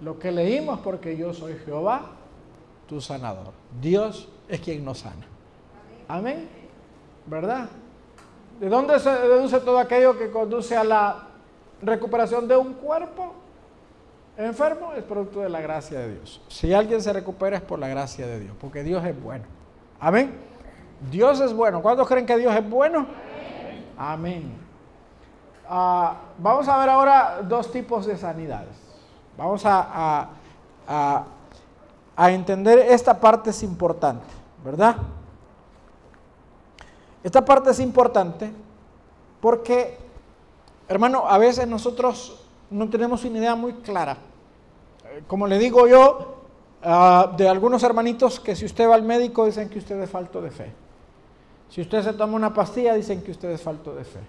lo 0.00 0.18
que 0.18 0.32
leímos 0.32 0.80
porque 0.80 1.16
yo 1.16 1.32
soy 1.34 1.54
Jehová, 1.64 2.02
tu 2.88 3.00
sanador. 3.00 3.52
Dios 3.80 4.28
es 4.48 4.60
quien 4.60 4.84
nos 4.84 4.98
sana. 4.98 5.26
Amén. 6.08 6.48
¿Verdad? 7.26 7.68
¿De 8.58 8.68
dónde 8.68 8.98
se 8.98 9.10
deduce 9.10 9.60
todo 9.60 9.78
aquello 9.78 10.18
que 10.18 10.30
conduce 10.30 10.76
a 10.76 10.84
la 10.84 11.28
recuperación 11.82 12.48
de 12.48 12.56
un 12.56 12.74
cuerpo 12.74 13.34
enfermo? 14.36 14.92
Es 14.92 15.04
producto 15.04 15.40
de 15.40 15.48
la 15.48 15.60
gracia 15.60 16.00
de 16.00 16.14
Dios. 16.14 16.42
Si 16.48 16.72
alguien 16.74 17.00
se 17.00 17.12
recupera 17.12 17.56
es 17.56 17.62
por 17.62 17.78
la 17.78 17.88
gracia 17.88 18.26
de 18.26 18.40
Dios, 18.40 18.56
porque 18.60 18.82
Dios 18.82 19.04
es 19.04 19.20
bueno. 19.22 19.44
Amén. 20.00 20.34
Dios 21.10 21.40
es 21.40 21.54
bueno. 21.54 21.80
¿Cuántos 21.80 22.08
creen 22.08 22.26
que 22.26 22.36
Dios 22.36 22.54
es 22.54 22.68
bueno? 22.68 23.06
Amén. 23.96 24.52
Ah, 25.68 26.16
vamos 26.38 26.66
a 26.68 26.78
ver 26.78 26.88
ahora 26.88 27.42
dos 27.42 27.70
tipos 27.70 28.06
de 28.06 28.16
sanidades. 28.16 28.89
Vamos 29.36 29.64
a, 29.64 30.28
a, 30.86 32.30
entender 32.30 32.78
esta 32.78 33.18
parte 33.18 33.50
es 33.50 33.62
importante, 33.62 34.26
¿verdad? 34.62 34.96
Esta 37.22 37.44
parte 37.44 37.70
es 37.70 37.80
importante 37.80 38.50
porque, 39.40 39.96
hermano, 40.88 41.24
a 41.26 41.38
veces 41.38 41.66
nosotros 41.66 42.44
no 42.70 42.88
tenemos 42.90 43.24
una 43.24 43.38
idea 43.38 43.54
muy 43.54 43.74
clara. 43.74 44.18
Como 45.26 45.46
le 45.46 45.58
digo 45.58 45.86
yo, 45.86 46.42
ah, 46.82 47.32
de 47.36 47.48
algunos 47.48 47.82
hermanitos 47.82 48.40
que 48.40 48.54
si 48.54 48.66
usted 48.66 48.88
va 48.88 48.94
al 48.94 49.02
médico 49.02 49.46
dicen 49.46 49.68
que 49.68 49.78
usted 49.78 50.00
es 50.00 50.10
falto 50.10 50.42
de 50.42 50.50
fe. 50.50 50.72
Si 51.70 51.80
usted 51.80 52.02
se 52.02 52.12
toma 52.12 52.34
una 52.34 52.52
pastilla 52.52 52.94
dicen 52.94 53.22
que 53.22 53.30
usted 53.30 53.50
es 53.50 53.62
falto 53.62 53.94
de 53.94 54.04
fe. 54.04 54.20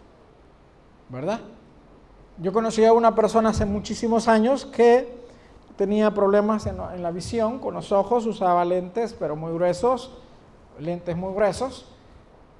¿Verdad? 1.09 1.41
Yo 2.37 2.53
conocí 2.53 2.83
a 2.85 2.93
una 2.93 3.13
persona 3.13 3.49
hace 3.49 3.65
muchísimos 3.65 4.27
años 4.27 4.65
que 4.65 5.21
tenía 5.75 6.13
problemas 6.13 6.65
en, 6.65 6.77
la 6.77 7.11
visión, 7.11 7.59
con 7.59 7.73
los 7.73 7.91
ojos, 7.91 8.25
usaba 8.25 8.63
lentes, 8.65 9.15
pero 9.17 9.35
muy 9.35 9.53
gruesos, 9.53 10.11
lentes 10.79 11.15
muy 11.17 11.33
gruesos, 11.33 11.85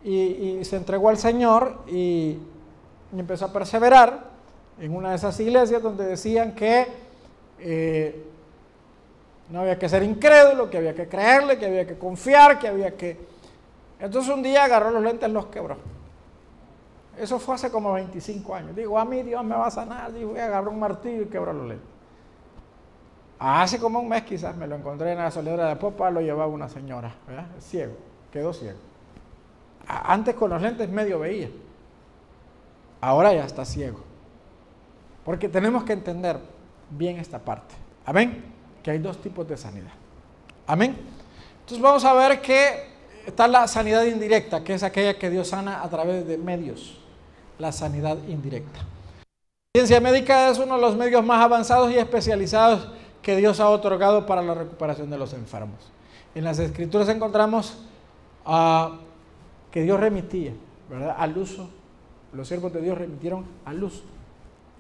y, 0.04 0.60
se 0.64 0.78
entregó 0.78 1.10
al 1.10 1.18
Señor 1.18 1.78
y, 1.88 2.38
empezó 3.16 3.46
a 3.46 3.54
perseverar 3.54 4.32
en 4.80 4.96
una 4.96 5.10
de 5.10 5.18
esas 5.18 5.40
iglesias 5.40 5.82
donde 5.82 6.06
decían 6.06 6.56
que 6.56 6.88
eh, 7.60 8.26
no 9.50 9.62
había 9.62 9.78
que 9.78 9.90
ser 9.90 10.02
incrédulo, 10.02 10.70
que 10.70 10.78
había 10.78 10.96
que 10.96 11.08
creerle, 11.08 11.60
que 11.60 11.66
había 11.66 11.86
que 11.86 11.98
confiar, 11.98 12.58
que 12.58 12.70
había 12.70 12.96
que... 12.96 13.18
Entonces 14.00 14.34
un 14.34 14.42
día 14.42 14.64
agarró 14.64 14.92
los 14.92 15.04
lentes 15.04 15.30
los 15.30 15.48
quebró. 15.48 15.76
Eso 17.22 17.38
fue 17.38 17.54
hace 17.54 17.70
como 17.70 17.94
25 17.94 18.56
años. 18.56 18.76
Digo, 18.76 18.98
a 18.98 19.06
mí 19.06 19.22
Dios 19.22 19.44
me 19.44 19.56
va 19.56 19.68
a 19.68 19.72
sanar. 19.72 20.12
Digo, 20.12 20.32
voy 20.32 20.40
a 20.40 20.46
agarrar 20.46 20.70
un 20.70 20.80
martillo 20.80 21.22
y 21.22 21.26
quebró 21.28 21.54
los 21.54 21.68
lentes. 21.68 21.88
Hace 23.38 23.78
como 23.78 24.00
un 24.00 24.10
mes 24.10 24.24
quizás 24.24 24.58
me 24.58 24.66
lo 24.66 24.76
encontré 24.76 25.12
en 25.12 25.20
la 25.20 25.30
soledad 25.30 25.70
de 25.70 25.76
Popa, 25.76 26.10
lo 26.10 26.20
llevaba 26.22 26.48
una 26.48 26.68
señora, 26.68 27.14
ciego, 27.60 27.94
quedó 28.32 28.54
ciego. 28.54 28.80
Antes 29.88 30.34
con 30.34 30.50
los 30.50 30.60
lentes 30.64 30.90
medio 30.90 31.20
veía, 31.20 31.50
ahora 33.02 33.34
ya 33.34 33.46
está 33.46 33.66
ciego. 33.66 34.00
Porque 35.24 35.48
tenemos 35.48 35.84
que 35.84 35.94
entender 35.94 36.40
bien 36.90 37.18
esta 37.18 37.38
parte. 37.38 37.76
Amén. 38.04 38.46
Que 38.82 38.92
hay 38.92 38.98
dos 38.98 39.22
tipos 39.22 39.48
de 39.48 39.58
sanidad. 39.58 39.94
Amén. 40.66 40.98
Entonces 41.60 41.82
vamos 41.82 42.04
a 42.04 42.14
ver 42.14 42.42
que 42.42 42.90
está 43.28 43.48
la 43.48 43.68
sanidad 43.68 44.06
indirecta, 44.06 44.64
que 44.64 44.74
es 44.74 44.82
aquella 44.82 45.20
que 45.20 45.30
Dios 45.30 45.50
sana 45.50 45.84
a 45.84 45.90
través 45.90 46.26
de 46.26 46.40
medios 46.40 47.01
la 47.62 47.72
sanidad 47.72 48.18
indirecta. 48.28 48.80
La 49.74 49.80
ciencia 49.80 50.02
médica 50.02 50.50
es 50.50 50.58
uno 50.58 50.76
de 50.76 50.82
los 50.82 50.98
medios 50.98 51.24
más 51.24 51.42
avanzados 51.44 51.92
y 51.92 51.98
especializados 51.98 52.90
que 53.22 53.38
Dios 53.38 53.60
ha 53.60 53.70
otorgado 53.70 54.26
para 54.26 54.42
la 54.42 54.56
recuperación 54.56 55.10
de 55.10 55.18
los 55.18 55.34
enfermos. 55.34 55.92
En 56.34 56.44
las 56.44 56.60
escrituras 56.60 57.08
encontramos 57.08 57.78
ah, 58.46 58.98
que 59.70 59.84
Dios 59.84 60.00
remitía 60.00 60.54
¿verdad? 60.90 61.16
al 61.18 61.38
uso, 61.38 61.70
los 62.34 62.48
siervos 62.48 62.74
de 62.74 62.82
Dios 62.82 62.98
remitieron 62.98 63.46
al 63.64 63.84
uso 63.84 64.02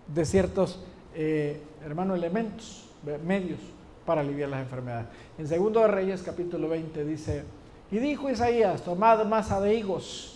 de 0.07 0.25
ciertos, 0.25 0.79
eh, 1.13 1.61
hermanos, 1.85 2.17
elementos, 2.17 2.89
medios 3.23 3.59
para 4.05 4.21
aliviar 4.21 4.49
las 4.49 4.61
enfermedades. 4.61 5.07
En 5.37 5.47
segundo 5.47 5.81
de 5.81 5.87
Reyes 5.87 6.23
capítulo 6.23 6.67
20 6.67 7.05
dice, 7.05 7.43
y 7.91 7.99
dijo 7.99 8.29
Isaías, 8.29 8.81
tomad 8.81 9.23
masa 9.25 9.61
de 9.61 9.75
higos 9.75 10.30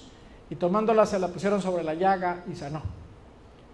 y 0.50 0.56
tomándola 0.56 1.06
se 1.06 1.20
la 1.20 1.30
pusieron 1.30 1.62
sobre 1.62 1.84
la 1.84 1.94
llaga 1.94 2.44
y 2.52 2.56
sanó. 2.56 2.82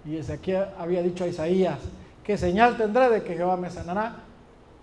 Y 0.05 0.17
Ezequiel 0.17 0.65
había 0.77 1.01
dicho 1.03 1.23
a 1.23 1.27
Isaías, 1.27 1.79
¿qué 2.23 2.37
señal 2.37 2.77
tendré 2.77 3.09
de 3.09 3.23
que 3.23 3.35
Jehová 3.35 3.57
me 3.57 3.69
sanará 3.69 4.23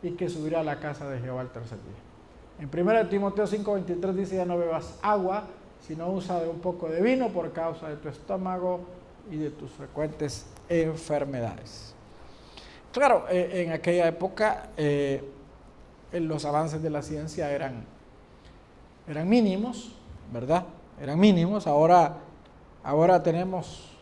y 0.03 0.13
que 0.13 0.29
subirá 0.29 0.61
a 0.61 0.65
la 0.65 0.79
casa 0.79 1.09
de 1.09 1.19
Jehová 1.19 1.43
el 1.43 1.49
tercer 1.49 1.79
día? 1.79 2.09
En 2.61 2.69
1 2.69 3.09
Timoteo 3.09 3.47
5:23 3.47 4.13
dice, 4.13 4.37
ya 4.37 4.45
no 4.45 4.59
bebas 4.59 4.99
agua, 5.03 5.45
sino 5.81 6.09
usa 6.11 6.41
de 6.41 6.49
un 6.49 6.61
poco 6.61 6.89
de 6.89 7.01
vino 7.01 7.29
por 7.29 7.53
causa 7.53 7.89
de 7.89 7.97
tu 7.97 8.09
estómago 8.09 8.81
y 9.31 9.37
de 9.37 9.51
tus 9.51 9.71
frecuentes 9.71 10.47
enfermedades. 10.69 11.95
Claro, 12.93 13.27
eh, 13.31 13.65
en 13.65 13.73
aquella 13.73 14.09
época 14.09 14.71
eh, 14.77 15.23
los 16.13 16.45
avances 16.45 16.83
de 16.83 16.91
la 16.91 17.03
ciencia 17.03 17.51
eran, 17.51 17.85
eran 19.07 19.29
mínimos, 19.29 19.93
¿verdad? 20.33 20.65
Eran 21.01 21.19
mínimos. 21.19 21.67
Ahora, 21.67 22.17
ahora 22.83 23.23
tenemos, 23.23 23.97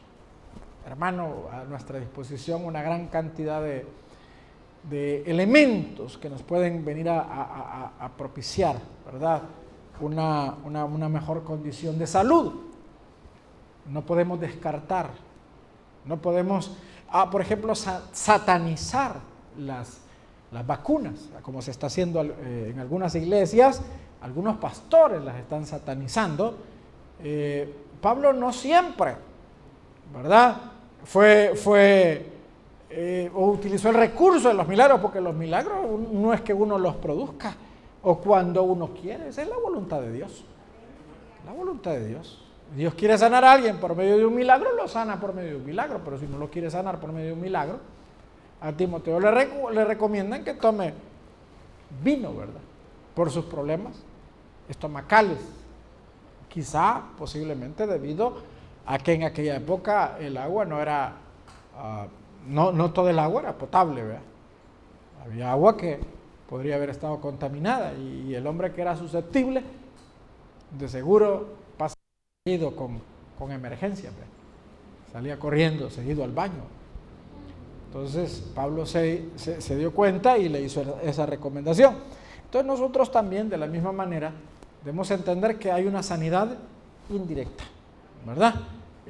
hermano, 0.86 1.44
a 1.53 1.64
nuestra 1.64 1.99
disposición 1.99 2.64
una 2.64 2.82
gran 2.82 3.09
cantidad 3.09 3.62
de, 3.62 3.86
elementos 5.26 6.16
que 6.16 6.30
nos 6.30 6.42
pueden 6.42 6.84
venir 6.84 7.09
a, 7.09 8.11
propiciar, 8.16 8.76
¿verdad? 9.05 9.42
Una, 10.01 10.55
una 10.64 11.09
mejor 11.09 11.42
condición 11.42 11.99
de 11.99 12.07
salud. 12.07 12.53
No 13.86 14.07
podemos 14.07 14.40
descartar, 14.40 15.11
no 16.05 16.16
podemos 16.18 16.76
a, 17.09 17.30
por 17.30 17.40
ejemplo, 17.40 17.74
satanizar 17.74 19.16
las, 19.59 19.99
las 20.53 20.66
vacunas, 20.66 21.28
como 21.42 21.62
se 21.62 21.70
está 21.70 21.86
haciendo 21.86 22.22
eh, 22.22 22.70
en 22.72 22.78
algunas 22.78 23.14
iglesias, 23.14 23.82
algunos 24.20 24.57
pastores 24.57 25.22
las 25.22 25.36
están 25.36 25.66
satanizando. 25.66 26.57
Eh, 27.23 27.75
Pablo 28.01 28.33
no 28.33 28.53
siempre, 28.53 29.17
¿verdad? 30.14 30.57
Fue, 31.05 31.53
fue 31.55 32.27
eh, 32.91 33.31
o 33.35 33.47
utilizó 33.49 33.89
el 33.89 33.95
recurso 33.95 34.49
de 34.49 34.55
los 34.55 34.69
milagros, 34.69 35.01
porque 35.01 35.21
los 35.21 35.35
milagros 35.35 35.77
no 36.12 36.33
es 36.33 36.41
que 36.41 36.55
uno 36.55 36.79
los 36.79 36.97
produzca 36.97 37.55
o 38.03 38.19
cuando 38.19 38.62
uno 38.62 38.91
quiere, 39.01 39.29
esa 39.29 39.43
es 39.43 39.49
la 39.49 39.57
voluntad 39.57 40.01
de 40.01 40.12
Dios. 40.12 40.45
La 41.45 41.53
voluntad 41.53 41.93
de 41.93 42.07
Dios. 42.07 42.43
Dios 42.75 42.95
quiere 42.95 43.17
sanar 43.19 43.45
a 43.45 43.53
alguien 43.53 43.79
por 43.79 43.95
medio 43.97 44.17
de 44.17 44.27
un 44.27 44.35
milagro, 44.35 44.75
lo 44.75 44.89
sana 44.89 45.19
por 45.21 45.35
medio 45.35 45.51
de 45.51 45.57
un 45.57 45.67
milagro, 45.67 46.01
pero 46.05 46.19
si 46.19 46.27
no 46.27 46.39
lo 46.39 46.51
quiere 46.51 46.71
sanar 46.71 46.99
por 47.01 47.12
medio 47.12 47.29
de 47.29 47.33
un 47.33 47.41
milagro, 47.41 47.79
a 48.61 48.73
Timoteo 48.73 49.21
le, 49.21 49.49
le 49.73 49.85
recomiendan 49.85 50.45
que 50.45 50.55
tome 50.55 50.95
vino, 52.03 52.35
¿verdad? 52.35 52.61
Por 53.14 53.31
sus 53.31 53.45
problemas 53.45 53.97
estomacales. 54.69 55.39
Quizá, 56.57 57.03
posiblemente, 57.19 57.87
debido 57.87 58.33
a 58.87 58.97
que 58.97 59.13
en 59.13 59.25
aquella 59.25 59.57
época 59.57 60.17
el 60.19 60.39
agua 60.39 60.65
no 60.65 60.81
era, 60.81 61.13
ah, 61.77 62.07
no, 62.49 62.73
no 62.73 62.95
todo 62.95 63.11
el 63.11 63.19
agua 63.19 63.43
era 63.43 63.59
potable, 63.59 64.03
¿verdad? 64.03 64.23
Había 65.23 65.53
agua 65.53 65.77
que 65.77 66.01
podría 66.49 66.77
haber 66.77 66.89
estado 66.89 67.21
contaminada 67.21 67.93
y 67.93 68.35
el 68.35 68.47
hombre 68.47 68.73
que 68.73 68.81
era 68.81 68.97
susceptible, 68.97 69.63
de 70.79 70.89
seguro 70.89 71.49
ido 72.47 72.75
con, 72.75 73.03
con 73.39 73.53
emergencia, 73.53 74.09
salía 75.13 75.39
corriendo, 75.39 75.91
seguido 75.91 76.25
al 76.25 76.33
baño. 76.33 76.63
Entonces 77.89 78.51
Pablo 78.55 78.87
se, 78.87 79.29
se, 79.37 79.77
dio 79.77 79.93
cuenta 79.93 80.39
y 80.39 80.49
le 80.49 80.63
hizo 80.63 80.99
esa 81.03 81.27
recomendación. 81.27 81.97
Entonces 82.45 82.67
nosotros 82.67 83.13
también, 83.13 83.51
de 83.51 83.59
la 83.59 83.67
misma 83.67 83.93
manera, 83.93 84.33
debemos 84.87 85.11
entender 85.11 85.59
que 85.59 85.72
hay 85.72 85.84
una 85.84 86.01
sanidad 86.01 86.59
indirecta, 87.11 87.64
¿verdad? 88.24 88.55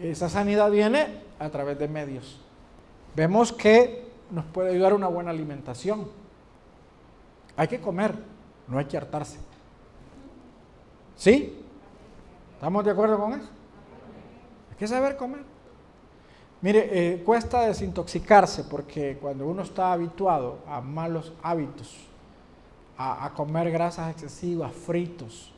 Esa 0.01 0.31
sanidad 0.31 0.71
viene 0.71 1.21
a 1.39 1.51
través 1.51 1.79
de 1.79 1.87
medios. 1.87 2.41
Vemos 3.15 3.53
que 3.53 4.09
nos 4.31 4.47
puede 4.47 4.71
ayudar 4.71 4.95
una 4.95 5.09
buena 5.09 5.33
alimentación. 5.33 6.09
Hay 7.59 7.69
que 7.69 7.79
comer, 7.79 8.15
no 8.69 8.79
hay 8.79 8.87
que 8.87 8.97
hartarse. 8.97 9.39
¿Sí? 11.15 11.63
¿Estamos 12.55 12.83
de 12.83 12.93
acuerdo 12.93 13.19
con 13.19 13.35
eso? 13.35 13.49
Hay 14.71 14.77
que 14.79 14.89
saber 14.89 15.19
comer. 15.19 15.43
Mire, 16.63 16.89
eh, 16.91 17.23
cuesta 17.23 17.67
desintoxicarse 17.67 18.65
porque 18.65 19.19
cuando 19.21 19.47
uno 19.47 19.61
está 19.61 19.93
habituado 19.93 20.61
a 20.67 20.81
malos 20.81 21.35
hábitos, 21.43 21.99
a, 22.97 23.31
comer 23.37 23.71
grasas 23.71 24.11
excesivas, 24.11 24.73
fritos, 24.73 25.53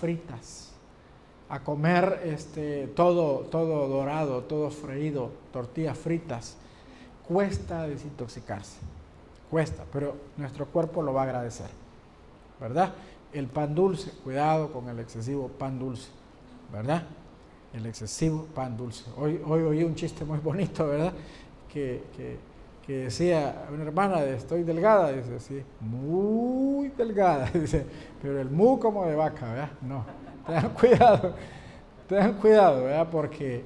fritas, 0.00 0.72
a 1.48 1.60
comer 1.60 2.22
este, 2.24 2.86
todo, 2.88 3.40
todo 3.50 3.88
dorado, 3.88 4.42
todo 4.44 4.70
freído, 4.70 5.30
tortillas 5.52 5.98
fritas, 5.98 6.56
cuesta 7.26 7.86
desintoxicarse. 7.86 8.78
Cuesta, 9.50 9.84
pero 9.92 10.16
nuestro 10.36 10.66
cuerpo 10.66 11.02
lo 11.02 11.12
va 11.12 11.22
a 11.22 11.24
agradecer. 11.24 11.68
¿Verdad? 12.60 12.92
el 13.32 13.46
pan 13.46 13.74
dulce, 13.74 14.10
cuidado 14.24 14.72
con 14.72 14.88
el 14.88 14.98
excesivo 14.98 15.48
pan 15.48 15.78
dulce, 15.78 16.08
¿verdad? 16.72 17.04
El 17.72 17.86
excesivo 17.86 18.46
pan 18.54 18.76
dulce. 18.76 19.04
Hoy, 19.16 19.40
hoy 19.44 19.62
oí 19.62 19.84
un 19.84 19.94
chiste 19.94 20.24
muy 20.24 20.38
bonito, 20.38 20.86
¿verdad? 20.86 21.12
Que, 21.72 22.02
decía 22.88 23.66
una 23.72 23.84
hermana, 23.84 24.20
de, 24.20 24.36
estoy 24.36 24.62
delgada, 24.62 25.12
dice, 25.12 25.40
sí, 25.40 25.62
muy 25.80 26.88
delgada, 26.88 27.48
dice, 27.54 27.86
pero 28.20 28.40
el 28.40 28.50
mu 28.50 28.78
como 28.78 29.06
de 29.06 29.14
vaca, 29.14 29.46
¿verdad? 29.46 29.70
No, 29.82 30.04
tengan 30.46 30.70
cuidado, 30.70 31.34
tengan 32.08 32.34
cuidado, 32.34 32.84
¿verdad? 32.84 33.08
Porque 33.10 33.64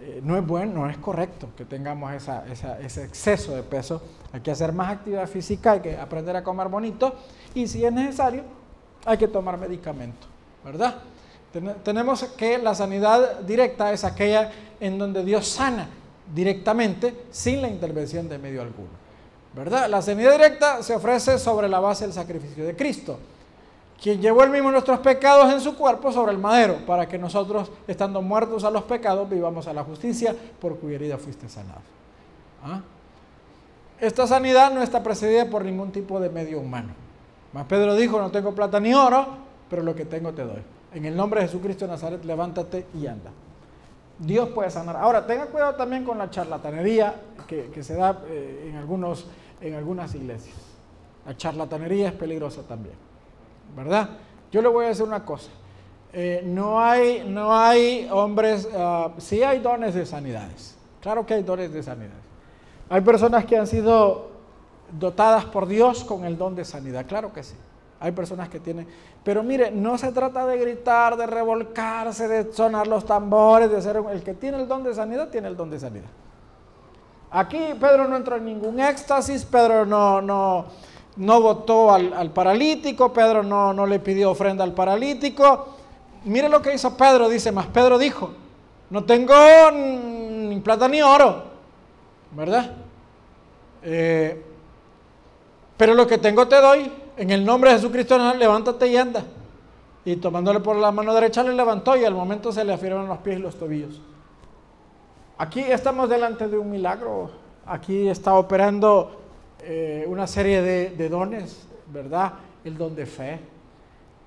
eh, 0.00 0.20
no 0.22 0.36
es 0.36 0.46
bueno, 0.46 0.80
no 0.80 0.90
es 0.90 0.98
correcto 0.98 1.48
que 1.56 1.64
tengamos 1.64 2.12
ese 2.12 3.04
exceso 3.04 3.54
de 3.54 3.62
peso. 3.62 4.02
Hay 4.32 4.40
que 4.40 4.50
hacer 4.50 4.72
más 4.72 4.92
actividad 4.92 5.26
física, 5.26 5.72
hay 5.72 5.80
que 5.80 5.96
aprender 5.96 6.36
a 6.36 6.42
comer 6.42 6.68
bonito 6.68 7.14
y 7.54 7.66
si 7.66 7.84
es 7.84 7.92
necesario, 7.92 8.42
hay 9.04 9.16
que 9.16 9.28
tomar 9.28 9.58
medicamento, 9.58 10.26
¿verdad? 10.64 10.96
tenemos 11.82 12.22
que 12.36 12.58
la 12.58 12.74
sanidad 12.74 13.40
directa 13.40 13.90
es 13.90 14.04
aquella 14.04 14.50
en 14.78 14.98
donde 14.98 15.24
Dios 15.24 15.46
sana 15.48 15.88
directamente 16.34 17.26
sin 17.30 17.62
la 17.62 17.68
intervención 17.68 18.28
de 18.28 18.38
medio 18.38 18.62
alguno, 18.62 18.90
¿verdad? 19.54 19.88
La 19.88 20.02
sanidad 20.02 20.32
directa 20.32 20.82
se 20.82 20.94
ofrece 20.94 21.38
sobre 21.38 21.68
la 21.68 21.80
base 21.80 22.04
del 22.04 22.12
sacrificio 22.12 22.64
de 22.64 22.74
Cristo, 22.74 23.18
quien 24.00 24.20
llevó 24.20 24.42
el 24.42 24.50
mismo 24.50 24.70
nuestros 24.70 25.00
pecados 25.00 25.52
en 25.52 25.60
su 25.60 25.76
cuerpo 25.76 26.12
sobre 26.12 26.32
el 26.32 26.38
madero, 26.38 26.84
para 26.86 27.08
que 27.08 27.18
nosotros, 27.18 27.70
estando 27.86 28.20
muertos 28.22 28.64
a 28.64 28.70
los 28.70 28.82
pecados, 28.82 29.28
vivamos 29.28 29.66
a 29.66 29.72
la 29.72 29.84
justicia, 29.84 30.34
por 30.60 30.78
cuya 30.78 30.96
herida 30.96 31.16
fuiste 31.16 31.48
sanado. 31.48 31.80
¿Ah? 32.62 32.82
Esta 34.00 34.26
sanidad 34.26 34.72
no 34.72 34.82
está 34.82 35.02
precedida 35.02 35.48
por 35.48 35.64
ningún 35.64 35.90
tipo 35.90 36.20
de 36.20 36.28
medio 36.28 36.60
humano. 36.60 36.92
Mas 37.52 37.64
Pedro 37.66 37.94
dijo, 37.94 38.20
no 38.20 38.30
tengo 38.30 38.54
plata 38.54 38.78
ni 38.78 38.92
oro, 38.92 39.26
pero 39.70 39.82
lo 39.82 39.94
que 39.94 40.04
tengo 40.04 40.32
te 40.34 40.42
doy. 40.42 40.62
En 40.92 41.06
el 41.06 41.16
nombre 41.16 41.40
de 41.40 41.46
Jesucristo 41.46 41.86
de 41.86 41.92
Nazaret, 41.92 42.22
levántate 42.24 42.86
y 42.94 43.06
anda. 43.06 43.30
Dios 44.18 44.48
puede 44.50 44.70
sanar. 44.70 44.96
Ahora, 44.96 45.26
tenga 45.26 45.46
cuidado 45.46 45.74
también 45.74 46.04
con 46.04 46.18
la 46.18 46.30
charlatanería 46.30 47.14
que, 47.46 47.82
se 47.82 47.94
da 47.94 48.22
eh, 48.28 48.68
en, 48.70 48.76
algunos, 48.76 49.26
en 49.60 49.74
algunas 49.74 50.14
iglesias. 50.14 50.56
La 51.26 51.36
charlatanería 51.36 52.08
es 52.08 52.14
peligrosa 52.14 52.62
también, 52.62 52.94
¿verdad? 53.76 54.10
Yo 54.52 54.62
le 54.62 54.68
voy 54.68 54.86
a 54.86 54.88
decir 54.88 55.04
una 55.04 55.24
cosa. 55.24 55.50
Eh, 56.12 56.42
no, 56.44 56.80
hay, 56.80 57.26
no 57.28 57.54
hay 57.54 58.08
hombres, 58.10 58.66
uh, 58.72 59.10
sí 59.18 59.42
hay 59.42 59.58
dones 59.58 59.94
de 59.94 60.06
sanidades. 60.06 60.76
Claro 61.00 61.26
que 61.26 61.34
hay 61.34 61.42
dones 61.42 61.72
de 61.72 61.82
sanidades. 61.82 62.24
Hay 62.88 63.00
personas 63.00 63.44
que 63.44 63.56
han 63.56 63.66
sido 63.66 64.30
dotadas 64.98 65.44
por 65.44 65.66
Dios 65.66 66.04
con 66.04 66.24
el 66.24 66.38
don 66.38 66.54
de 66.54 66.64
sanidad. 66.64 67.06
Claro 67.06 67.32
que 67.32 67.42
sí. 67.42 67.56
Hay 67.98 68.12
personas 68.12 68.48
que 68.48 68.60
tienen... 68.60 68.86
Pero 69.24 69.42
mire, 69.42 69.70
no 69.70 69.96
se 69.96 70.12
trata 70.12 70.46
de 70.46 70.58
gritar, 70.58 71.16
de 71.16 71.26
revolcarse, 71.26 72.28
de 72.28 72.52
sonar 72.52 72.86
los 72.86 73.06
tambores, 73.06 73.70
de 73.70 73.80
ser... 73.80 74.02
El 74.10 74.22
que 74.22 74.34
tiene 74.34 74.58
el 74.58 74.68
don 74.68 74.82
de 74.82 74.94
sanidad, 74.94 75.28
tiene 75.28 75.48
el 75.48 75.56
don 75.56 75.70
de 75.70 75.80
sanidad. 75.80 76.10
Aquí 77.30 77.58
Pedro 77.80 78.06
no 78.06 78.16
entró 78.16 78.36
en 78.36 78.44
ningún 78.44 78.80
éxtasis, 78.80 79.44
Pedro 79.44 79.84
no, 79.84 80.22
no, 80.22 80.66
no 81.16 81.40
votó 81.40 81.92
al, 81.92 82.30
paralítico, 82.30 83.12
Pedro 83.12 83.42
no, 83.42 83.72
no 83.72 83.86
le 83.86 83.98
pidió 83.98 84.30
ofrenda 84.30 84.62
al 84.62 84.72
paralítico. 84.72 85.68
Mire 86.24 86.48
lo 86.48 86.62
que 86.62 86.74
hizo 86.74 86.96
Pedro, 86.96 87.28
dice 87.28 87.50
más. 87.52 87.66
Pedro 87.66 87.98
dijo, 87.98 88.30
no 88.90 89.04
tengo 89.04 89.34
ni 89.72 90.60
plata 90.60 90.88
ni 90.88 91.02
oro, 91.02 91.44
¿verdad? 92.32 92.72
Eh, 93.82 94.44
pero 95.76 95.94
lo 95.94 96.06
que 96.06 96.18
tengo 96.18 96.48
te 96.48 96.60
doy, 96.60 96.90
en 97.16 97.30
el 97.30 97.44
nombre 97.44 97.70
de 97.70 97.76
Jesucristo, 97.76 98.18
levántate 98.34 98.88
y 98.88 98.96
anda. 98.96 99.24
Y 100.04 100.16
tomándole 100.16 100.60
por 100.60 100.76
la 100.76 100.92
mano 100.92 101.12
derecha 101.14 101.42
le 101.42 101.52
levantó 101.52 101.96
y 101.96 102.04
al 102.04 102.14
momento 102.14 102.52
se 102.52 102.64
le 102.64 102.72
afirman 102.72 103.08
los 103.08 103.18
pies 103.18 103.38
y 103.38 103.42
los 103.42 103.56
tobillos. 103.56 104.00
Aquí 105.38 105.60
estamos 105.60 106.08
delante 106.08 106.46
de 106.46 106.56
un 106.56 106.70
milagro. 106.70 107.30
Aquí 107.66 108.08
está 108.08 108.34
operando 108.34 109.20
eh, 109.60 110.04
una 110.06 110.26
serie 110.26 110.62
de, 110.62 111.08
dones, 111.08 111.66
¿verdad? 111.92 112.34
El 112.64 112.78
don 112.78 112.94
de 112.94 113.06
fe, 113.06 113.40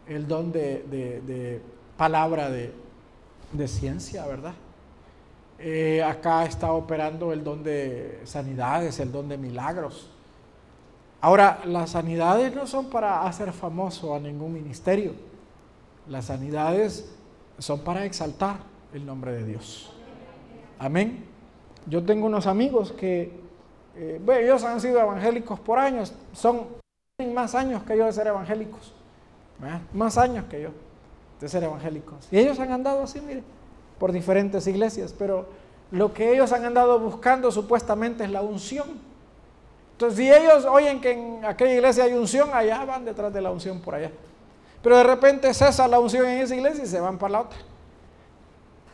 el 0.07 0.27
don 0.27 0.51
de, 0.51 1.61
palabra 1.95 2.49
de, 2.49 3.67
ciencia, 3.67 4.25
¿verdad? 4.27 4.53
Eh, 5.57 6.03
acá 6.03 6.45
está 6.45 6.73
operando 6.73 7.31
el 7.31 7.43
don 7.43 7.63
de 7.63 8.19
sanidades, 8.25 8.99
el 8.99 9.11
don 9.11 9.29
de 9.29 9.37
milagros. 9.37 10.09
Ahora, 11.22 11.61
las 11.65 11.91
sanidades 11.91 12.55
no 12.55 12.65
son 12.67 12.89
para 12.89 13.26
hacer 13.26 13.51
famoso 13.53 14.15
a 14.15 14.20
ningún 14.20 14.53
ministerio. 14.53 15.13
Las 16.07 16.26
sanidades 16.26 17.11
son 17.57 17.82
para 17.82 18.05
exaltar 18.05 18.57
el 18.93 19.05
nombre 19.05 19.34
de 19.34 19.45
Dios. 19.45 19.91
Amén. 20.78 21.26
Yo 21.86 22.03
tengo 22.03 22.26
unos 22.28 22.47
amigos 22.47 22.91
que 22.91 23.47
Eh, 23.95 24.17
bueno, 24.24 24.39
ellos 24.39 24.63
han 24.63 24.80
sido 24.80 24.97
evangélicos 24.97 25.59
por 25.59 25.78
años, 25.78 26.13
son 26.32 26.67
más 27.34 27.53
años 27.53 27.84
que 27.84 27.97
yo 27.97 28.05
de 28.05 28.13
ser 28.13 28.28
evangélicos, 28.28 28.93
más 29.93 30.17
años 30.17 30.45
que 30.45 30.61
yo 30.61 30.70
de 31.41 31.49
ser 31.49 31.63
evangélicos. 31.63 32.28
Y 32.32 32.38
ellos 32.38 32.57
han 32.59 32.72
andado 32.72 33.03
así, 33.03 33.20
mire, 33.20 33.43
por 33.97 34.13
diferentes 34.13 34.67
iglesias, 34.67 35.13
pero 35.17 35.47
lo 35.91 36.13
que 36.13 36.32
ellos 36.32 36.53
han 36.53 36.63
andado 36.63 36.97
buscando 36.97 37.51
supuestamente 37.51 38.24
es 38.24 38.32
la 38.32 38.41
unción. 38.41 38.88
Entonces, 39.99 40.17
si 40.17 40.31
ellos 40.31 40.63
oyen 40.63 41.01
que 41.01 41.11
en 41.11 41.43
aquella 41.43 41.73
iglesia 41.73 42.05
hay 42.05 42.13
unción, 42.13 42.51
allá 42.53 42.85
van 42.85 43.03
detrás 43.03 43.33
de 43.33 43.41
la 43.41 43.51
unción 43.51 43.81
por 43.81 43.95
allá. 43.95 44.09
Pero 44.81 44.95
de 44.95 45.03
repente 45.03 45.53
cesa 45.53 45.89
la 45.89 45.99
unción 45.99 46.25
en 46.25 46.39
esa 46.39 46.55
iglesia 46.55 46.85
y 46.85 46.87
se 46.87 47.01
van 47.01 47.17
para 47.17 47.33
la 47.33 47.41
otra. 47.41 47.59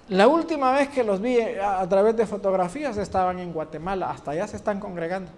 La 0.09 0.27
última 0.27 0.71
vez 0.71 0.89
que 0.89 1.03
los 1.03 1.21
vi 1.21 1.39
a, 1.39 1.87
través 1.87 2.17
de 2.17 2.25
fotografías 2.25 2.97
estaban 2.97 3.37
en 3.37 3.53
Guatemala, 3.53 4.09
hasta 4.09 4.31
allá 4.31 4.47
se 4.47 4.55
están 4.55 4.79
congregando. 4.79 5.29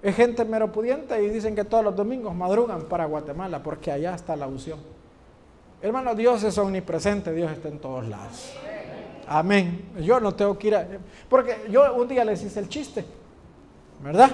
Es 0.00 0.16
gente 0.16 0.42
mero 0.46 0.72
pudiente 0.72 1.22
y 1.22 1.28
dicen 1.28 1.54
que 1.54 1.64
todos 1.64 1.84
los 1.84 1.94
domingos 1.94 2.34
madrugan 2.34 2.84
para 2.84 3.04
Guatemala 3.04 3.62
porque 3.62 3.92
allá 3.92 4.14
está 4.14 4.36
la 4.36 4.46
unción. 4.46 4.78
Hermano, 5.82 6.14
Dios 6.14 6.42
es 6.44 6.56
omnipresente, 6.56 7.30
Dios 7.34 7.52
está 7.52 7.68
en 7.68 7.78
todos 7.78 8.08
lados. 8.08 8.54
Amén. 9.28 9.90
Yo 10.00 10.18
no 10.18 10.34
tengo 10.34 10.56
que 10.56 10.68
ir 10.68 10.76
a... 10.76 10.86
Porque 11.28 11.66
yo 11.68 11.94
un 11.94 12.08
día 12.08 12.24
les 12.24 12.42
hice 12.42 12.58
el 12.58 12.70
chiste, 12.70 13.04
¿verdad? 14.02 14.30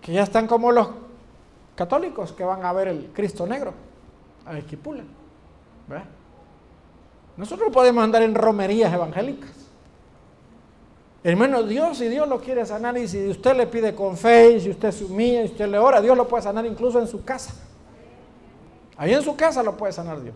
Que 0.00 0.12
ya 0.12 0.22
están 0.22 0.46
como 0.46 0.70
los 0.70 0.88
católicos 1.74 2.32
que 2.32 2.44
van 2.44 2.64
a 2.64 2.72
ver 2.72 2.88
el 2.88 3.10
Cristo 3.12 3.46
negro, 3.46 3.72
a 4.46 4.56
Esquipula. 4.58 5.02
¿verdad? 5.86 6.04
Nosotros 7.36 7.70
podemos 7.72 8.04
andar 8.04 8.22
en 8.22 8.34
romerías 8.34 8.92
evangélicas. 8.92 9.50
Hermano, 11.24 11.62
Dios, 11.62 11.98
si 11.98 12.08
Dios 12.08 12.28
lo 12.28 12.40
quiere 12.40 12.66
sanar 12.66 12.98
y 12.98 13.08
si 13.08 13.28
usted 13.28 13.56
le 13.56 13.66
pide 13.66 13.94
con 13.94 14.16
fe 14.16 14.52
y 14.52 14.60
si 14.60 14.70
usted 14.70 14.92
se 14.92 15.04
y 15.04 15.44
usted 15.44 15.66
le 15.68 15.78
ora, 15.78 16.00
Dios 16.02 16.16
lo 16.16 16.28
puede 16.28 16.42
sanar 16.42 16.66
incluso 16.66 17.00
en 17.00 17.08
su 17.08 17.24
casa. 17.24 17.54
Ahí 18.96 19.14
en 19.14 19.22
su 19.22 19.34
casa 19.34 19.62
lo 19.62 19.76
puede 19.76 19.92
sanar 19.92 20.20
Dios. 20.20 20.34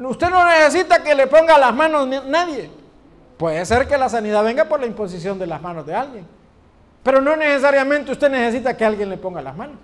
Usted 0.00 0.30
no 0.30 0.44
necesita 0.46 1.02
que 1.02 1.14
le 1.14 1.26
ponga 1.26 1.58
las 1.58 1.74
manos 1.74 2.08
nadie. 2.26 2.70
Puede 3.36 3.64
ser 3.66 3.86
que 3.86 3.98
la 3.98 4.08
sanidad 4.08 4.42
venga 4.42 4.64
por 4.64 4.80
la 4.80 4.86
imposición 4.86 5.38
de 5.38 5.46
las 5.46 5.60
manos 5.60 5.84
de 5.84 5.94
alguien. 5.94 6.26
Pero 7.02 7.20
no 7.20 7.34
necesariamente 7.36 8.12
usted 8.12 8.30
necesita 8.30 8.76
que 8.76 8.84
alguien 8.84 9.10
le 9.10 9.16
ponga 9.16 9.42
las 9.42 9.56
manos. 9.56 9.76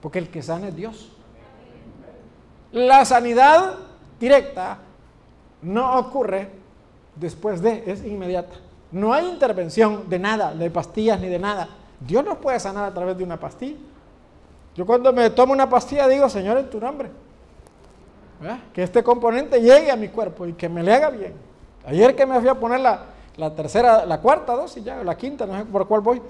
Porque 0.00 0.18
el 0.18 0.28
que 0.28 0.42
sana 0.42 0.68
es 0.68 0.76
Dios. 0.76 1.10
La 2.72 3.04
sanidad 3.04 3.76
directa 4.20 4.78
no 5.62 5.98
ocurre 5.98 6.50
después 7.16 7.62
de, 7.62 7.84
es 7.86 8.04
inmediata. 8.04 8.54
No 8.92 9.12
hay 9.12 9.28
intervención 9.28 10.08
de 10.08 10.18
nada, 10.18 10.54
de 10.54 10.70
pastillas 10.70 11.20
ni 11.20 11.28
de 11.28 11.38
nada. 11.38 11.68
Dios 12.00 12.24
nos 12.24 12.38
puede 12.38 12.60
sanar 12.60 12.84
a 12.84 12.92
través 12.92 13.16
de 13.16 13.24
una 13.24 13.40
pastilla. 13.40 13.78
Yo 14.74 14.84
cuando 14.84 15.12
me 15.12 15.30
tomo 15.30 15.52
una 15.52 15.68
pastilla 15.68 16.06
digo, 16.08 16.28
Señor, 16.28 16.58
en 16.58 16.68
tu 16.68 16.80
nombre, 16.80 17.10
que 18.72 18.82
este 18.82 19.02
componente 19.02 19.60
llegue 19.60 19.90
a 19.90 19.96
mi 19.96 20.08
cuerpo 20.08 20.46
y 20.46 20.52
que 20.52 20.68
me 20.68 20.82
le 20.82 20.92
haga 20.92 21.10
bien. 21.10 21.32
Ayer 21.86 22.14
que 22.14 22.26
me 22.26 22.38
fui 22.40 22.48
a 22.48 22.54
poner 22.54 22.80
la, 22.80 23.04
tercera, 23.54 24.06
la 24.06 24.20
cuarta 24.20 24.54
dosis, 24.54 24.82
ya, 24.84 25.02
la 25.02 25.16
quinta, 25.16 25.46
no 25.46 25.58
sé 25.58 25.64
por 25.64 25.88
cuál 25.88 26.00
voy, 26.00 26.22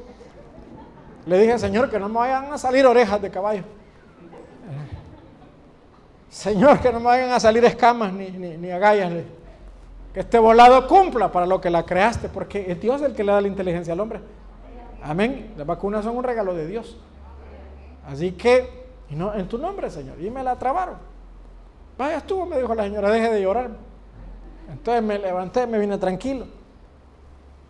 le 1.26 1.38
dije, 1.38 1.58
Señor, 1.58 1.90
que 1.90 1.98
no 1.98 2.08
me 2.08 2.16
vayan 2.16 2.52
a 2.52 2.58
salir 2.58 2.86
orejas 2.86 3.20
de 3.20 3.30
caballo. 3.30 3.62
Señor, 6.28 6.80
que 6.80 6.92
no 6.92 6.98
me 6.98 7.06
vayan 7.06 7.30
a 7.30 7.40
salir 7.40 7.64
escamas 7.64 8.12
ni, 8.12 8.30
ni, 8.30 8.56
ni 8.56 8.70
agallas. 8.70 9.12
Que 10.12 10.20
este 10.20 10.38
volado 10.38 10.86
cumpla 10.86 11.30
para 11.30 11.46
lo 11.46 11.60
que 11.60 11.70
la 11.70 11.84
creaste, 11.84 12.28
porque 12.28 12.70
es 12.70 12.80
Dios 12.80 13.00
el 13.02 13.14
que 13.14 13.24
le 13.24 13.32
da 13.32 13.40
la 13.40 13.48
inteligencia 13.48 13.92
al 13.92 14.00
hombre. 14.00 14.20
Amén. 15.02 15.54
Las 15.56 15.66
vacunas 15.66 16.04
son 16.04 16.16
un 16.16 16.24
regalo 16.24 16.54
de 16.54 16.66
Dios. 16.66 16.96
Así 18.06 18.32
que, 18.32 18.84
no, 19.10 19.34
en 19.34 19.48
tu 19.48 19.58
nombre, 19.58 19.90
Señor. 19.90 20.20
Y 20.20 20.30
me 20.30 20.42
la 20.42 20.58
trabaron. 20.58 20.96
Vaya 21.96 22.18
estuvo, 22.18 22.44
me 22.46 22.58
dijo 22.58 22.74
la 22.74 22.84
señora, 22.84 23.10
deje 23.10 23.32
de 23.32 23.42
llorar. 23.42 23.70
Entonces 24.70 25.02
me 25.02 25.18
levanté, 25.18 25.66
me 25.66 25.78
vine 25.78 25.98
tranquilo. 25.98 26.46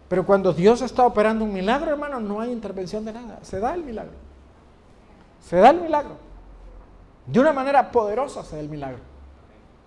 Pero 0.08 0.26
cuando 0.26 0.52
Dios 0.52 0.82
está 0.82 1.06
operando 1.06 1.44
un 1.44 1.52
milagro, 1.52 1.90
hermano, 1.90 2.20
no 2.20 2.40
hay 2.40 2.52
intervención 2.52 3.04
de 3.04 3.12
nada. 3.12 3.38
Se 3.42 3.58
da 3.58 3.74
el 3.74 3.82
milagro. 3.82 4.12
Se 5.40 5.56
da 5.56 5.70
el 5.70 5.80
milagro. 5.80 6.16
De 7.26 7.40
una 7.40 7.52
manera 7.52 7.90
poderosa 7.90 8.42
se 8.42 8.56
da 8.56 8.62
el 8.62 8.68
milagro. 8.68 8.98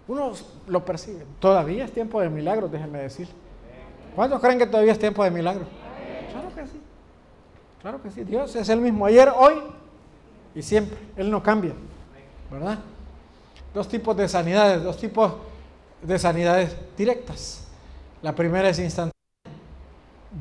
Uno 0.08 0.32
lo 0.68 0.86
percibe. 0.86 1.26
Todavía 1.40 1.86
es 1.86 1.92
tiempo 1.92 2.22
de 2.22 2.30
milagro, 2.30 2.68
déjenme 2.68 3.00
decir. 3.00 3.28
¿Cuántos 4.16 4.40
creen 4.40 4.58
que 4.58 4.66
todavía 4.66 4.94
es 4.94 5.00
tiempo 5.00 5.24
de 5.24 5.32
milagro? 5.32 5.66
Claro 6.32 6.56
que 6.56 6.68
sí. 6.68 6.82
Claro 7.82 8.02
que 8.02 8.12
sí. 8.12 8.24
Dios 8.24 8.56
es 8.56 8.70
el 8.70 8.80
mismo 8.80 9.06
ayer, 9.06 9.32
hoy 9.36 9.56
y 10.56 10.62
siempre. 10.62 10.98
Él 11.16 11.30
no 11.30 11.44
cambia, 11.44 11.74
¿verdad? 12.50 12.80
Dos 13.74 13.88
tipos 13.88 14.18
de 14.18 14.28
sanidades, 14.28 14.82
dos 14.82 14.98
tipos 14.98 15.34
de 16.02 16.18
sanidades 16.18 16.76
directas. 16.98 17.68
La 18.22 18.34
primera 18.34 18.70
es 18.70 18.80
instantánea. 18.80 19.17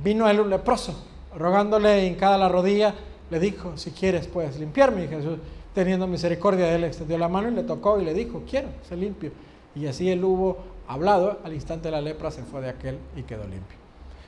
Vino 0.03 0.28
el 0.28 0.49
leproso, 0.49 0.94
rogándole 1.36 2.07
en 2.07 2.14
cada 2.16 2.38
la 2.38 2.49
rodilla, 2.49 2.94
le 3.30 3.40
dijo, 3.40 3.76
si 3.76 3.90
quieres 3.90 4.26
puedes 4.26 4.59
limpiarme. 4.59 5.05
Y 5.05 5.09
Jesús, 5.09 5.38
teniendo 5.74 6.07
misericordia 6.07 6.66
de 6.66 6.76
él, 6.76 6.84
extendió 6.84 7.18
la 7.18 7.28
mano 7.28 7.49
y 7.49 7.53
le 7.53 7.62
tocó 7.62 8.01
y 8.01 8.05
le 8.05 8.14
dijo, 8.14 8.42
quiero, 8.49 8.68
se 8.88 8.97
limpio. 8.97 9.30
Y 9.74 9.86
así 9.86 10.11
él 10.11 10.24
hubo 10.24 10.59
hablado, 10.88 11.38
al 11.44 11.53
instante 11.53 11.90
la 11.90 12.01
lepra 12.01 12.30
se 12.30 12.42
fue 12.42 12.61
de 12.61 12.70
aquel 12.70 12.99
y 13.16 13.22
quedó 13.22 13.42
limpio. 13.42 13.76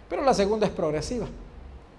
Pero 0.09 0.23
la 0.25 0.35
segunda 0.35 0.67
es 0.67 0.73
progresiva. 0.73 1.27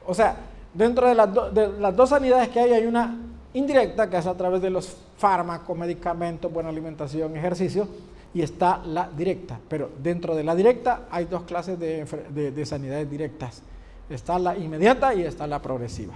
O 0.05 0.13
sea, 0.13 0.36
dentro 0.74 1.07
de 1.07 1.15
las, 1.15 1.30
de 1.53 1.70
las 1.80 1.95
dos 1.95 2.09
sanidades 2.09 2.49
que 2.49 2.59
hay, 2.59 2.74
hay 2.74 2.86
una 2.86 3.17
indirecta, 3.53 4.09
que 4.09 4.17
es 4.17 4.26
a 4.26 4.36
través 4.36 4.61
de 4.61 4.70
los 4.70 4.97
fármacos, 5.17 5.78
medicamentos, 5.78 6.51
buena 6.51 6.70
alimentación, 6.70 7.36
ejercicio, 7.36 7.88
y 8.34 8.41
está 8.41 8.82
la 8.86 9.09
directa. 9.09 9.59
Pero 9.67 9.89
dentro 10.01 10.36
de 10.36 10.43
la 10.43 10.55
directa 10.55 11.07
hay 11.09 11.25
dos 11.25 11.43
clases 11.43 11.80
de, 11.80 12.65
sanidades 12.65 13.09
directas. 13.09 13.61
Está 14.09 14.39
la 14.39 14.57
inmediata 14.57 15.13
y 15.13 15.23
está 15.23 15.47
la 15.47 15.61
progresiva. 15.61 16.13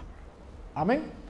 Amén. 0.76 1.24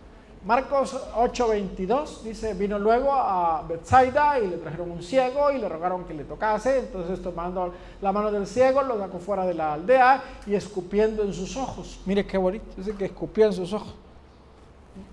Marcos 0.45 0.93
8:22 1.15 2.21
dice, 2.23 2.53
vino 2.53 2.77
luego 2.77 3.13
a 3.13 3.63
Bethsaida 3.67 4.39
y 4.39 4.47
le 4.47 4.57
trajeron 4.57 4.91
un 4.91 5.01
ciego 5.01 5.51
y 5.51 5.57
le 5.57 5.69
rogaron 5.69 6.03
que 6.03 6.13
le 6.13 6.25
tocase. 6.25 6.79
Entonces 6.79 7.21
tomando 7.21 7.73
la 8.01 8.11
mano 8.11 8.29
del 8.29 8.45
ciego 8.45 8.81
lo 8.81 8.97
sacó 8.99 9.19
fuera 9.19 9.45
de 9.45 9.53
la 9.53 9.73
aldea 9.73 10.21
y 10.45 10.53
escupiendo 10.53 11.23
en 11.23 11.33
sus 11.33 11.55
ojos. 11.55 12.01
Mire 12.05 12.25
qué 12.25 12.37
bonito, 12.37 12.65
dice 12.75 12.93
que 12.93 13.05
escupió 13.05 13.45
en 13.45 13.53
sus 13.53 13.71
ojos. 13.71 13.95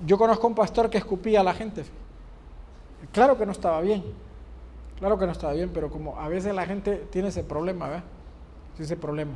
Yo 0.04 0.18
conozco 0.18 0.46
un 0.48 0.54
pastor 0.54 0.90
que 0.90 0.98
escupía 0.98 1.40
a 1.40 1.44
la 1.44 1.54
gente. 1.54 1.84
Claro 3.12 3.38
que 3.38 3.46
no 3.46 3.52
estaba 3.52 3.80
bien. 3.80 4.02
Claro 5.00 5.18
que 5.18 5.26
no 5.26 5.32
estaba 5.32 5.54
bien, 5.54 5.70
pero 5.72 5.90
como 5.90 6.20
a 6.20 6.28
veces 6.28 6.54
la 6.54 6.66
gente 6.66 7.08
tiene 7.10 7.28
ese 7.28 7.42
problema, 7.42 7.88
¿verdad? 7.88 8.04
Ese 8.78 8.96
problema. 8.96 9.32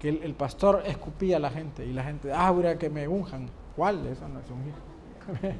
Que 0.00 0.08
el, 0.08 0.34
pastor 0.34 0.82
escupía 0.84 1.38
a 1.38 1.40
la 1.40 1.50
gente 1.50 1.86
y 1.86 1.92
la 1.92 2.02
gente, 2.02 2.32
ah, 2.32 2.50
voy 2.50 2.76
que 2.76 2.90
me 2.90 3.08
unjan. 3.08 3.48
¿Cuál? 3.76 4.04
Eso 4.06 4.28
no 4.28 4.40
es 4.40 4.50
ungir. 4.50 4.74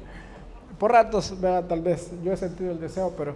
Por 0.79 0.91
ratos, 0.91 1.39
¿verdad? 1.39 1.65
Tal 1.65 1.81
vez 1.81 2.11
yo 2.21 2.33
he 2.33 2.37
sentido 2.37 2.71
el 2.71 2.79
deseo, 2.79 3.13
pero, 3.17 3.35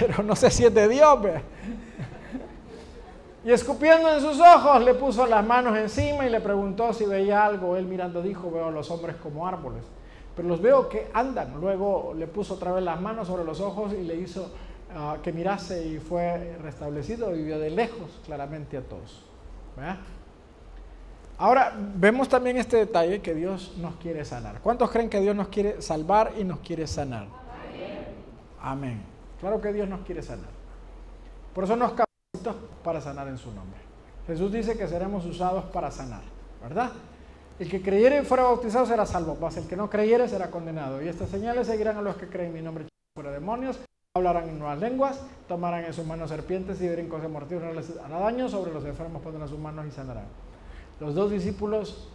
pero 0.00 0.22
no 0.22 0.34
sé 0.34 0.50
si 0.50 0.64
es 0.64 0.74
de 0.74 0.88
Dios, 0.88 1.22
¿verdad? 1.22 1.42
Y 3.44 3.52
escupiendo 3.52 4.12
en 4.12 4.20
sus 4.20 4.40
ojos, 4.40 4.82
le 4.82 4.94
puso 4.94 5.24
las 5.24 5.46
manos 5.46 5.78
encima 5.78 6.26
y 6.26 6.30
le 6.30 6.40
preguntó 6.40 6.92
si 6.92 7.04
veía 7.04 7.44
algo. 7.44 7.76
Él 7.76 7.84
mirando 7.84 8.20
dijo, 8.20 8.50
veo 8.50 8.66
a 8.66 8.70
los 8.72 8.90
hombres 8.90 9.14
como 9.22 9.46
árboles, 9.46 9.84
pero 10.36 10.48
los 10.48 10.60
veo 10.60 10.88
que 10.88 11.08
andan. 11.14 11.58
Luego 11.60 12.12
le 12.14 12.26
puso 12.26 12.54
otra 12.54 12.72
vez 12.72 12.84
las 12.84 13.00
manos 13.00 13.26
sobre 13.26 13.44
los 13.44 13.60
ojos 13.60 13.94
y 13.94 14.02
le 14.02 14.16
hizo 14.16 14.52
ah, 14.94 15.16
que 15.22 15.32
mirase 15.32 15.86
y 15.86 15.98
fue 15.98 16.56
restablecido 16.62 17.34
y 17.34 17.42
vio 17.42 17.58
de 17.58 17.70
lejos 17.70 18.20
claramente 18.26 18.76
a 18.76 18.82
todos. 18.82 19.24
Ahora 21.38 21.74
vemos 21.76 22.28
también 22.28 22.58
este 22.58 22.76
detalle 22.76 23.20
que 23.20 23.34
Dios 23.34 23.74
nos 23.78 23.96
quiere 23.96 24.24
sanar. 24.24 24.60
¿Cuántos 24.60 24.90
creen 24.90 25.08
que 25.08 25.20
Dios 25.20 25.34
nos 25.34 25.48
quiere 25.48 25.82
salvar 25.82 26.32
y 26.38 26.44
nos 26.44 26.60
quiere 26.60 26.86
sanar? 26.86 27.26
Amén. 28.60 29.02
Claro 29.40 29.60
que 29.60 29.72
Dios 29.72 29.88
nos 29.88 30.00
quiere 30.00 30.22
sanar. 30.22 30.50
Por 31.54 31.64
eso 31.64 31.76
nos 31.76 31.92
para 32.84 33.00
sanar 33.00 33.26
en 33.28 33.38
su 33.38 33.52
nombre. 33.52 33.80
Jesús 34.26 34.52
dice 34.52 34.76
que 34.76 34.86
seremos 34.86 35.24
usados 35.24 35.64
para 35.66 35.90
sanar, 35.90 36.22
¿verdad? 36.62 36.92
El 37.58 37.70
que 37.70 37.80
creyere 37.80 38.20
y 38.20 38.24
fuera 38.24 38.42
bautizado 38.42 38.84
será 38.84 39.06
salvo, 39.06 39.36
mas 39.40 39.56
el 39.56 39.66
que 39.66 39.76
no 39.76 39.88
creyere 39.88 40.28
será 40.28 40.50
condenado. 40.50 41.00
Y 41.02 41.08
estas 41.08 41.30
señales 41.30 41.66
seguirán 41.66 41.96
a 41.96 42.02
los 42.02 42.16
que 42.16 42.28
creen 42.28 42.48
en 42.48 42.54
mi 42.54 42.60
nombre 42.60 42.86
fuera 43.14 43.30
demonios, 43.30 43.80
hablarán 44.14 44.50
en 44.50 44.58
nuevas 44.58 44.78
lenguas, 44.78 45.20
tomarán 45.48 45.86
en 45.86 45.94
sus 45.94 46.04
manos 46.04 46.28
serpientes 46.28 46.82
y 46.82 46.88
verán 46.88 47.08
cosas 47.08 47.30
mortíferas 47.30 47.74
no 47.74 47.80
les 47.80 47.98
hará 47.98 48.18
daño, 48.18 48.50
sobre 48.50 48.74
los 48.74 48.84
enfermos 48.84 49.22
pondrán 49.22 49.48
sus 49.48 49.58
manos 49.58 49.86
y 49.86 49.90
sanarán. 49.90 50.26
Los 51.00 51.14
dos 51.14 51.30
discípulos 51.30 52.08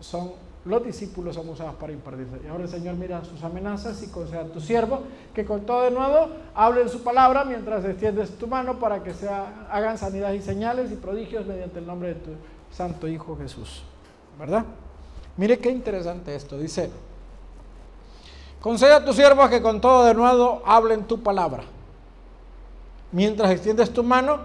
son 0.00 0.32
los 0.64 0.84
discípulos 0.84 1.36
son 1.36 1.48
usados 1.48 1.76
para 1.76 1.92
impartirse. 1.92 2.38
Y 2.44 2.48
ahora 2.48 2.64
el 2.64 2.68
Señor 2.68 2.94
mira 2.96 3.24
sus 3.24 3.42
amenazas 3.44 4.02
y 4.02 4.08
conceda 4.08 4.42
a 4.42 4.44
tu 4.44 4.60
siervo 4.60 5.04
que 5.32 5.44
con 5.44 5.64
todo 5.64 5.84
de 5.84 5.90
nuevo 5.90 6.28
hable 6.54 6.82
en 6.82 6.88
su 6.90 7.02
palabra 7.02 7.44
mientras 7.44 7.82
extiendes 7.84 8.36
tu 8.36 8.46
mano 8.46 8.78
para 8.78 9.02
que 9.02 9.14
se 9.14 9.26
hagan 9.28 9.96
sanidades 9.96 10.42
y 10.42 10.44
señales 10.44 10.92
y 10.92 10.96
prodigios 10.96 11.46
mediante 11.46 11.78
el 11.78 11.86
nombre 11.86 12.08
de 12.08 12.14
tu 12.16 12.30
santo 12.70 13.08
Hijo 13.08 13.38
Jesús. 13.38 13.84
¿verdad? 14.40 14.64
Mire 15.40 15.58
qué 15.58 15.70
interesante 15.70 16.34
esto. 16.34 16.58
Dice, 16.58 16.90
concede 18.60 18.92
a 18.92 19.02
tus 19.02 19.16
siervos 19.16 19.48
que 19.48 19.62
con 19.62 19.80
todo 19.80 20.04
de 20.04 20.12
nuevo 20.12 20.60
hablen 20.66 21.04
tu 21.04 21.22
palabra, 21.22 21.62
mientras 23.10 23.50
extiendes 23.50 23.90
tu 23.90 24.04
mano 24.04 24.38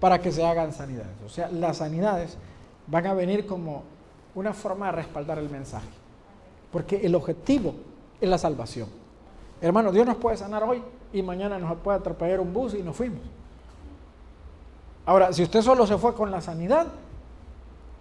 para 0.00 0.20
que 0.20 0.30
se 0.30 0.44
hagan 0.44 0.74
sanidades. 0.74 1.14
O 1.24 1.30
sea, 1.30 1.48
las 1.48 1.78
sanidades 1.78 2.36
van 2.86 3.06
a 3.06 3.14
venir 3.14 3.46
como 3.46 3.84
una 4.34 4.52
forma 4.52 4.84
de 4.84 4.92
respaldar 4.92 5.38
el 5.38 5.48
mensaje. 5.48 5.88
Porque 6.70 6.96
el 6.96 7.14
objetivo 7.14 7.74
es 8.20 8.28
la 8.28 8.36
salvación. 8.36 8.90
Hermano, 9.62 9.92
Dios 9.92 10.06
nos 10.06 10.16
puede 10.16 10.36
sanar 10.36 10.62
hoy 10.62 10.82
y 11.10 11.22
mañana 11.22 11.58
nos 11.58 11.74
puede 11.78 11.96
atropellar 11.96 12.40
un 12.40 12.52
bus 12.52 12.74
y 12.74 12.82
nos 12.82 12.94
fuimos. 12.94 13.22
Ahora, 15.06 15.32
si 15.32 15.42
usted 15.42 15.62
solo 15.62 15.86
se 15.86 15.96
fue 15.96 16.12
con 16.12 16.30
la 16.30 16.42
sanidad, 16.42 16.88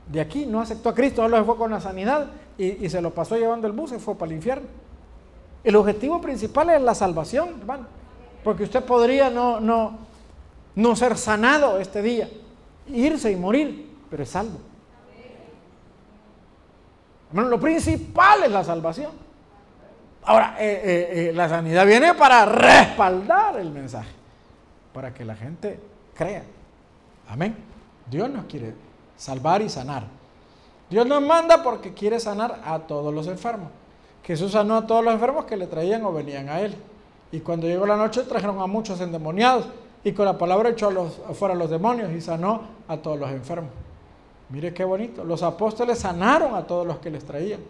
de 0.08 0.22
aquí 0.22 0.46
no 0.46 0.62
aceptó 0.62 0.90
a 0.90 0.96
Cristo, 0.96 1.22
solo 1.22 1.38
se 1.38 1.44
fue 1.44 1.56
con 1.56 1.72
la 1.72 1.80
sanidad 1.80 2.28
y, 2.58 2.90
se 2.90 3.02
lo 3.02 3.14
pasó 3.14 3.38
llevando 3.38 3.68
el 3.68 3.74
bus 3.74 3.92
y 3.94 4.00
fue 4.00 4.16
para 4.16 4.32
el 4.32 4.38
infierno. 4.38 4.68
El 5.64 5.76
objetivo 5.76 6.22
principal 6.22 6.70
es 6.72 6.82
la 6.82 6.94
salvación, 6.94 7.56
hermano. 7.60 7.86
Porque 8.44 8.64
usted 8.64 8.84
podría 8.84 9.30
no, 9.30 9.62
no, 9.62 9.98
no 10.76 10.96
ser 10.96 11.18
sanado 11.18 11.80
este 11.80 12.02
día, 12.02 12.30
irse 12.88 13.32
y 13.32 13.36
morir, 13.38 13.90
pero 14.10 14.24
es 14.24 14.30
salvo. 14.30 14.60
Hermano, 17.30 17.50
lo 17.50 17.60
principal 17.60 18.44
es 18.44 18.52
la 18.52 18.64
salvación. 18.64 19.12
Ahora, 20.26 20.56
eh, 20.60 20.82
eh, 20.84 21.30
eh, 21.30 21.34
la 21.34 21.50
sanidad 21.50 21.86
viene 21.86 22.14
para 22.14 22.46
respaldar 22.46 23.60
el 23.60 23.72
mensaje, 23.72 24.12
para 24.94 25.14
que 25.14 25.26
la 25.26 25.36
gente 25.36 25.80
crea. 26.14 26.44
Amén. 27.30 27.56
Dios 28.10 28.30
nos 28.30 28.46
quiere 28.46 28.74
salvar 29.24 29.62
y 29.62 29.70
sanar. 29.70 30.04
Dios 30.90 31.08
nos 31.08 31.22
manda 31.22 31.64
porque 31.64 31.94
quiere 31.94 32.20
sanar 32.20 32.62
a 32.66 32.80
todos 32.80 33.14
los 33.14 33.28
enfermos. 33.28 33.70
Jesús 34.22 34.52
sanó 34.52 34.76
a 34.76 34.86
todos 34.86 35.04
los 35.04 35.14
enfermos 35.14 35.46
que 35.46 35.56
le 35.56 35.66
traían 35.66 36.04
o 36.04 36.12
venían 36.12 36.50
a 36.50 36.60
él. 36.60 36.76
Y 37.32 37.40
cuando 37.40 37.66
llegó 37.66 37.86
la 37.86 37.96
noche 37.96 38.22
trajeron 38.24 38.60
a 38.60 38.68
muchos 38.68 39.00
endemoniados 39.00 39.66
y 40.04 40.12
con 40.12 40.26
la 40.26 40.38
palabra 40.38 40.70
echó 40.70 40.92
los, 40.92 41.22
fuera 41.36 41.56
los 41.56 41.70
demonios 41.70 42.12
y 42.12 42.20
sanó 42.20 42.64
a 42.90 42.98
todos 42.98 43.18
los 43.18 43.32
enfermos. 43.32 43.72
Mire 44.50 44.74
qué 44.74 44.84
bonito. 44.84 45.24
Los 45.24 45.42
apóstoles 45.42 46.00
sanaron 46.00 46.54
a 46.54 46.68
todos 46.68 46.86
los 46.86 46.98
que 46.98 47.10
les 47.10 47.24
traían. 47.24 47.62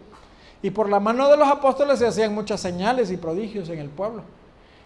Y 0.60 0.70
por 0.70 0.88
la 0.88 0.98
mano 0.98 1.28
de 1.28 1.36
los 1.36 1.46
apóstoles 1.46 2.00
se 2.00 2.06
hacían 2.08 2.34
muchas 2.34 2.60
señales 2.60 3.12
y 3.12 3.16
prodigios 3.16 3.68
en 3.68 3.78
el 3.78 3.90
pueblo. 3.90 4.22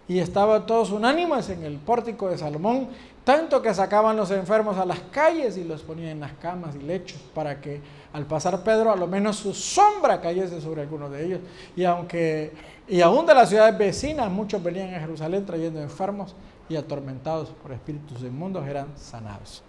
Y 0.07 0.19
estaban 0.19 0.67
todos 0.67 0.91
unánimes 0.91 1.49
en 1.49 1.63
el 1.63 1.77
pórtico 1.77 2.29
de 2.29 2.37
Salomón 2.37 2.89
tanto 3.29 3.61
que 3.61 3.71
sacaban 3.75 4.17
los 4.17 4.31
enfermos 4.31 4.75
a 4.79 4.85
las 4.87 5.01
calles 5.11 5.55
y 5.55 5.63
los 5.63 5.83
ponían 5.83 6.09
en 6.09 6.19
las 6.19 6.31
camas 6.41 6.73
y 6.75 6.79
lechos 6.79 7.19
para 7.35 7.61
que 7.61 7.79
al 8.11 8.25
pasar 8.25 8.63
Pedro 8.63 8.91
a 8.91 8.95
lo 8.95 9.05
menos 9.05 9.35
su 9.35 9.53
sombra 9.53 10.19
cayese 10.19 10.59
sobre 10.59 10.81
alguno 10.81 11.11
de 11.11 11.25
ellos. 11.25 11.39
Y 11.75 11.83
aunque 11.83 12.51
y 12.87 13.01
aún 13.01 13.27
de 13.27 13.35
las 13.35 13.49
ciudades 13.49 13.77
vecinas 13.77 14.31
muchos 14.31 14.63
venían 14.63 14.95
a 14.95 14.99
Jerusalén 14.99 15.45
trayendo 15.45 15.79
enfermos 15.79 16.33
y 16.69 16.75
atormentados 16.75 17.49
por 17.49 17.71
espíritus 17.71 18.19
inmundos 18.21 18.67
eran 18.67 18.97
sanados. 18.97 19.61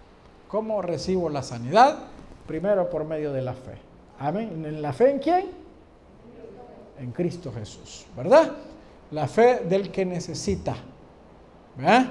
¿Cómo 0.47 0.81
recibo 0.81 1.29
la 1.29 1.43
sanidad? 1.43 1.99
Primero 2.47 2.89
por 2.89 3.05
medio 3.05 3.31
de 3.31 3.43
la 3.43 3.53
fe. 3.53 3.77
Amén. 4.17 4.65
¿En 4.65 4.81
la 4.81 4.91
fe 4.91 5.11
en 5.11 5.19
quién? 5.19 5.45
En 6.97 7.11
Cristo 7.11 7.53
Jesús, 7.53 8.07
¿verdad? 8.17 8.53
La 9.11 9.27
fe 9.27 9.59
del 9.69 9.91
que 9.91 10.03
necesita. 10.03 10.73
¿Verdad? 11.77 12.07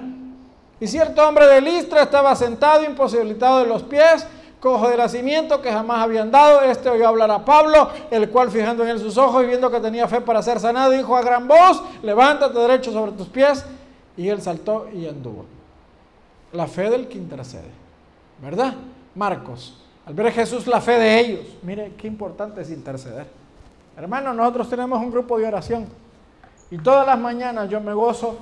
Y 0.81 0.87
cierto 0.87 1.27
hombre 1.29 1.47
de 1.47 1.61
Listra 1.61 2.03
estaba 2.03 2.35
sentado, 2.35 2.85
imposibilitado 2.85 3.59
de 3.59 3.67
los 3.67 3.83
pies, 3.83 4.27
cojo 4.61 4.89
de 4.89 4.97
nacimiento 4.97 5.61
que 5.61 5.71
jamás 5.71 6.03
habían 6.03 6.31
dado. 6.31 6.63
Este 6.63 6.89
oyó 6.89 7.07
hablar 7.07 7.31
a 7.31 7.45
Pablo, 7.45 7.91
el 8.11 8.31
cual 8.31 8.51
fijando 8.51 8.83
en 8.83 8.91
él 8.91 8.99
sus 8.99 9.19
ojos 9.19 9.45
y 9.45 9.47
viendo 9.47 9.71
que 9.71 9.79
tenía 9.79 10.09
fe 10.09 10.23
para 10.23 10.43
ser 10.43 10.59
sanado, 10.59 10.91
dijo 10.93 11.15
a 11.15 11.23
gran 11.23 11.47
voz, 11.47 11.83
levántate 12.03 12.59
derecho 12.59 12.93
sobre 12.93 13.13
tus 13.13 13.29
pies. 13.29 13.65
Y 14.17 14.29
él 14.29 14.41
saltó 14.41 14.89
y 14.93 15.07
anduvo. 15.07 15.45
La 16.53 16.67
fe 16.67 16.89
del 16.89 17.09
que 17.09 17.19
intercede, 17.19 17.71
¿verdad? 18.43 18.75
Marcos, 19.15 19.83
al 20.07 20.15
ver 20.15 20.29
a 20.29 20.33
Jesús 20.33 20.67
la 20.67 20.81
fe 20.81 20.93
de 20.93 21.21
ellos, 21.21 21.47
mire 21.63 21.93
qué 21.97 22.07
importante 22.07 22.63
es 22.63 22.71
interceder. 22.71 23.27
Hermano, 23.97 24.33
nosotros 24.33 24.69
tenemos 24.69 24.99
un 25.01 25.11
grupo 25.11 25.39
de 25.39 25.47
oración 25.47 25.87
y 26.71 26.79
todas 26.79 27.07
las 27.07 27.19
mañanas 27.19 27.69
yo 27.69 27.81
me 27.81 27.93
gozo 27.93 28.39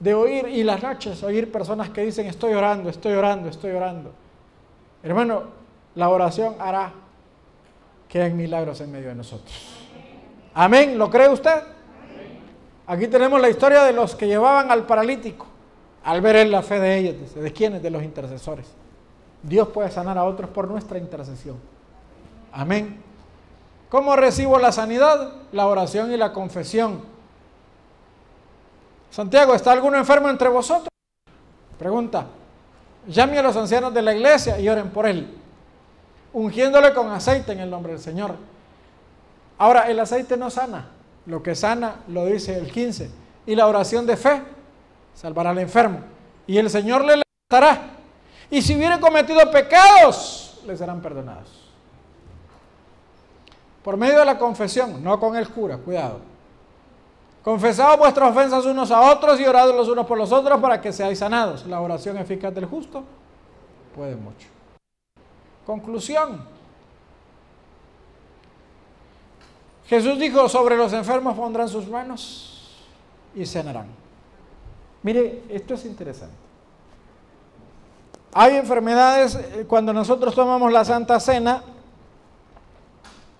de 0.00 0.14
oír 0.14 0.48
y 0.48 0.64
las 0.64 0.82
noches 0.82 1.22
oír 1.22 1.52
personas 1.52 1.90
que 1.90 2.00
dicen 2.02 2.26
estoy 2.26 2.54
orando, 2.54 2.90
estoy 2.90 3.12
orando, 3.12 3.48
estoy 3.48 3.70
orando. 3.72 4.12
Hermano, 5.02 5.44
la 5.94 6.08
oración 6.08 6.56
hará 6.58 6.92
que 8.08 8.20
hay 8.20 8.32
milagros 8.32 8.80
en 8.80 8.90
medio 8.90 9.10
de 9.10 9.14
nosotros. 9.14 9.76
Amén, 10.54 10.98
¿lo 10.98 11.08
cree 11.08 11.28
usted? 11.28 11.62
Aquí 12.86 13.06
tenemos 13.06 13.40
la 13.40 13.48
historia 13.48 13.84
de 13.84 13.92
los 13.92 14.16
que 14.16 14.26
llevaban 14.26 14.70
al 14.70 14.84
paralítico, 14.84 15.46
al 16.02 16.20
ver 16.20 16.36
en 16.36 16.50
la 16.50 16.62
fe 16.62 16.80
de 16.80 16.98
ellos, 16.98 17.34
¿de 17.34 17.52
quiénes? 17.52 17.82
De 17.82 17.90
los 17.90 18.02
intercesores. 18.02 18.66
Dios 19.42 19.68
puede 19.68 19.90
sanar 19.90 20.18
a 20.18 20.24
otros 20.24 20.50
por 20.50 20.68
nuestra 20.68 20.98
intercesión. 20.98 21.56
Amén. 22.52 23.00
¿Cómo 23.88 24.16
recibo 24.16 24.58
la 24.58 24.72
sanidad? 24.72 25.34
La 25.52 25.66
oración 25.66 26.12
y 26.12 26.16
la 26.16 26.32
confesión. 26.32 27.02
Santiago, 29.10 29.54
¿está 29.54 29.72
alguno 29.72 29.96
enfermo 29.96 30.28
entre 30.28 30.48
vosotros? 30.48 30.88
Pregunta. 31.78 32.26
Llame 33.06 33.38
a 33.38 33.42
los 33.42 33.56
ancianos 33.56 33.92
de 33.92 34.02
la 34.02 34.14
iglesia 34.14 34.60
y 34.60 34.68
oren 34.68 34.90
por 34.90 35.06
él, 35.06 35.36
ungiéndole 36.32 36.94
con 36.94 37.10
aceite 37.10 37.52
en 37.52 37.60
el 37.60 37.70
nombre 37.70 37.92
del 37.92 38.00
Señor. 38.00 38.34
Ahora, 39.58 39.90
el 39.90 39.98
aceite 39.98 40.36
no 40.36 40.50
sana. 40.50 40.88
Lo 41.26 41.42
que 41.42 41.54
sana 41.54 41.96
lo 42.08 42.26
dice 42.26 42.56
el 42.56 42.70
15. 42.70 43.10
Y 43.46 43.54
la 43.54 43.66
oración 43.66 44.06
de 44.06 44.16
fe 44.16 44.42
salvará 45.14 45.50
al 45.50 45.58
enfermo. 45.58 46.00
Y 46.46 46.58
el 46.58 46.70
Señor 46.70 47.04
le 47.04 47.22
levantará. 47.22 47.90
Y 48.50 48.62
si 48.62 48.76
hubiere 48.76 49.00
cometido 49.00 49.50
pecados, 49.50 50.60
le 50.66 50.76
serán 50.76 51.00
perdonados. 51.00 51.68
Por 53.82 53.96
medio 53.96 54.18
de 54.18 54.24
la 54.24 54.38
confesión, 54.38 55.02
no 55.02 55.18
con 55.18 55.36
el 55.36 55.48
cura, 55.48 55.78
cuidado. 55.78 56.29
Confesad 57.42 57.96
vuestras 57.96 58.30
ofensas 58.30 58.66
unos 58.66 58.90
a 58.90 59.00
otros 59.12 59.40
y 59.40 59.46
orad 59.46 59.74
los 59.74 59.88
unos 59.88 60.06
por 60.06 60.18
los 60.18 60.30
otros 60.30 60.60
para 60.60 60.80
que 60.80 60.92
seáis 60.92 61.18
sanados. 61.18 61.66
La 61.66 61.80
oración 61.80 62.18
eficaz 62.18 62.54
del 62.54 62.66
justo 62.66 63.02
puede 63.94 64.14
mucho. 64.14 64.46
Conclusión. 65.64 66.44
Jesús 69.86 70.18
dijo, 70.18 70.48
sobre 70.48 70.76
los 70.76 70.92
enfermos 70.92 71.34
pondrán 71.34 71.68
sus 71.68 71.88
manos 71.88 72.78
y 73.34 73.46
sanarán. 73.46 73.86
Mire, 75.02 75.42
esto 75.48 75.74
es 75.74 75.84
interesante. 75.86 76.34
Hay 78.32 78.56
enfermedades, 78.56 79.34
eh, 79.34 79.64
cuando 79.66 79.92
nosotros 79.92 80.34
tomamos 80.34 80.70
la 80.70 80.84
Santa 80.84 81.18
Cena, 81.18 81.64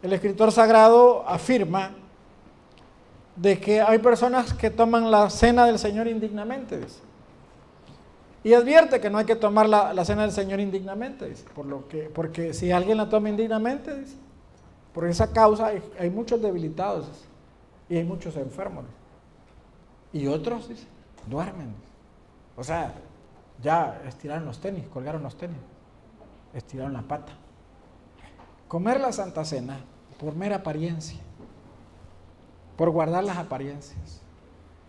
el 0.02 0.12
escritor 0.12 0.50
sagrado 0.50 1.22
afirma 1.28 1.92
de 3.36 3.58
que 3.60 3.80
hay 3.80 3.98
personas 3.98 4.52
que 4.52 4.70
toman 4.70 5.10
la 5.10 5.30
cena 5.30 5.66
del 5.66 5.78
Señor 5.78 6.06
indignamente. 6.08 6.80
Y 8.42 8.54
advierte 8.54 9.00
que 9.00 9.10
no 9.10 9.18
hay 9.18 9.26
que 9.26 9.36
tomar 9.36 9.68
la, 9.68 10.04
cena 10.04 10.22
del 10.22 10.32
Señor 10.32 10.60
indignamente, 10.60 11.34
por 11.54 11.66
lo 11.66 11.88
que, 11.88 12.04
porque 12.04 12.54
si 12.54 12.72
alguien 12.72 12.96
la 12.96 13.08
toma 13.08 13.28
indignamente, 13.28 13.98
dice, 13.98 14.16
por 14.94 15.06
esa 15.06 15.32
causa 15.32 15.72
hay, 15.98 16.10
muchos 16.10 16.40
debilitados 16.40 17.06
y 17.88 17.96
hay 17.96 18.04
muchos 18.04 18.36
enfermos. 18.36 18.84
Y 20.12 20.26
otros, 20.26 20.68
dice, 20.68 20.86
duermen. 21.26 21.74
O 22.56 22.64
sea, 22.64 22.94
ya 23.62 24.00
estiraron 24.06 24.46
los 24.46 24.58
tenis, 24.58 24.86
colgaron 24.88 25.22
los 25.22 25.36
tenis, 25.36 25.58
estiraron 26.54 26.94
la 26.94 27.02
pata. 27.02 27.32
Comer 28.68 29.00
la 29.00 29.12
Santa 29.12 29.44
Cena 29.44 29.80
por 30.18 30.34
mera 30.34 30.56
apariencia 30.56 31.18
por 32.80 32.88
guardar 32.88 33.22
las 33.22 33.36
apariencias, 33.36 34.22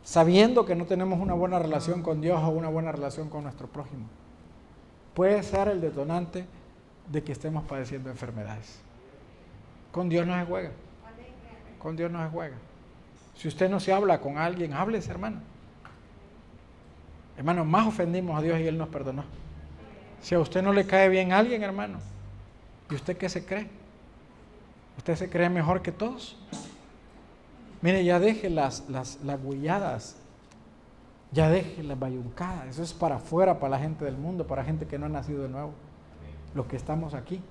sabiendo 0.01 0.65
que 0.65 0.75
no 0.75 0.85
tenemos 0.85 1.19
una 1.19 1.33
buena 1.33 1.59
relación 1.59 2.01
con 2.01 2.21
Dios 2.21 2.41
o 2.41 2.47
una 2.47 2.69
buena 2.69 2.93
relación 2.93 3.27
con 3.27 3.43
nuestro 3.43 3.67
prójimo. 3.67 4.05
Puede 5.13 5.43
ser 5.43 5.67
el 5.67 5.81
detonante 5.81 6.45
de 7.11 7.21
que 7.21 7.33
estemos 7.33 7.65
padeciendo 7.65 8.09
enfermedades. 8.09 8.79
Con 9.91 10.07
Dios 10.07 10.25
no 10.25 10.39
se 10.39 10.45
juega. 10.45 10.71
Con 11.79 11.97
Dios 11.97 12.09
no 12.09 12.23
se 12.23 12.29
juega. 12.29 12.55
Si 13.35 13.49
usted 13.49 13.69
no 13.69 13.81
se 13.81 13.91
habla 13.91 14.21
con 14.21 14.37
alguien, 14.37 14.71
háblese, 14.71 15.11
hermano. 15.11 15.41
Hermano, 17.35 17.65
más 17.65 17.87
ofendimos 17.87 18.39
a 18.39 18.41
Dios 18.41 18.57
y 18.61 18.67
Él 18.67 18.77
nos 18.77 18.87
perdonó. 18.87 19.25
Si 20.21 20.33
a 20.33 20.39
usted 20.39 20.61
no 20.61 20.71
le 20.71 20.87
cae 20.87 21.09
bien 21.09 21.33
a 21.33 21.39
alguien, 21.39 21.61
hermano, 21.61 21.97
¿y 22.89 22.95
usted 22.95 23.17
qué 23.17 23.27
se 23.27 23.43
cree? 23.43 23.67
¿Usted 24.97 25.17
se 25.17 25.29
cree 25.29 25.49
mejor 25.49 25.81
que 25.81 25.91
todos? 25.91 26.37
Mire, 27.81 28.03
ya 28.03 28.19
deje 28.19 28.49
las, 28.49 28.87
las, 28.89 29.19
las 29.23 29.39
ya 31.31 31.49
deje 31.49 31.83
las 31.83 31.97
bayuncadas. 31.97 32.67
Eso 32.67 32.83
es 32.83 32.93
para 32.93 33.15
afuera, 33.15 33.59
para 33.59 33.71
la 33.71 33.79
gente 33.79 34.05
del 34.05 34.17
mundo, 34.17 34.45
para 34.45 34.63
gente 34.63 34.85
que 34.85 34.99
no 34.99 35.07
ha 35.07 35.09
nacido 35.09 35.43
de 35.43 35.49
nuevo. 35.49 35.71
Los 36.53 36.67
que 36.67 36.75
estamos 36.75 37.13
aquí. 37.13 37.41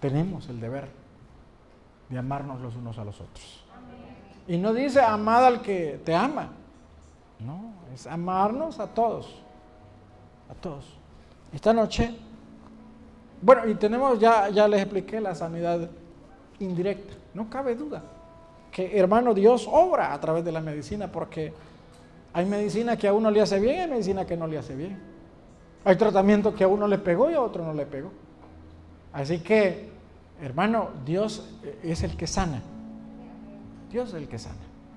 tenemos 0.00 0.48
el 0.48 0.60
deber 0.60 0.88
de 2.08 2.18
amarnos 2.18 2.60
los 2.60 2.74
unos 2.76 2.98
a 2.98 3.04
los 3.04 3.20
otros. 3.20 3.64
Y 4.48 4.56
no 4.56 4.72
dice 4.72 5.00
amad 5.00 5.44
al 5.44 5.60
que 5.60 6.00
te 6.04 6.14
ama. 6.14 6.48
No, 7.38 7.74
es 7.92 8.06
amarnos 8.06 8.80
a 8.80 8.86
todos. 8.86 9.42
A 10.50 10.54
todos. 10.54 10.86
Esta 11.52 11.72
noche, 11.72 12.16
bueno, 13.42 13.68
y 13.68 13.74
tenemos, 13.74 14.18
ya, 14.18 14.48
ya 14.48 14.66
les 14.66 14.80
expliqué 14.80 15.20
la 15.20 15.34
sanidad 15.34 15.90
indirecta. 16.58 17.14
No 17.34 17.50
cabe 17.50 17.74
duda 17.74 18.02
que, 18.70 18.98
hermano, 18.98 19.34
Dios 19.34 19.68
obra 19.70 20.12
a 20.12 20.20
través 20.20 20.44
de 20.44 20.52
la 20.52 20.60
medicina 20.60 21.10
porque 21.10 21.52
hay 22.32 22.46
medicina 22.46 22.96
que 22.96 23.08
a 23.08 23.12
uno 23.12 23.30
le 23.30 23.40
hace 23.40 23.58
bien 23.58 23.76
y 23.76 23.78
hay 23.80 23.90
medicina 23.90 24.24
que 24.24 24.36
no 24.36 24.46
le 24.46 24.58
hace 24.58 24.76
bien. 24.76 24.98
Hay 25.84 25.96
tratamiento 25.96 26.54
que 26.54 26.64
a 26.64 26.68
uno 26.68 26.86
le 26.86 26.98
pegó 26.98 27.30
y 27.30 27.34
a 27.34 27.40
otro 27.40 27.64
no 27.64 27.72
le 27.72 27.86
pegó. 27.86 28.10
Así 29.12 29.40
que, 29.40 29.88
hermano, 30.40 30.90
Dios 31.04 31.48
es 31.82 32.02
el 32.02 32.16
que 32.16 32.26
sana. 32.26 32.62
Dios 33.90 34.10
es 34.10 34.14
el 34.14 34.28
que 34.28 34.38
sana. 34.38 34.69